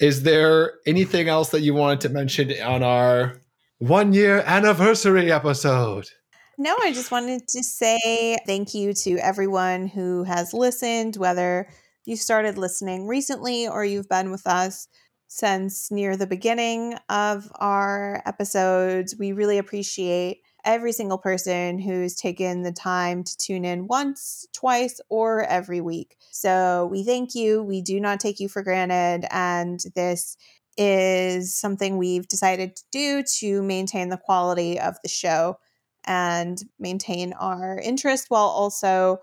Is 0.00 0.22
there 0.22 0.74
anything 0.86 1.28
else 1.28 1.50
that 1.50 1.60
you 1.60 1.74
wanted 1.74 2.00
to 2.02 2.08
mention 2.10 2.52
on 2.62 2.82
our 2.82 3.40
one 3.78 4.12
year 4.12 4.42
anniversary 4.46 5.30
episode. 5.32 6.08
No, 6.56 6.76
I 6.80 6.92
just 6.92 7.10
wanted 7.10 7.48
to 7.48 7.62
say 7.64 8.36
thank 8.46 8.74
you 8.74 8.92
to 8.92 9.18
everyone 9.18 9.88
who 9.88 10.22
has 10.24 10.54
listened, 10.54 11.16
whether 11.16 11.68
you 12.04 12.16
started 12.16 12.58
listening 12.58 13.06
recently 13.08 13.66
or 13.66 13.84
you've 13.84 14.08
been 14.08 14.30
with 14.30 14.46
us 14.46 14.86
since 15.26 15.90
near 15.90 16.16
the 16.16 16.28
beginning 16.28 16.94
of 17.08 17.50
our 17.56 18.22
episodes. 18.24 19.16
We 19.18 19.32
really 19.32 19.58
appreciate 19.58 20.42
every 20.64 20.92
single 20.92 21.18
person 21.18 21.78
who's 21.78 22.14
taken 22.14 22.62
the 22.62 22.72
time 22.72 23.24
to 23.24 23.36
tune 23.36 23.64
in 23.64 23.88
once, 23.88 24.46
twice, 24.52 25.00
or 25.08 25.42
every 25.44 25.80
week. 25.80 26.16
So 26.30 26.88
we 26.90 27.04
thank 27.04 27.34
you. 27.34 27.62
We 27.62 27.82
do 27.82 28.00
not 28.00 28.20
take 28.20 28.38
you 28.38 28.48
for 28.48 28.62
granted. 28.62 29.26
And 29.30 29.80
this 29.94 30.36
is 30.76 31.54
something 31.54 31.96
we've 31.96 32.28
decided 32.28 32.76
to 32.76 32.82
do 32.92 33.22
to 33.38 33.62
maintain 33.62 34.08
the 34.08 34.16
quality 34.16 34.78
of 34.78 34.96
the 35.02 35.08
show 35.08 35.58
and 36.06 36.62
maintain 36.78 37.32
our 37.34 37.78
interest 37.78 38.26
while 38.28 38.46
also 38.46 39.18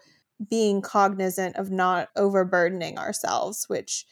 being 0.50 0.82
cognizant 0.82 1.56
of 1.56 1.70
not 1.70 2.10
overburdening 2.16 2.98
ourselves, 2.98 3.66
which 3.68 4.06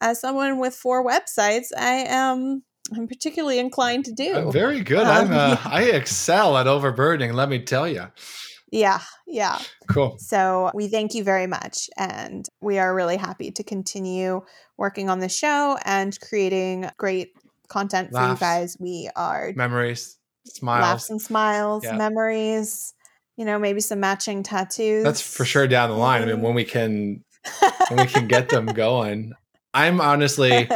as 0.00 0.20
someone 0.20 0.58
with 0.58 0.74
four 0.74 1.06
websites, 1.06 1.68
I 1.76 2.04
am 2.08 2.62
I'm 2.94 3.06
particularly 3.06 3.58
inclined 3.58 4.04
to 4.06 4.12
do. 4.12 4.36
I'm 4.36 4.52
very 4.52 4.80
good. 4.80 5.06
Um, 5.06 5.30
I'm 5.30 5.32
uh, 5.32 5.56
I 5.64 5.84
excel 5.84 6.56
at 6.56 6.66
overburdening, 6.66 7.32
let 7.32 7.48
me 7.48 7.60
tell 7.60 7.88
you. 7.88 8.06
Yeah, 8.70 9.00
yeah. 9.26 9.58
Cool. 9.88 10.16
So 10.18 10.70
we 10.74 10.88
thank 10.88 11.14
you 11.14 11.24
very 11.24 11.46
much. 11.46 11.90
And 11.96 12.46
we 12.60 12.78
are 12.78 12.94
really 12.94 13.16
happy 13.16 13.50
to 13.52 13.64
continue 13.64 14.42
working 14.76 15.10
on 15.10 15.18
the 15.18 15.28
show 15.28 15.76
and 15.84 16.18
creating 16.20 16.88
great 16.96 17.32
content 17.68 18.12
laughs, 18.12 18.26
for 18.26 18.32
you 18.32 18.38
guys. 18.38 18.76
We 18.78 19.10
are 19.16 19.52
memories, 19.56 20.18
smiles, 20.46 20.82
laughs 20.82 21.10
and 21.10 21.20
smiles, 21.20 21.84
yeah. 21.84 21.96
memories, 21.96 22.94
you 23.36 23.44
know, 23.44 23.58
maybe 23.58 23.80
some 23.80 24.00
matching 24.00 24.42
tattoos. 24.42 25.04
That's 25.04 25.20
for 25.20 25.44
sure 25.44 25.66
down 25.66 25.90
the 25.90 25.96
line. 25.96 26.22
I 26.22 26.26
mean, 26.26 26.40
when 26.40 26.54
we 26.54 26.64
can 26.64 27.24
when 27.88 28.00
we 28.00 28.06
can 28.06 28.28
get 28.28 28.48
them 28.48 28.66
going. 28.66 29.32
I'm 29.72 30.00
honestly, 30.00 30.68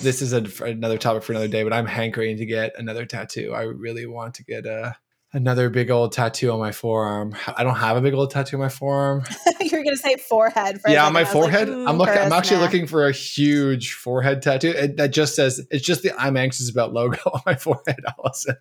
this 0.00 0.22
is 0.22 0.32
a, 0.32 0.46
another 0.64 0.96
topic 0.96 1.22
for 1.22 1.32
another 1.32 1.48
day, 1.48 1.62
but 1.62 1.74
I'm 1.74 1.84
hankering 1.84 2.38
to 2.38 2.46
get 2.46 2.72
another 2.78 3.04
tattoo. 3.04 3.52
I 3.54 3.62
really 3.64 4.06
want 4.06 4.34
to 4.36 4.44
get 4.44 4.64
a 4.64 4.96
another 5.32 5.68
big 5.68 5.90
old 5.90 6.12
tattoo 6.12 6.50
on 6.50 6.58
my 6.58 6.72
forearm. 6.72 7.34
I 7.56 7.62
don't 7.62 7.76
have 7.76 7.96
a 7.96 8.00
big 8.00 8.14
old 8.14 8.30
tattoo 8.30 8.56
on 8.56 8.60
my 8.60 8.68
forearm. 8.68 9.24
You're 9.60 9.84
gonna 9.84 9.96
say 9.96 10.16
forehead. 10.16 10.80
yeah, 10.86 11.06
on 11.06 11.12
my 11.12 11.24
forehead. 11.24 11.68
Like, 11.68 11.78
mm, 11.78 11.88
I'm 11.88 11.98
looking. 11.98 12.18
I'm 12.18 12.32
actually 12.32 12.60
looking 12.60 12.86
for 12.86 13.06
a 13.06 13.12
huge 13.12 13.94
forehead 13.94 14.42
tattoo 14.42 14.70
it, 14.70 14.96
that 14.96 15.12
just 15.12 15.34
says 15.34 15.60
it's 15.70 15.84
just 15.84 16.02
the 16.02 16.12
"I'm 16.18 16.36
anxious 16.36 16.70
about" 16.70 16.92
logo 16.92 17.18
on 17.32 17.42
my 17.46 17.54
forehead. 17.54 18.00
Allison, 18.18 18.56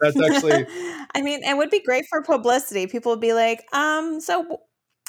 that's 0.00 0.20
actually. 0.20 0.66
I 1.14 1.22
mean, 1.22 1.42
it 1.42 1.56
would 1.56 1.70
be 1.70 1.80
great 1.80 2.06
for 2.08 2.22
publicity. 2.22 2.86
People 2.86 3.12
would 3.12 3.20
be 3.20 3.32
like, 3.32 3.64
um, 3.72 4.20
so 4.20 4.60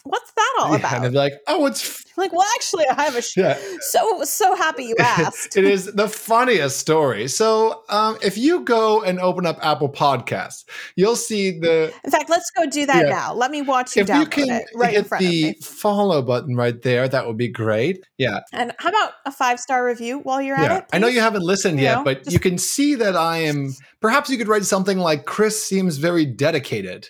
what's 0.10 0.32
that 0.32 0.56
all 0.60 0.72
yeah, 0.72 0.78
about? 0.78 0.94
And 0.94 1.04
they'd 1.06 1.10
be 1.12 1.18
like, 1.18 1.34
oh, 1.48 1.66
it's 1.66 2.06
like, 2.18 2.32
well, 2.32 2.46
actually, 2.56 2.86
I 2.88 3.04
have 3.04 3.16
a 3.16 3.22
sh- 3.22 3.38
yeah. 3.38 3.58
so 3.82 4.24
so 4.24 4.56
happy 4.56 4.86
you 4.86 4.96
asked. 5.00 5.56
it 5.58 5.66
is 5.66 5.86
the 5.86 6.08
funniest 6.08 6.80
story. 6.80 7.28
So, 7.28 7.84
um, 7.90 8.18
if 8.22 8.38
you 8.38 8.62
go 8.62 9.04
and 9.04 9.20
open 9.20 9.46
up 9.46 9.58
Apple 9.62 9.90
Podcasts, 9.90 10.66
you'll 10.96 11.16
see 11.16 11.60
the. 11.60 11.94
In 12.04 12.12
fact, 12.12 12.30
let's 12.30 12.50
go 12.52 12.66
do 12.66 12.86
that 12.86 13.06
yeah. 13.06 13.14
now. 13.14 13.34
Let 13.34 13.52
me 13.52 13.62
watch 13.62 13.96
you 13.96 14.04
if 14.04 14.10
you 14.10 14.26
can 14.26 14.62
right 14.76 14.94
hit 14.94 15.10
the 15.10 15.54
follow 15.62 16.22
button 16.22 16.56
right 16.56 16.82
there, 16.82 17.08
that 17.08 17.28
would 17.28 17.38
be 17.38 17.50
great. 17.50 18.04
Yeah. 18.18 18.40
And 18.54 18.74
how 18.80 18.90
about 18.90 19.14
a 19.26 19.32
five 19.32 19.60
star 19.60 19.86
review 19.86 20.20
while 20.20 20.42
you're 20.42 20.56
at 20.56 20.72
it? 20.72 20.88
Please? 20.90 20.96
I 20.96 21.00
know 21.00 21.08
you 21.08 21.22
haven't 21.22 21.44
listened 21.44 21.80
you 21.80 21.86
yet, 21.86 21.96
know, 22.00 22.04
but 22.04 22.24
just- 22.24 22.32
you 22.32 22.40
can 22.40 22.58
see 22.58 22.96
that 22.96 23.16
I 23.16 23.40
am. 23.40 23.74
Perhaps 24.00 24.30
you 24.30 24.38
could 24.38 24.48
write 24.48 24.66
something 24.66 25.00
like 25.00 25.26
Chris 25.26 25.64
seems 25.64 25.98
very 25.98 26.26
dedicated. 26.26 27.10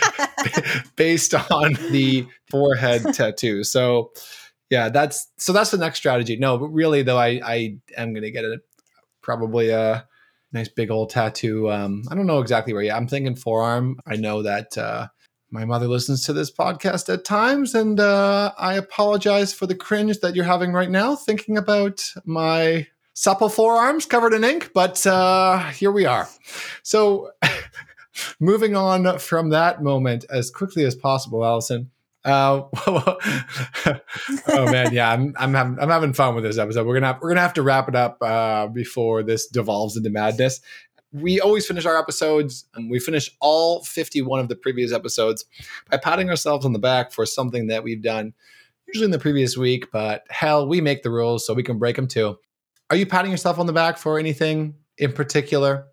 based 0.96 1.34
on 1.34 1.74
the 1.90 2.26
forehead 2.50 3.02
tattoo. 3.14 3.64
So 3.64 4.12
yeah, 4.70 4.88
that's 4.88 5.28
so 5.36 5.52
that's 5.52 5.70
the 5.70 5.78
next 5.78 5.98
strategy. 5.98 6.36
No, 6.36 6.56
but 6.58 6.68
really 6.68 7.02
though, 7.02 7.18
I 7.18 7.40
I 7.44 7.76
am 7.96 8.14
gonna 8.14 8.30
get 8.30 8.44
a 8.44 8.58
probably 9.22 9.70
a 9.70 10.06
nice 10.52 10.68
big 10.68 10.90
old 10.90 11.10
tattoo. 11.10 11.70
Um, 11.70 12.04
I 12.10 12.14
don't 12.14 12.26
know 12.26 12.40
exactly 12.40 12.72
where. 12.72 12.82
Yeah, 12.82 12.96
I'm 12.96 13.08
thinking 13.08 13.36
forearm. 13.36 13.98
I 14.06 14.16
know 14.16 14.42
that 14.42 14.76
uh, 14.78 15.08
my 15.50 15.64
mother 15.64 15.88
listens 15.88 16.24
to 16.24 16.32
this 16.32 16.50
podcast 16.50 17.12
at 17.12 17.24
times, 17.24 17.74
and 17.74 18.00
uh, 18.00 18.52
I 18.58 18.74
apologize 18.74 19.52
for 19.52 19.66
the 19.66 19.74
cringe 19.74 20.20
that 20.20 20.34
you're 20.34 20.44
having 20.44 20.72
right 20.72 20.90
now, 20.90 21.16
thinking 21.16 21.58
about 21.58 22.02
my 22.24 22.86
supple 23.12 23.50
forearms 23.50 24.06
covered 24.06 24.32
in 24.32 24.42
ink. 24.42 24.70
But 24.72 25.06
uh, 25.06 25.58
here 25.70 25.92
we 25.92 26.06
are. 26.06 26.28
So. 26.82 27.30
moving 28.40 28.76
on 28.76 29.18
from 29.18 29.50
that 29.50 29.82
moment 29.82 30.24
as 30.30 30.50
quickly 30.50 30.84
as 30.84 30.94
possible, 30.94 31.44
Allison. 31.44 31.90
Uh, 32.24 32.62
oh 32.86 34.70
man, 34.70 34.92
yeah, 34.92 35.10
I'm 35.10 35.34
I'm 35.36 35.54
having, 35.54 35.78
I'm 35.80 35.88
having 35.88 36.12
fun 36.12 36.34
with 36.34 36.44
this 36.44 36.58
episode. 36.58 36.86
We're 36.86 36.94
gonna 36.94 37.08
have, 37.08 37.18
we're 37.20 37.30
gonna 37.30 37.40
have 37.40 37.54
to 37.54 37.62
wrap 37.62 37.88
it 37.88 37.96
up 37.96 38.18
uh, 38.20 38.68
before 38.68 39.22
this 39.22 39.48
devolves 39.48 39.96
into 39.96 40.10
madness. 40.10 40.60
We 41.12 41.40
always 41.40 41.66
finish 41.66 41.84
our 41.84 41.98
episodes, 41.98 42.64
and 42.74 42.90
we 42.90 42.98
finish 42.98 43.28
all 43.40 43.82
51 43.84 44.40
of 44.40 44.48
the 44.48 44.56
previous 44.56 44.92
episodes 44.92 45.44
by 45.90 45.96
patting 45.98 46.30
ourselves 46.30 46.64
on 46.64 46.72
the 46.72 46.78
back 46.78 47.12
for 47.12 47.26
something 47.26 47.66
that 47.66 47.82
we've 47.82 48.02
done, 48.02 48.32
usually 48.86 49.06
in 49.06 49.10
the 49.10 49.18
previous 49.18 49.56
week. 49.56 49.90
But 49.92 50.24
hell, 50.30 50.66
we 50.66 50.80
make 50.80 51.02
the 51.02 51.10
rules, 51.10 51.44
so 51.44 51.54
we 51.54 51.64
can 51.64 51.78
break 51.78 51.96
them 51.96 52.06
too. 52.06 52.38
Are 52.88 52.96
you 52.96 53.06
patting 53.06 53.30
yourself 53.30 53.58
on 53.58 53.66
the 53.66 53.72
back 53.72 53.98
for 53.98 54.18
anything 54.18 54.74
in 54.96 55.12
particular? 55.12 55.88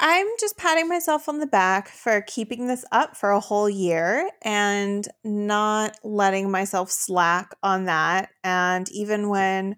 I'm 0.00 0.28
just 0.38 0.56
patting 0.56 0.88
myself 0.88 1.28
on 1.28 1.38
the 1.38 1.46
back 1.46 1.88
for 1.88 2.20
keeping 2.22 2.68
this 2.68 2.84
up 2.92 3.16
for 3.16 3.30
a 3.30 3.40
whole 3.40 3.68
year 3.68 4.30
and 4.42 5.06
not 5.24 5.98
letting 6.04 6.52
myself 6.52 6.90
slack 6.90 7.50
on 7.64 7.86
that. 7.86 8.30
And 8.44 8.88
even 8.92 9.28
when 9.28 9.76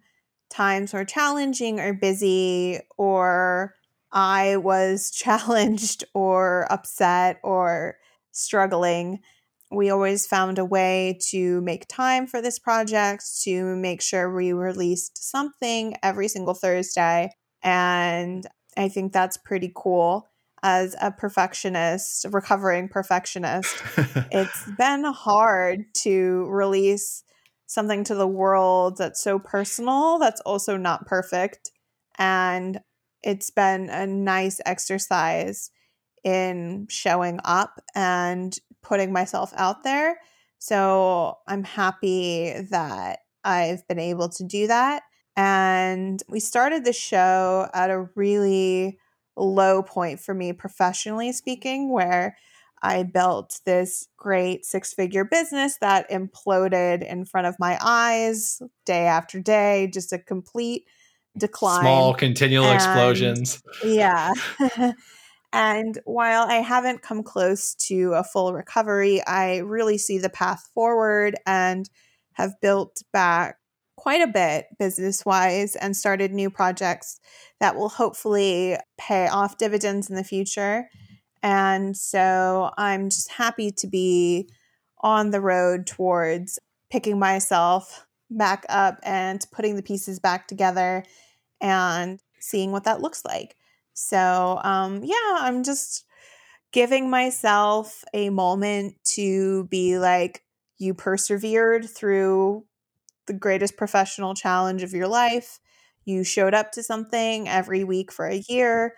times 0.50 0.92
were 0.92 1.06
challenging 1.06 1.80
or 1.80 1.94
busy, 1.94 2.80
or 2.98 3.74
I 4.12 4.58
was 4.58 5.10
challenged 5.14 6.04
or 6.12 6.66
upset 6.70 7.40
or 7.42 7.96
struggling, 8.30 9.20
we 9.70 9.88
always 9.88 10.26
found 10.26 10.58
a 10.58 10.64
way 10.64 11.18
to 11.30 11.62
make 11.62 11.86
time 11.88 12.26
for 12.26 12.42
this 12.42 12.58
project, 12.58 13.24
to 13.44 13.76
make 13.76 14.02
sure 14.02 14.34
we 14.34 14.52
released 14.52 15.30
something 15.30 15.94
every 16.02 16.28
single 16.28 16.54
Thursday. 16.54 17.30
And 17.62 18.46
I 18.80 18.88
think 18.88 19.12
that's 19.12 19.36
pretty 19.36 19.70
cool 19.74 20.26
as 20.62 20.96
a 21.02 21.12
perfectionist, 21.12 22.24
recovering 22.30 22.88
perfectionist. 22.88 23.76
it's 24.30 24.70
been 24.78 25.04
hard 25.04 25.84
to 25.96 26.46
release 26.48 27.22
something 27.66 28.04
to 28.04 28.14
the 28.14 28.26
world 28.26 28.96
that's 28.96 29.22
so 29.22 29.38
personal, 29.38 30.18
that's 30.18 30.40
also 30.40 30.78
not 30.78 31.06
perfect. 31.06 31.72
And 32.18 32.80
it's 33.22 33.50
been 33.50 33.90
a 33.90 34.06
nice 34.06 34.62
exercise 34.64 35.70
in 36.24 36.86
showing 36.88 37.38
up 37.44 37.82
and 37.94 38.56
putting 38.82 39.12
myself 39.12 39.52
out 39.56 39.84
there. 39.84 40.16
So 40.58 41.36
I'm 41.46 41.64
happy 41.64 42.54
that 42.70 43.18
I've 43.44 43.86
been 43.88 43.98
able 43.98 44.30
to 44.30 44.44
do 44.44 44.68
that. 44.68 45.02
And 45.36 46.22
we 46.28 46.40
started 46.40 46.84
the 46.84 46.92
show 46.92 47.68
at 47.72 47.90
a 47.90 48.08
really 48.14 48.98
low 49.36 49.82
point 49.82 50.20
for 50.20 50.34
me 50.34 50.52
professionally 50.52 51.32
speaking, 51.32 51.92
where 51.92 52.36
I 52.82 53.02
built 53.02 53.60
this 53.66 54.08
great 54.16 54.64
six 54.64 54.92
figure 54.92 55.24
business 55.24 55.76
that 55.80 56.10
imploded 56.10 57.06
in 57.06 57.24
front 57.24 57.46
of 57.46 57.56
my 57.58 57.78
eyes 57.80 58.62
day 58.86 59.06
after 59.06 59.40
day, 59.40 59.90
just 59.92 60.12
a 60.12 60.18
complete 60.18 60.84
decline. 61.36 61.82
Small 61.82 62.14
continual 62.14 62.66
and, 62.66 62.74
explosions. 62.74 63.62
Yeah. 63.84 64.32
and 65.52 65.98
while 66.04 66.46
I 66.48 66.56
haven't 66.56 67.02
come 67.02 67.22
close 67.22 67.74
to 67.86 68.14
a 68.14 68.24
full 68.24 68.52
recovery, 68.54 69.24
I 69.26 69.58
really 69.58 69.98
see 69.98 70.18
the 70.18 70.30
path 70.30 70.68
forward 70.74 71.36
and 71.46 71.88
have 72.32 72.60
built 72.62 73.02
back 73.12 73.56
quite 74.00 74.22
a 74.22 74.26
bit 74.26 74.64
business 74.78 75.26
wise 75.26 75.76
and 75.76 75.94
started 75.94 76.32
new 76.32 76.48
projects 76.48 77.20
that 77.60 77.76
will 77.76 77.90
hopefully 77.90 78.74
pay 78.96 79.28
off 79.28 79.58
dividends 79.58 80.08
in 80.08 80.16
the 80.16 80.24
future. 80.24 80.88
And 81.42 81.94
so 81.94 82.70
I'm 82.78 83.10
just 83.10 83.30
happy 83.30 83.70
to 83.72 83.86
be 83.86 84.48
on 85.02 85.32
the 85.32 85.40
road 85.42 85.86
towards 85.86 86.58
picking 86.90 87.18
myself 87.18 88.06
back 88.30 88.64
up 88.70 88.98
and 89.02 89.44
putting 89.52 89.76
the 89.76 89.82
pieces 89.82 90.18
back 90.18 90.48
together 90.48 91.04
and 91.60 92.20
seeing 92.38 92.72
what 92.72 92.84
that 92.84 93.02
looks 93.02 93.22
like. 93.26 93.54
So, 93.92 94.60
um, 94.64 95.04
yeah, 95.04 95.36
I'm 95.40 95.62
just 95.62 96.06
giving 96.72 97.10
myself 97.10 98.02
a 98.14 98.30
moment 98.30 98.94
to 99.16 99.64
be 99.64 99.98
like, 99.98 100.42
you 100.78 100.94
persevered 100.94 101.86
through 101.86 102.64
the 103.30 103.38
greatest 103.38 103.76
professional 103.76 104.34
challenge 104.34 104.82
of 104.82 104.92
your 104.92 105.06
life. 105.06 105.60
You 106.04 106.24
showed 106.24 106.52
up 106.52 106.72
to 106.72 106.82
something 106.82 107.48
every 107.48 107.84
week 107.84 108.10
for 108.10 108.26
a 108.26 108.42
year 108.48 108.94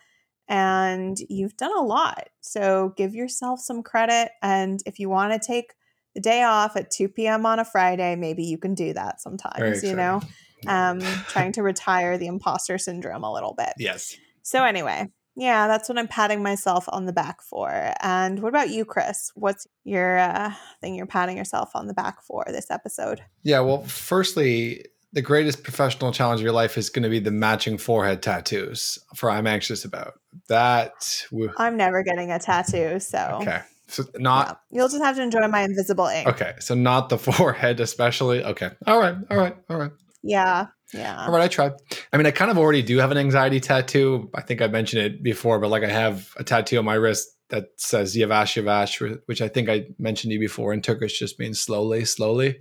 and 0.48 1.18
you've 1.28 1.54
done 1.58 1.76
a 1.76 1.82
lot. 1.82 2.30
So 2.40 2.94
give 2.96 3.14
yourself 3.14 3.60
some 3.60 3.82
credit. 3.82 4.30
And 4.42 4.80
if 4.86 4.98
you 4.98 5.10
want 5.10 5.34
to 5.34 5.46
take 5.46 5.74
the 6.14 6.22
day 6.22 6.44
off 6.44 6.76
at 6.76 6.90
2 6.90 7.08
p.m. 7.08 7.44
on 7.44 7.58
a 7.58 7.64
Friday, 7.64 8.16
maybe 8.16 8.44
you 8.44 8.56
can 8.56 8.74
do 8.74 8.94
that 8.94 9.20
sometimes, 9.20 9.82
you 9.82 9.94
know, 9.94 10.22
um, 10.66 11.00
trying 11.28 11.52
to 11.52 11.62
retire 11.62 12.16
the 12.16 12.26
imposter 12.26 12.78
syndrome 12.78 13.24
a 13.24 13.32
little 13.32 13.54
bit. 13.56 13.74
Yes. 13.76 14.16
So, 14.42 14.64
anyway, 14.64 15.08
yeah, 15.36 15.66
that's 15.66 15.88
what 15.88 15.98
I'm 15.98 16.08
patting 16.08 16.42
myself 16.42 16.84
on 16.88 17.06
the 17.06 17.12
back 17.12 17.42
for. 17.42 17.92
And 18.00 18.40
what 18.40 18.50
about 18.50 18.70
you, 18.70 18.84
Chris? 18.84 19.30
What's 19.34 19.66
your 19.84 20.18
uh, 20.18 20.52
thing 20.80 20.94
you're 20.94 21.06
patting 21.06 21.36
yourself 21.36 21.70
on 21.74 21.86
the 21.86 21.94
back 21.94 22.22
for 22.22 22.44
this 22.48 22.70
episode? 22.70 23.22
Yeah, 23.42 23.60
well, 23.60 23.82
firstly, 23.84 24.84
the 25.12 25.22
greatest 25.22 25.62
professional 25.62 26.12
challenge 26.12 26.40
of 26.40 26.44
your 26.44 26.52
life 26.52 26.76
is 26.76 26.90
going 26.90 27.02
to 27.02 27.08
be 27.08 27.18
the 27.18 27.30
matching 27.30 27.78
forehead 27.78 28.22
tattoos 28.22 28.98
for 29.14 29.30
I'm 29.30 29.46
anxious 29.46 29.84
about. 29.84 30.14
That 30.48 31.24
w- 31.30 31.52
I'm 31.56 31.76
never 31.76 32.02
getting 32.02 32.30
a 32.30 32.38
tattoo, 32.38 33.00
so 33.00 33.38
Okay. 33.42 33.60
So 33.88 34.04
not 34.16 34.46
yeah. 34.70 34.78
you'll 34.78 34.88
just 34.88 35.02
have 35.02 35.16
to 35.16 35.22
enjoy 35.22 35.46
my 35.48 35.62
invisible 35.62 36.06
ink. 36.06 36.26
Okay. 36.26 36.54
So 36.60 36.74
not 36.74 37.10
the 37.10 37.18
forehead 37.18 37.78
especially. 37.80 38.42
Okay. 38.42 38.70
All 38.86 38.98
right. 38.98 39.16
All 39.30 39.36
right. 39.36 39.56
All 39.68 39.76
right. 39.76 39.92
Yeah. 40.22 40.66
Yeah. 40.92 41.24
All 41.24 41.32
right, 41.32 41.42
I 41.42 41.48
tried. 41.48 41.72
I 42.12 42.16
mean, 42.16 42.26
I 42.26 42.30
kind 42.30 42.50
of 42.50 42.58
already 42.58 42.82
do 42.82 42.98
have 42.98 43.10
an 43.10 43.18
anxiety 43.18 43.60
tattoo. 43.60 44.30
I 44.34 44.42
think 44.42 44.60
I 44.60 44.66
mentioned 44.66 45.02
it 45.02 45.22
before, 45.22 45.58
but 45.58 45.70
like 45.70 45.82
I 45.82 45.90
have 45.90 46.32
a 46.36 46.44
tattoo 46.44 46.78
on 46.78 46.84
my 46.84 46.94
wrist 46.94 47.28
that 47.48 47.68
says 47.76 48.14
Yavash 48.14 48.62
Yavash, 48.62 49.20
which 49.26 49.40
I 49.40 49.48
think 49.48 49.68
I 49.68 49.86
mentioned 49.98 50.30
to 50.30 50.34
you 50.34 50.40
before 50.40 50.72
in 50.72 50.82
Turkish 50.82 51.18
just 51.18 51.38
means 51.38 51.60
slowly, 51.60 52.04
slowly. 52.04 52.60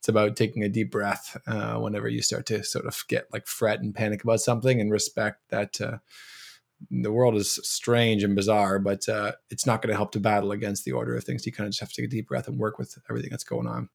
It's 0.00 0.08
about 0.08 0.36
taking 0.36 0.62
a 0.62 0.68
deep 0.68 0.90
breath 0.90 1.36
uh, 1.46 1.76
whenever 1.76 2.08
you 2.08 2.22
start 2.22 2.46
to 2.46 2.62
sort 2.62 2.86
of 2.86 3.02
get 3.08 3.26
like 3.32 3.46
fret 3.46 3.80
and 3.80 3.94
panic 3.94 4.22
about 4.22 4.40
something 4.40 4.80
and 4.80 4.90
respect 4.90 5.40
that 5.48 5.80
uh, 5.80 5.98
the 6.90 7.12
world 7.12 7.36
is 7.36 7.58
strange 7.62 8.22
and 8.22 8.36
bizarre, 8.36 8.78
but 8.78 9.08
uh, 9.08 9.32
it's 9.50 9.66
not 9.66 9.80
going 9.80 9.90
to 9.90 9.96
help 9.96 10.12
to 10.12 10.20
battle 10.20 10.52
against 10.52 10.84
the 10.84 10.92
order 10.92 11.16
of 11.16 11.24
things. 11.24 11.46
You 11.46 11.52
kind 11.52 11.66
of 11.66 11.72
just 11.72 11.80
have 11.80 11.88
to 11.90 12.02
take 12.02 12.08
a 12.08 12.10
deep 12.10 12.28
breath 12.28 12.48
and 12.48 12.58
work 12.58 12.78
with 12.78 12.96
everything 13.08 13.30
that's 13.30 13.44
going 13.44 13.66
on 13.66 13.88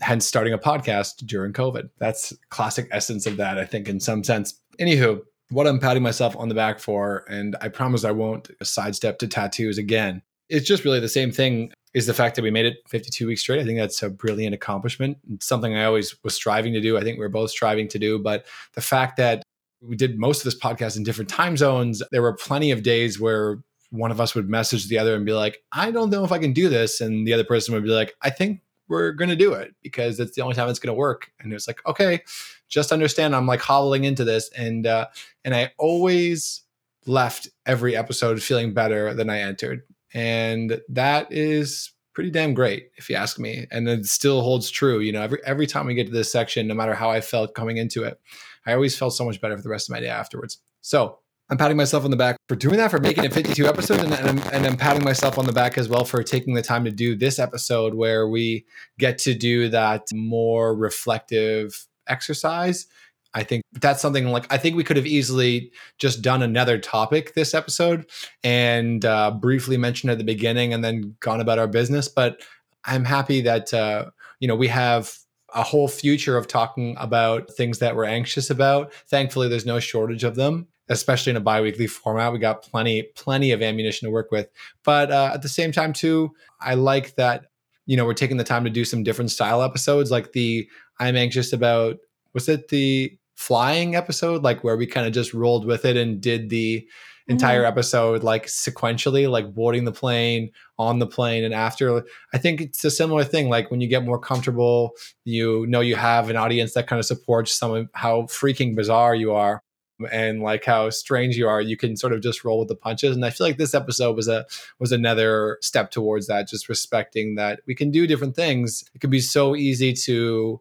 hence 0.00 0.26
starting 0.26 0.52
a 0.52 0.58
podcast 0.58 1.26
during 1.26 1.52
COVID. 1.52 1.90
That's 1.98 2.32
classic 2.50 2.88
essence 2.90 3.26
of 3.26 3.36
that, 3.36 3.58
I 3.58 3.64
think, 3.64 3.88
in 3.88 4.00
some 4.00 4.24
sense. 4.24 4.54
Anywho, 4.80 5.22
what 5.50 5.66
I'm 5.66 5.80
patting 5.80 6.02
myself 6.02 6.36
on 6.36 6.48
the 6.48 6.54
back 6.54 6.78
for, 6.78 7.24
and 7.28 7.56
I 7.60 7.68
promise 7.68 8.04
I 8.04 8.12
won't 8.12 8.50
sidestep 8.62 9.18
to 9.18 9.28
tattoos 9.28 9.78
again. 9.78 10.22
It's 10.48 10.66
just 10.66 10.84
really 10.84 11.00
the 11.00 11.08
same 11.08 11.32
thing 11.32 11.72
is 11.92 12.06
the 12.06 12.14
fact 12.14 12.36
that 12.36 12.42
we 12.42 12.50
made 12.50 12.66
it 12.66 12.78
52 12.88 13.26
weeks 13.26 13.40
straight. 13.40 13.60
I 13.60 13.64
think 13.64 13.78
that's 13.78 14.02
a 14.02 14.10
brilliant 14.10 14.54
accomplishment. 14.54 15.18
It's 15.32 15.46
something 15.46 15.76
I 15.76 15.84
always 15.84 16.14
was 16.22 16.34
striving 16.34 16.72
to 16.74 16.80
do. 16.80 16.96
I 16.96 17.02
think 17.02 17.18
we 17.18 17.24
are 17.24 17.30
both 17.30 17.50
striving 17.50 17.88
to 17.88 17.98
do. 17.98 18.18
But 18.18 18.46
the 18.74 18.80
fact 18.80 19.16
that 19.16 19.42
we 19.82 19.96
did 19.96 20.18
most 20.18 20.38
of 20.38 20.44
this 20.44 20.58
podcast 20.58 20.96
in 20.96 21.02
different 21.02 21.30
time 21.30 21.56
zones, 21.56 22.02
there 22.12 22.22
were 22.22 22.34
plenty 22.34 22.70
of 22.70 22.82
days 22.82 23.18
where 23.18 23.58
one 23.90 24.12
of 24.12 24.20
us 24.20 24.36
would 24.36 24.48
message 24.48 24.86
the 24.88 24.98
other 24.98 25.16
and 25.16 25.26
be 25.26 25.32
like, 25.32 25.62
I 25.72 25.90
don't 25.90 26.10
know 26.10 26.22
if 26.22 26.30
I 26.30 26.38
can 26.38 26.52
do 26.52 26.68
this. 26.68 27.00
And 27.00 27.26
the 27.26 27.32
other 27.32 27.44
person 27.44 27.74
would 27.74 27.82
be 27.82 27.90
like, 27.90 28.14
I 28.22 28.30
think 28.30 28.60
we're 28.90 29.12
going 29.12 29.30
to 29.30 29.36
do 29.36 29.54
it 29.54 29.74
because 29.82 30.20
it's 30.20 30.34
the 30.34 30.42
only 30.42 30.54
time 30.54 30.68
it's 30.68 30.80
going 30.80 30.94
to 30.94 30.98
work. 30.98 31.30
And 31.40 31.52
it's 31.52 31.68
like, 31.68 31.80
okay, 31.86 32.22
just 32.68 32.92
understand 32.92 33.34
I'm 33.34 33.46
like 33.46 33.60
hobbling 33.60 34.04
into 34.04 34.24
this. 34.24 34.50
And, 34.50 34.86
uh, 34.86 35.06
and 35.44 35.54
I 35.54 35.72
always 35.78 36.62
left 37.06 37.48
every 37.64 37.96
episode 37.96 38.42
feeling 38.42 38.74
better 38.74 39.14
than 39.14 39.30
I 39.30 39.40
entered. 39.40 39.84
And 40.12 40.80
that 40.88 41.32
is 41.32 41.92
pretty 42.12 42.30
damn 42.30 42.52
great 42.52 42.90
if 42.96 43.08
you 43.08 43.14
ask 43.14 43.38
me. 43.38 43.68
And 43.70 43.88
it 43.88 44.06
still 44.06 44.42
holds 44.42 44.68
true. 44.68 44.98
You 44.98 45.12
know, 45.12 45.22
every, 45.22 45.38
every 45.46 45.66
time 45.68 45.86
we 45.86 45.94
get 45.94 46.08
to 46.08 46.12
this 46.12 46.32
section, 46.32 46.66
no 46.66 46.74
matter 46.74 46.94
how 46.94 47.10
I 47.10 47.20
felt 47.20 47.54
coming 47.54 47.76
into 47.76 48.02
it, 48.02 48.20
I 48.66 48.74
always 48.74 48.98
felt 48.98 49.14
so 49.14 49.24
much 49.24 49.40
better 49.40 49.56
for 49.56 49.62
the 49.62 49.70
rest 49.70 49.88
of 49.88 49.94
my 49.94 50.00
day 50.00 50.08
afterwards. 50.08 50.58
So 50.80 51.19
I'm 51.50 51.58
patting 51.58 51.76
myself 51.76 52.04
on 52.04 52.12
the 52.12 52.16
back 52.16 52.36
for 52.48 52.54
doing 52.54 52.76
that, 52.76 52.92
for 52.92 53.00
making 53.00 53.24
it 53.24 53.32
52 53.32 53.66
episodes, 53.66 54.04
and, 54.04 54.12
and, 54.12 54.28
I'm, 54.28 54.54
and 54.54 54.66
I'm 54.66 54.76
patting 54.76 55.02
myself 55.02 55.36
on 55.36 55.46
the 55.46 55.52
back 55.52 55.76
as 55.78 55.88
well 55.88 56.04
for 56.04 56.22
taking 56.22 56.54
the 56.54 56.62
time 56.62 56.84
to 56.84 56.92
do 56.92 57.16
this 57.16 57.40
episode 57.40 57.94
where 57.94 58.28
we 58.28 58.64
get 59.00 59.18
to 59.18 59.34
do 59.34 59.68
that 59.70 60.06
more 60.14 60.72
reflective 60.76 61.88
exercise. 62.06 62.86
I 63.34 63.42
think 63.42 63.64
that's 63.72 64.00
something 64.00 64.28
like 64.28 64.46
I 64.52 64.58
think 64.58 64.76
we 64.76 64.84
could 64.84 64.96
have 64.96 65.06
easily 65.06 65.72
just 65.98 66.22
done 66.22 66.42
another 66.42 66.78
topic 66.78 67.34
this 67.34 67.52
episode 67.52 68.08
and 68.44 69.04
uh, 69.04 69.32
briefly 69.32 69.76
mentioned 69.76 70.10
at 70.10 70.18
the 70.18 70.24
beginning 70.24 70.72
and 70.72 70.84
then 70.84 71.16
gone 71.20 71.40
about 71.40 71.58
our 71.58 71.68
business. 71.68 72.08
But 72.08 72.42
I'm 72.84 73.04
happy 73.04 73.40
that 73.42 73.74
uh, 73.74 74.06
you 74.38 74.46
know 74.48 74.56
we 74.56 74.68
have 74.68 75.16
a 75.52 75.62
whole 75.64 75.88
future 75.88 76.36
of 76.36 76.46
talking 76.46 76.96
about 76.98 77.52
things 77.52 77.80
that 77.80 77.96
we're 77.96 78.04
anxious 78.04 78.50
about. 78.50 78.92
Thankfully, 79.08 79.48
there's 79.48 79.66
no 79.66 79.80
shortage 79.80 80.24
of 80.24 80.36
them 80.36 80.68
especially 80.90 81.30
in 81.30 81.36
a 81.36 81.40
biweekly 81.40 81.86
format. 81.86 82.32
We 82.32 82.38
got 82.38 82.62
plenty, 82.62 83.04
plenty 83.14 83.52
of 83.52 83.62
ammunition 83.62 84.06
to 84.06 84.12
work 84.12 84.30
with. 84.30 84.48
But 84.84 85.10
uh, 85.10 85.30
at 85.32 85.40
the 85.40 85.48
same 85.48 85.72
time, 85.72 85.94
too, 85.94 86.32
I 86.60 86.74
like 86.74 87.14
that 87.14 87.46
you 87.90 87.96
know, 87.96 88.04
we're 88.04 88.14
taking 88.14 88.36
the 88.36 88.44
time 88.44 88.62
to 88.62 88.70
do 88.70 88.84
some 88.84 89.02
different 89.02 89.32
style 89.32 89.64
episodes, 89.64 90.12
like 90.12 90.30
the 90.30 90.68
I'm 91.00 91.16
anxious 91.16 91.52
about 91.52 91.96
was 92.34 92.48
it 92.48 92.68
the 92.68 93.18
flying 93.34 93.96
episode, 93.96 94.44
like 94.44 94.62
where 94.62 94.76
we 94.76 94.86
kind 94.86 95.08
of 95.08 95.12
just 95.12 95.34
rolled 95.34 95.66
with 95.66 95.84
it 95.84 95.96
and 95.96 96.20
did 96.20 96.50
the 96.50 96.86
entire 97.26 97.62
mm-hmm. 97.62 97.68
episode 97.68 98.22
like 98.22 98.46
sequentially, 98.46 99.28
like 99.28 99.52
boarding 99.54 99.86
the 99.86 99.92
plane, 99.92 100.52
on 100.78 101.00
the 101.00 101.06
plane, 101.06 101.42
and 101.42 101.52
after. 101.52 102.04
I 102.32 102.38
think 102.38 102.60
it's 102.60 102.84
a 102.84 102.92
similar 102.92 103.24
thing. 103.24 103.48
Like 103.48 103.72
when 103.72 103.80
you 103.80 103.88
get 103.88 104.04
more 104.04 104.20
comfortable, 104.20 104.92
you 105.24 105.66
know 105.66 105.80
you 105.80 105.96
have 105.96 106.30
an 106.30 106.36
audience 106.36 106.74
that 106.74 106.86
kind 106.86 107.00
of 107.00 107.06
supports 107.06 107.52
some 107.52 107.72
of 107.72 107.88
how 107.94 108.22
freaking 108.22 108.76
bizarre 108.76 109.16
you 109.16 109.32
are 109.32 109.64
and 110.10 110.42
like 110.42 110.64
how 110.64 110.90
strange 110.90 111.36
you 111.36 111.48
are 111.48 111.60
you 111.60 111.76
can 111.76 111.96
sort 111.96 112.12
of 112.12 112.20
just 112.20 112.44
roll 112.44 112.58
with 112.58 112.68
the 112.68 112.74
punches 112.74 113.14
and 113.14 113.24
i 113.24 113.30
feel 113.30 113.46
like 113.46 113.58
this 113.58 113.74
episode 113.74 114.16
was 114.16 114.28
a 114.28 114.46
was 114.78 114.92
another 114.92 115.58
step 115.60 115.90
towards 115.90 116.26
that 116.26 116.48
just 116.48 116.68
respecting 116.68 117.34
that 117.34 117.60
we 117.66 117.74
can 117.74 117.90
do 117.90 118.06
different 118.06 118.36
things 118.36 118.84
it 118.94 119.00
can 119.00 119.10
be 119.10 119.20
so 119.20 119.54
easy 119.56 119.92
to 119.92 120.60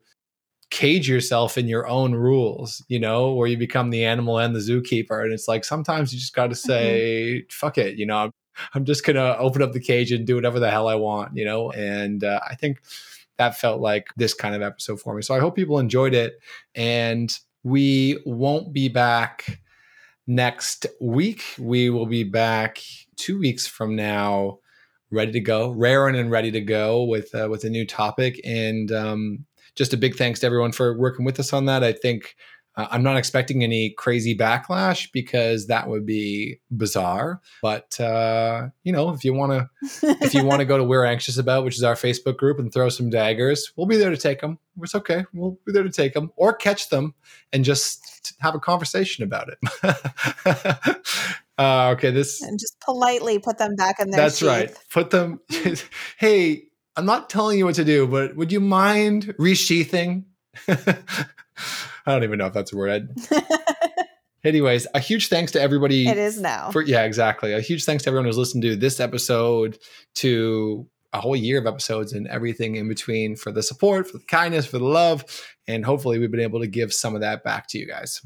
cage 0.69 1.09
yourself 1.09 1.57
in 1.57 1.67
your 1.67 1.87
own 1.87 2.13
rules, 2.13 2.83
you 2.87 2.99
know, 2.99 3.33
where 3.33 3.47
you 3.47 3.57
become 3.57 3.89
the 3.89 4.05
animal 4.05 4.37
and 4.37 4.55
the 4.55 4.59
zookeeper. 4.59 5.23
And 5.23 5.33
it's 5.33 5.47
like 5.47 5.65
sometimes 5.65 6.13
you 6.13 6.19
just 6.19 6.35
got 6.35 6.47
to 6.47 6.55
mm-hmm. 6.55 6.67
say, 6.67 7.31
mm-hmm. 7.39 7.49
fuck 7.49 7.77
it, 7.77 7.97
you 7.97 8.05
know, 8.05 8.31
I'm 8.73 8.85
just 8.85 9.05
going 9.05 9.15
to 9.15 9.37
open 9.37 9.61
up 9.61 9.71
the 9.71 9.79
cage 9.79 10.11
and 10.11 10.27
do 10.27 10.35
whatever 10.35 10.59
the 10.59 10.69
hell 10.69 10.87
I 10.87 10.95
want, 10.95 11.35
you 11.35 11.45
know? 11.45 11.71
And 11.71 12.23
uh, 12.23 12.39
I 12.47 12.55
think 12.55 12.81
that 13.37 13.57
felt 13.57 13.81
like 13.81 14.07
this 14.17 14.33
kind 14.33 14.53
of 14.53 14.61
episode 14.61 14.99
for 14.99 15.15
me. 15.15 15.21
So 15.21 15.33
I 15.33 15.39
hope 15.39 15.55
people 15.55 15.79
enjoyed 15.79 16.13
it. 16.13 16.39
And 16.75 17.35
we 17.63 18.21
won't 18.25 18.73
be 18.73 18.89
back 18.89 19.61
next 20.27 20.85
week. 21.01 21.43
We 21.57 21.89
will 21.89 22.05
be 22.05 22.23
back 22.23 22.81
two 23.15 23.39
weeks 23.39 23.67
from 23.67 23.95
now 23.95 24.59
ready 25.11 25.31
to 25.31 25.39
go, 25.39 25.71
raring 25.71 26.15
and 26.15 26.29
ready 26.29 26.51
to 26.51 26.61
go 26.61 27.03
with 27.03 27.33
uh, 27.33 27.47
with 27.49 27.63
a 27.63 27.69
new 27.69 27.85
topic. 27.85 28.39
And 28.45 28.91
um, 28.91 29.45
just 29.75 29.93
a 29.93 29.97
big 29.97 30.15
thanks 30.15 30.39
to 30.41 30.45
everyone 30.45 30.71
for 30.71 30.97
working 30.97 31.25
with 31.25 31.39
us 31.39 31.53
on 31.53 31.65
that. 31.65 31.83
I 31.83 31.93
think 31.93 32.35
uh, 32.79 32.87
I'm 32.91 33.03
not 33.03 33.17
expecting 33.17 33.61
any 33.61 33.89
crazy 33.89 34.37
backlash 34.37 35.11
because 35.11 35.67
that 35.67 35.89
would 35.89 36.05
be 36.05 36.61
bizarre. 36.71 37.41
But 37.61 37.99
uh, 37.99 38.69
you 38.83 38.93
know, 38.93 39.09
if 39.09 39.25
you 39.25 39.33
want 39.33 39.51
to, 39.51 39.69
if 40.21 40.33
you 40.33 40.45
want 40.45 40.59
to 40.59 40.65
go 40.65 40.77
to 40.77 40.83
We're 40.83 41.03
Anxious 41.03 41.37
About, 41.37 41.65
which 41.65 41.75
is 41.75 41.83
our 41.83 41.95
Facebook 41.95 42.37
group, 42.37 42.57
and 42.57 42.73
throw 42.73 42.87
some 42.87 43.09
daggers, 43.09 43.73
we'll 43.75 43.87
be 43.87 43.97
there 43.97 44.11
to 44.11 44.17
take 44.17 44.39
them. 44.39 44.59
It's 44.81 44.95
okay. 44.95 45.25
We'll 45.33 45.59
be 45.65 45.73
there 45.73 45.83
to 45.83 45.89
take 45.89 46.13
them 46.13 46.31
or 46.37 46.53
catch 46.53 46.89
them 46.89 47.15
and 47.51 47.65
just 47.65 48.33
have 48.39 48.55
a 48.55 48.59
conversation 48.59 49.25
about 49.25 49.49
it. 49.49 50.97
uh, 51.57 51.89
okay, 51.89 52.11
this 52.11 52.41
and 52.41 52.57
just 52.57 52.79
politely 52.79 53.39
put 53.39 53.57
them 53.57 53.75
back 53.75 53.99
in 53.99 54.09
their. 54.09 54.21
That's 54.21 54.37
sheath. 54.37 54.47
right. 54.47 54.77
Put 54.89 55.09
them. 55.09 55.41
hey, 56.17 56.63
I'm 56.95 57.05
not 57.05 57.29
telling 57.29 57.57
you 57.57 57.65
what 57.65 57.75
to 57.75 57.83
do, 57.83 58.07
but 58.07 58.37
would 58.37 58.53
you 58.53 58.61
mind 58.61 59.35
resheathing? 59.37 60.23
I 62.09 62.13
don't 62.13 62.23
even 62.23 62.39
know 62.39 62.47
if 62.47 62.53
that's 62.53 62.73
a 62.73 62.77
word. 62.77 63.15
Anyways, 64.43 64.87
a 64.93 64.99
huge 64.99 65.27
thanks 65.27 65.51
to 65.51 65.61
everybody. 65.61 66.07
It 66.07 66.17
is 66.17 66.39
now. 66.39 66.71
For, 66.71 66.81
yeah, 66.81 67.03
exactly. 67.03 67.53
A 67.53 67.59
huge 67.59 67.83
thanks 67.83 68.03
to 68.03 68.09
everyone 68.09 68.25
who's 68.25 68.37
listened 68.37 68.63
to 68.63 68.75
this 68.75 68.99
episode, 68.99 69.77
to 70.15 70.87
a 71.11 71.19
whole 71.19 71.35
year 71.35 71.59
of 71.59 71.65
episodes 71.65 72.13
and 72.13 72.27
everything 72.27 72.75
in 72.75 72.87
between 72.87 73.35
for 73.35 73.51
the 73.51 73.63
support, 73.63 74.07
for 74.07 74.17
the 74.17 74.25
kindness, 74.25 74.65
for 74.65 74.77
the 74.77 74.85
love. 74.85 75.25
And 75.67 75.83
hopefully 75.83 76.19
we've 76.19 76.31
been 76.31 76.39
able 76.39 76.61
to 76.61 76.67
give 76.67 76.93
some 76.93 77.15
of 77.15 77.21
that 77.21 77.43
back 77.43 77.67
to 77.69 77.77
you 77.77 77.87
guys. 77.87 78.21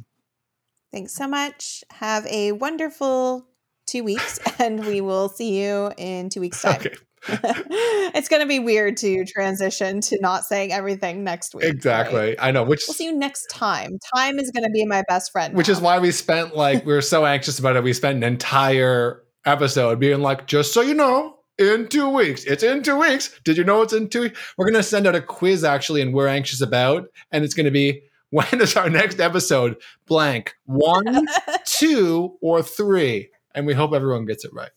Thanks 0.92 1.14
so 1.16 1.28
much. 1.28 1.84
Have 1.92 2.28
a 2.28 2.52
wonderful 2.52 3.48
two 3.88 4.04
weeks, 4.04 4.40
and 4.60 4.86
we 4.86 5.02
will 5.02 5.30
see 5.30 5.60
you 5.64 5.92
in 5.98 6.30
two 6.30 6.42
weeks' 6.42 6.62
time. 6.62 6.76
Okay. 6.76 6.96
it's 8.16 8.28
going 8.28 8.42
to 8.42 8.48
be 8.48 8.60
weird 8.60 8.98
to 8.98 9.26
transition 9.26 10.02
to 10.02 10.18
not 10.22 10.46
saying 10.46 10.72
everything 10.72 11.24
next 11.24 11.56
week. 11.56 11.66
Exactly. 11.66 12.20
Right? 12.20 12.36
I 12.40 12.52
know. 12.52 12.64
Which 12.64 12.84
we'll 12.88 12.96
see 12.96 13.06
you 13.06 13.18
next 13.18 13.48
time. 13.48 13.98
Time 14.16 14.40
is 14.40 14.52
going 14.52 14.64
to 14.64 14.72
be 14.72 14.86
my 14.86 15.04
best 15.08 15.32
friend. 15.32 15.56
Which 15.56 15.68
now. 15.68 15.74
is 15.74 15.82
why 15.82 16.00
we 16.00 16.12
spent 16.12 16.56
like 16.56 16.86
we 16.86 16.94
were 16.94 17.02
so 17.02 17.26
anxious 17.26 17.60
about 17.60 17.76
it. 17.76 17.84
We 17.84 17.94
spent 17.94 18.18
an 18.18 18.24
entire 18.24 19.24
episode 19.46 20.00
being 20.00 20.22
like, 20.22 20.48
just 20.48 20.74
so 20.74 20.82
you 20.82 20.94
know, 20.94 21.38
in 21.58 21.88
two 21.88 22.10
weeks. 22.10 22.44
It's 22.46 22.64
in 22.64 22.84
two 22.84 22.98
weeks. 22.98 23.40
Did 23.44 23.58
you 23.58 23.64
know 23.64 23.82
it's 23.82 23.94
in 23.94 24.10
two? 24.10 24.32
We're 24.58 24.66
going 24.66 24.76
to 24.76 24.84
send 24.84 25.08
out 25.08 25.16
a 25.16 25.22
quiz 25.22 25.64
actually, 25.64 26.02
and 26.02 26.14
we're 26.14 26.28
anxious 26.28 26.62
about, 26.62 27.08
and 27.32 27.44
it's 27.44 27.54
going 27.54 27.66
to 27.66 27.72
be 27.72 28.04
when 28.34 28.62
is 28.62 28.76
our 28.76 28.90
next 28.90 29.20
episode? 29.20 29.78
Blank. 30.08 30.56
One, 30.66 31.28
two, 31.66 32.38
or 32.42 32.64
three. 32.64 33.30
And 33.54 33.68
we 33.68 33.76
hope 33.76 33.94
everyone 33.94 34.26
gets 34.26 34.44
it 34.44 34.52
right. 34.52 34.72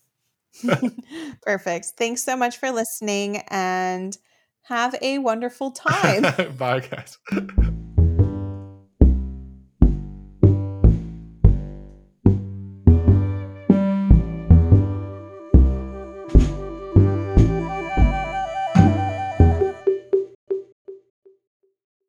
Perfect. 1.43 1.93
Thanks 1.97 2.23
so 2.23 2.37
much 2.37 2.59
for 2.59 2.71
listening 2.71 3.39
and 3.49 4.17
have 4.63 4.95
a 5.01 5.19
wonderful 5.19 5.71
time. 5.71 6.23
Bye, 6.59 6.81
guys. 6.81 7.19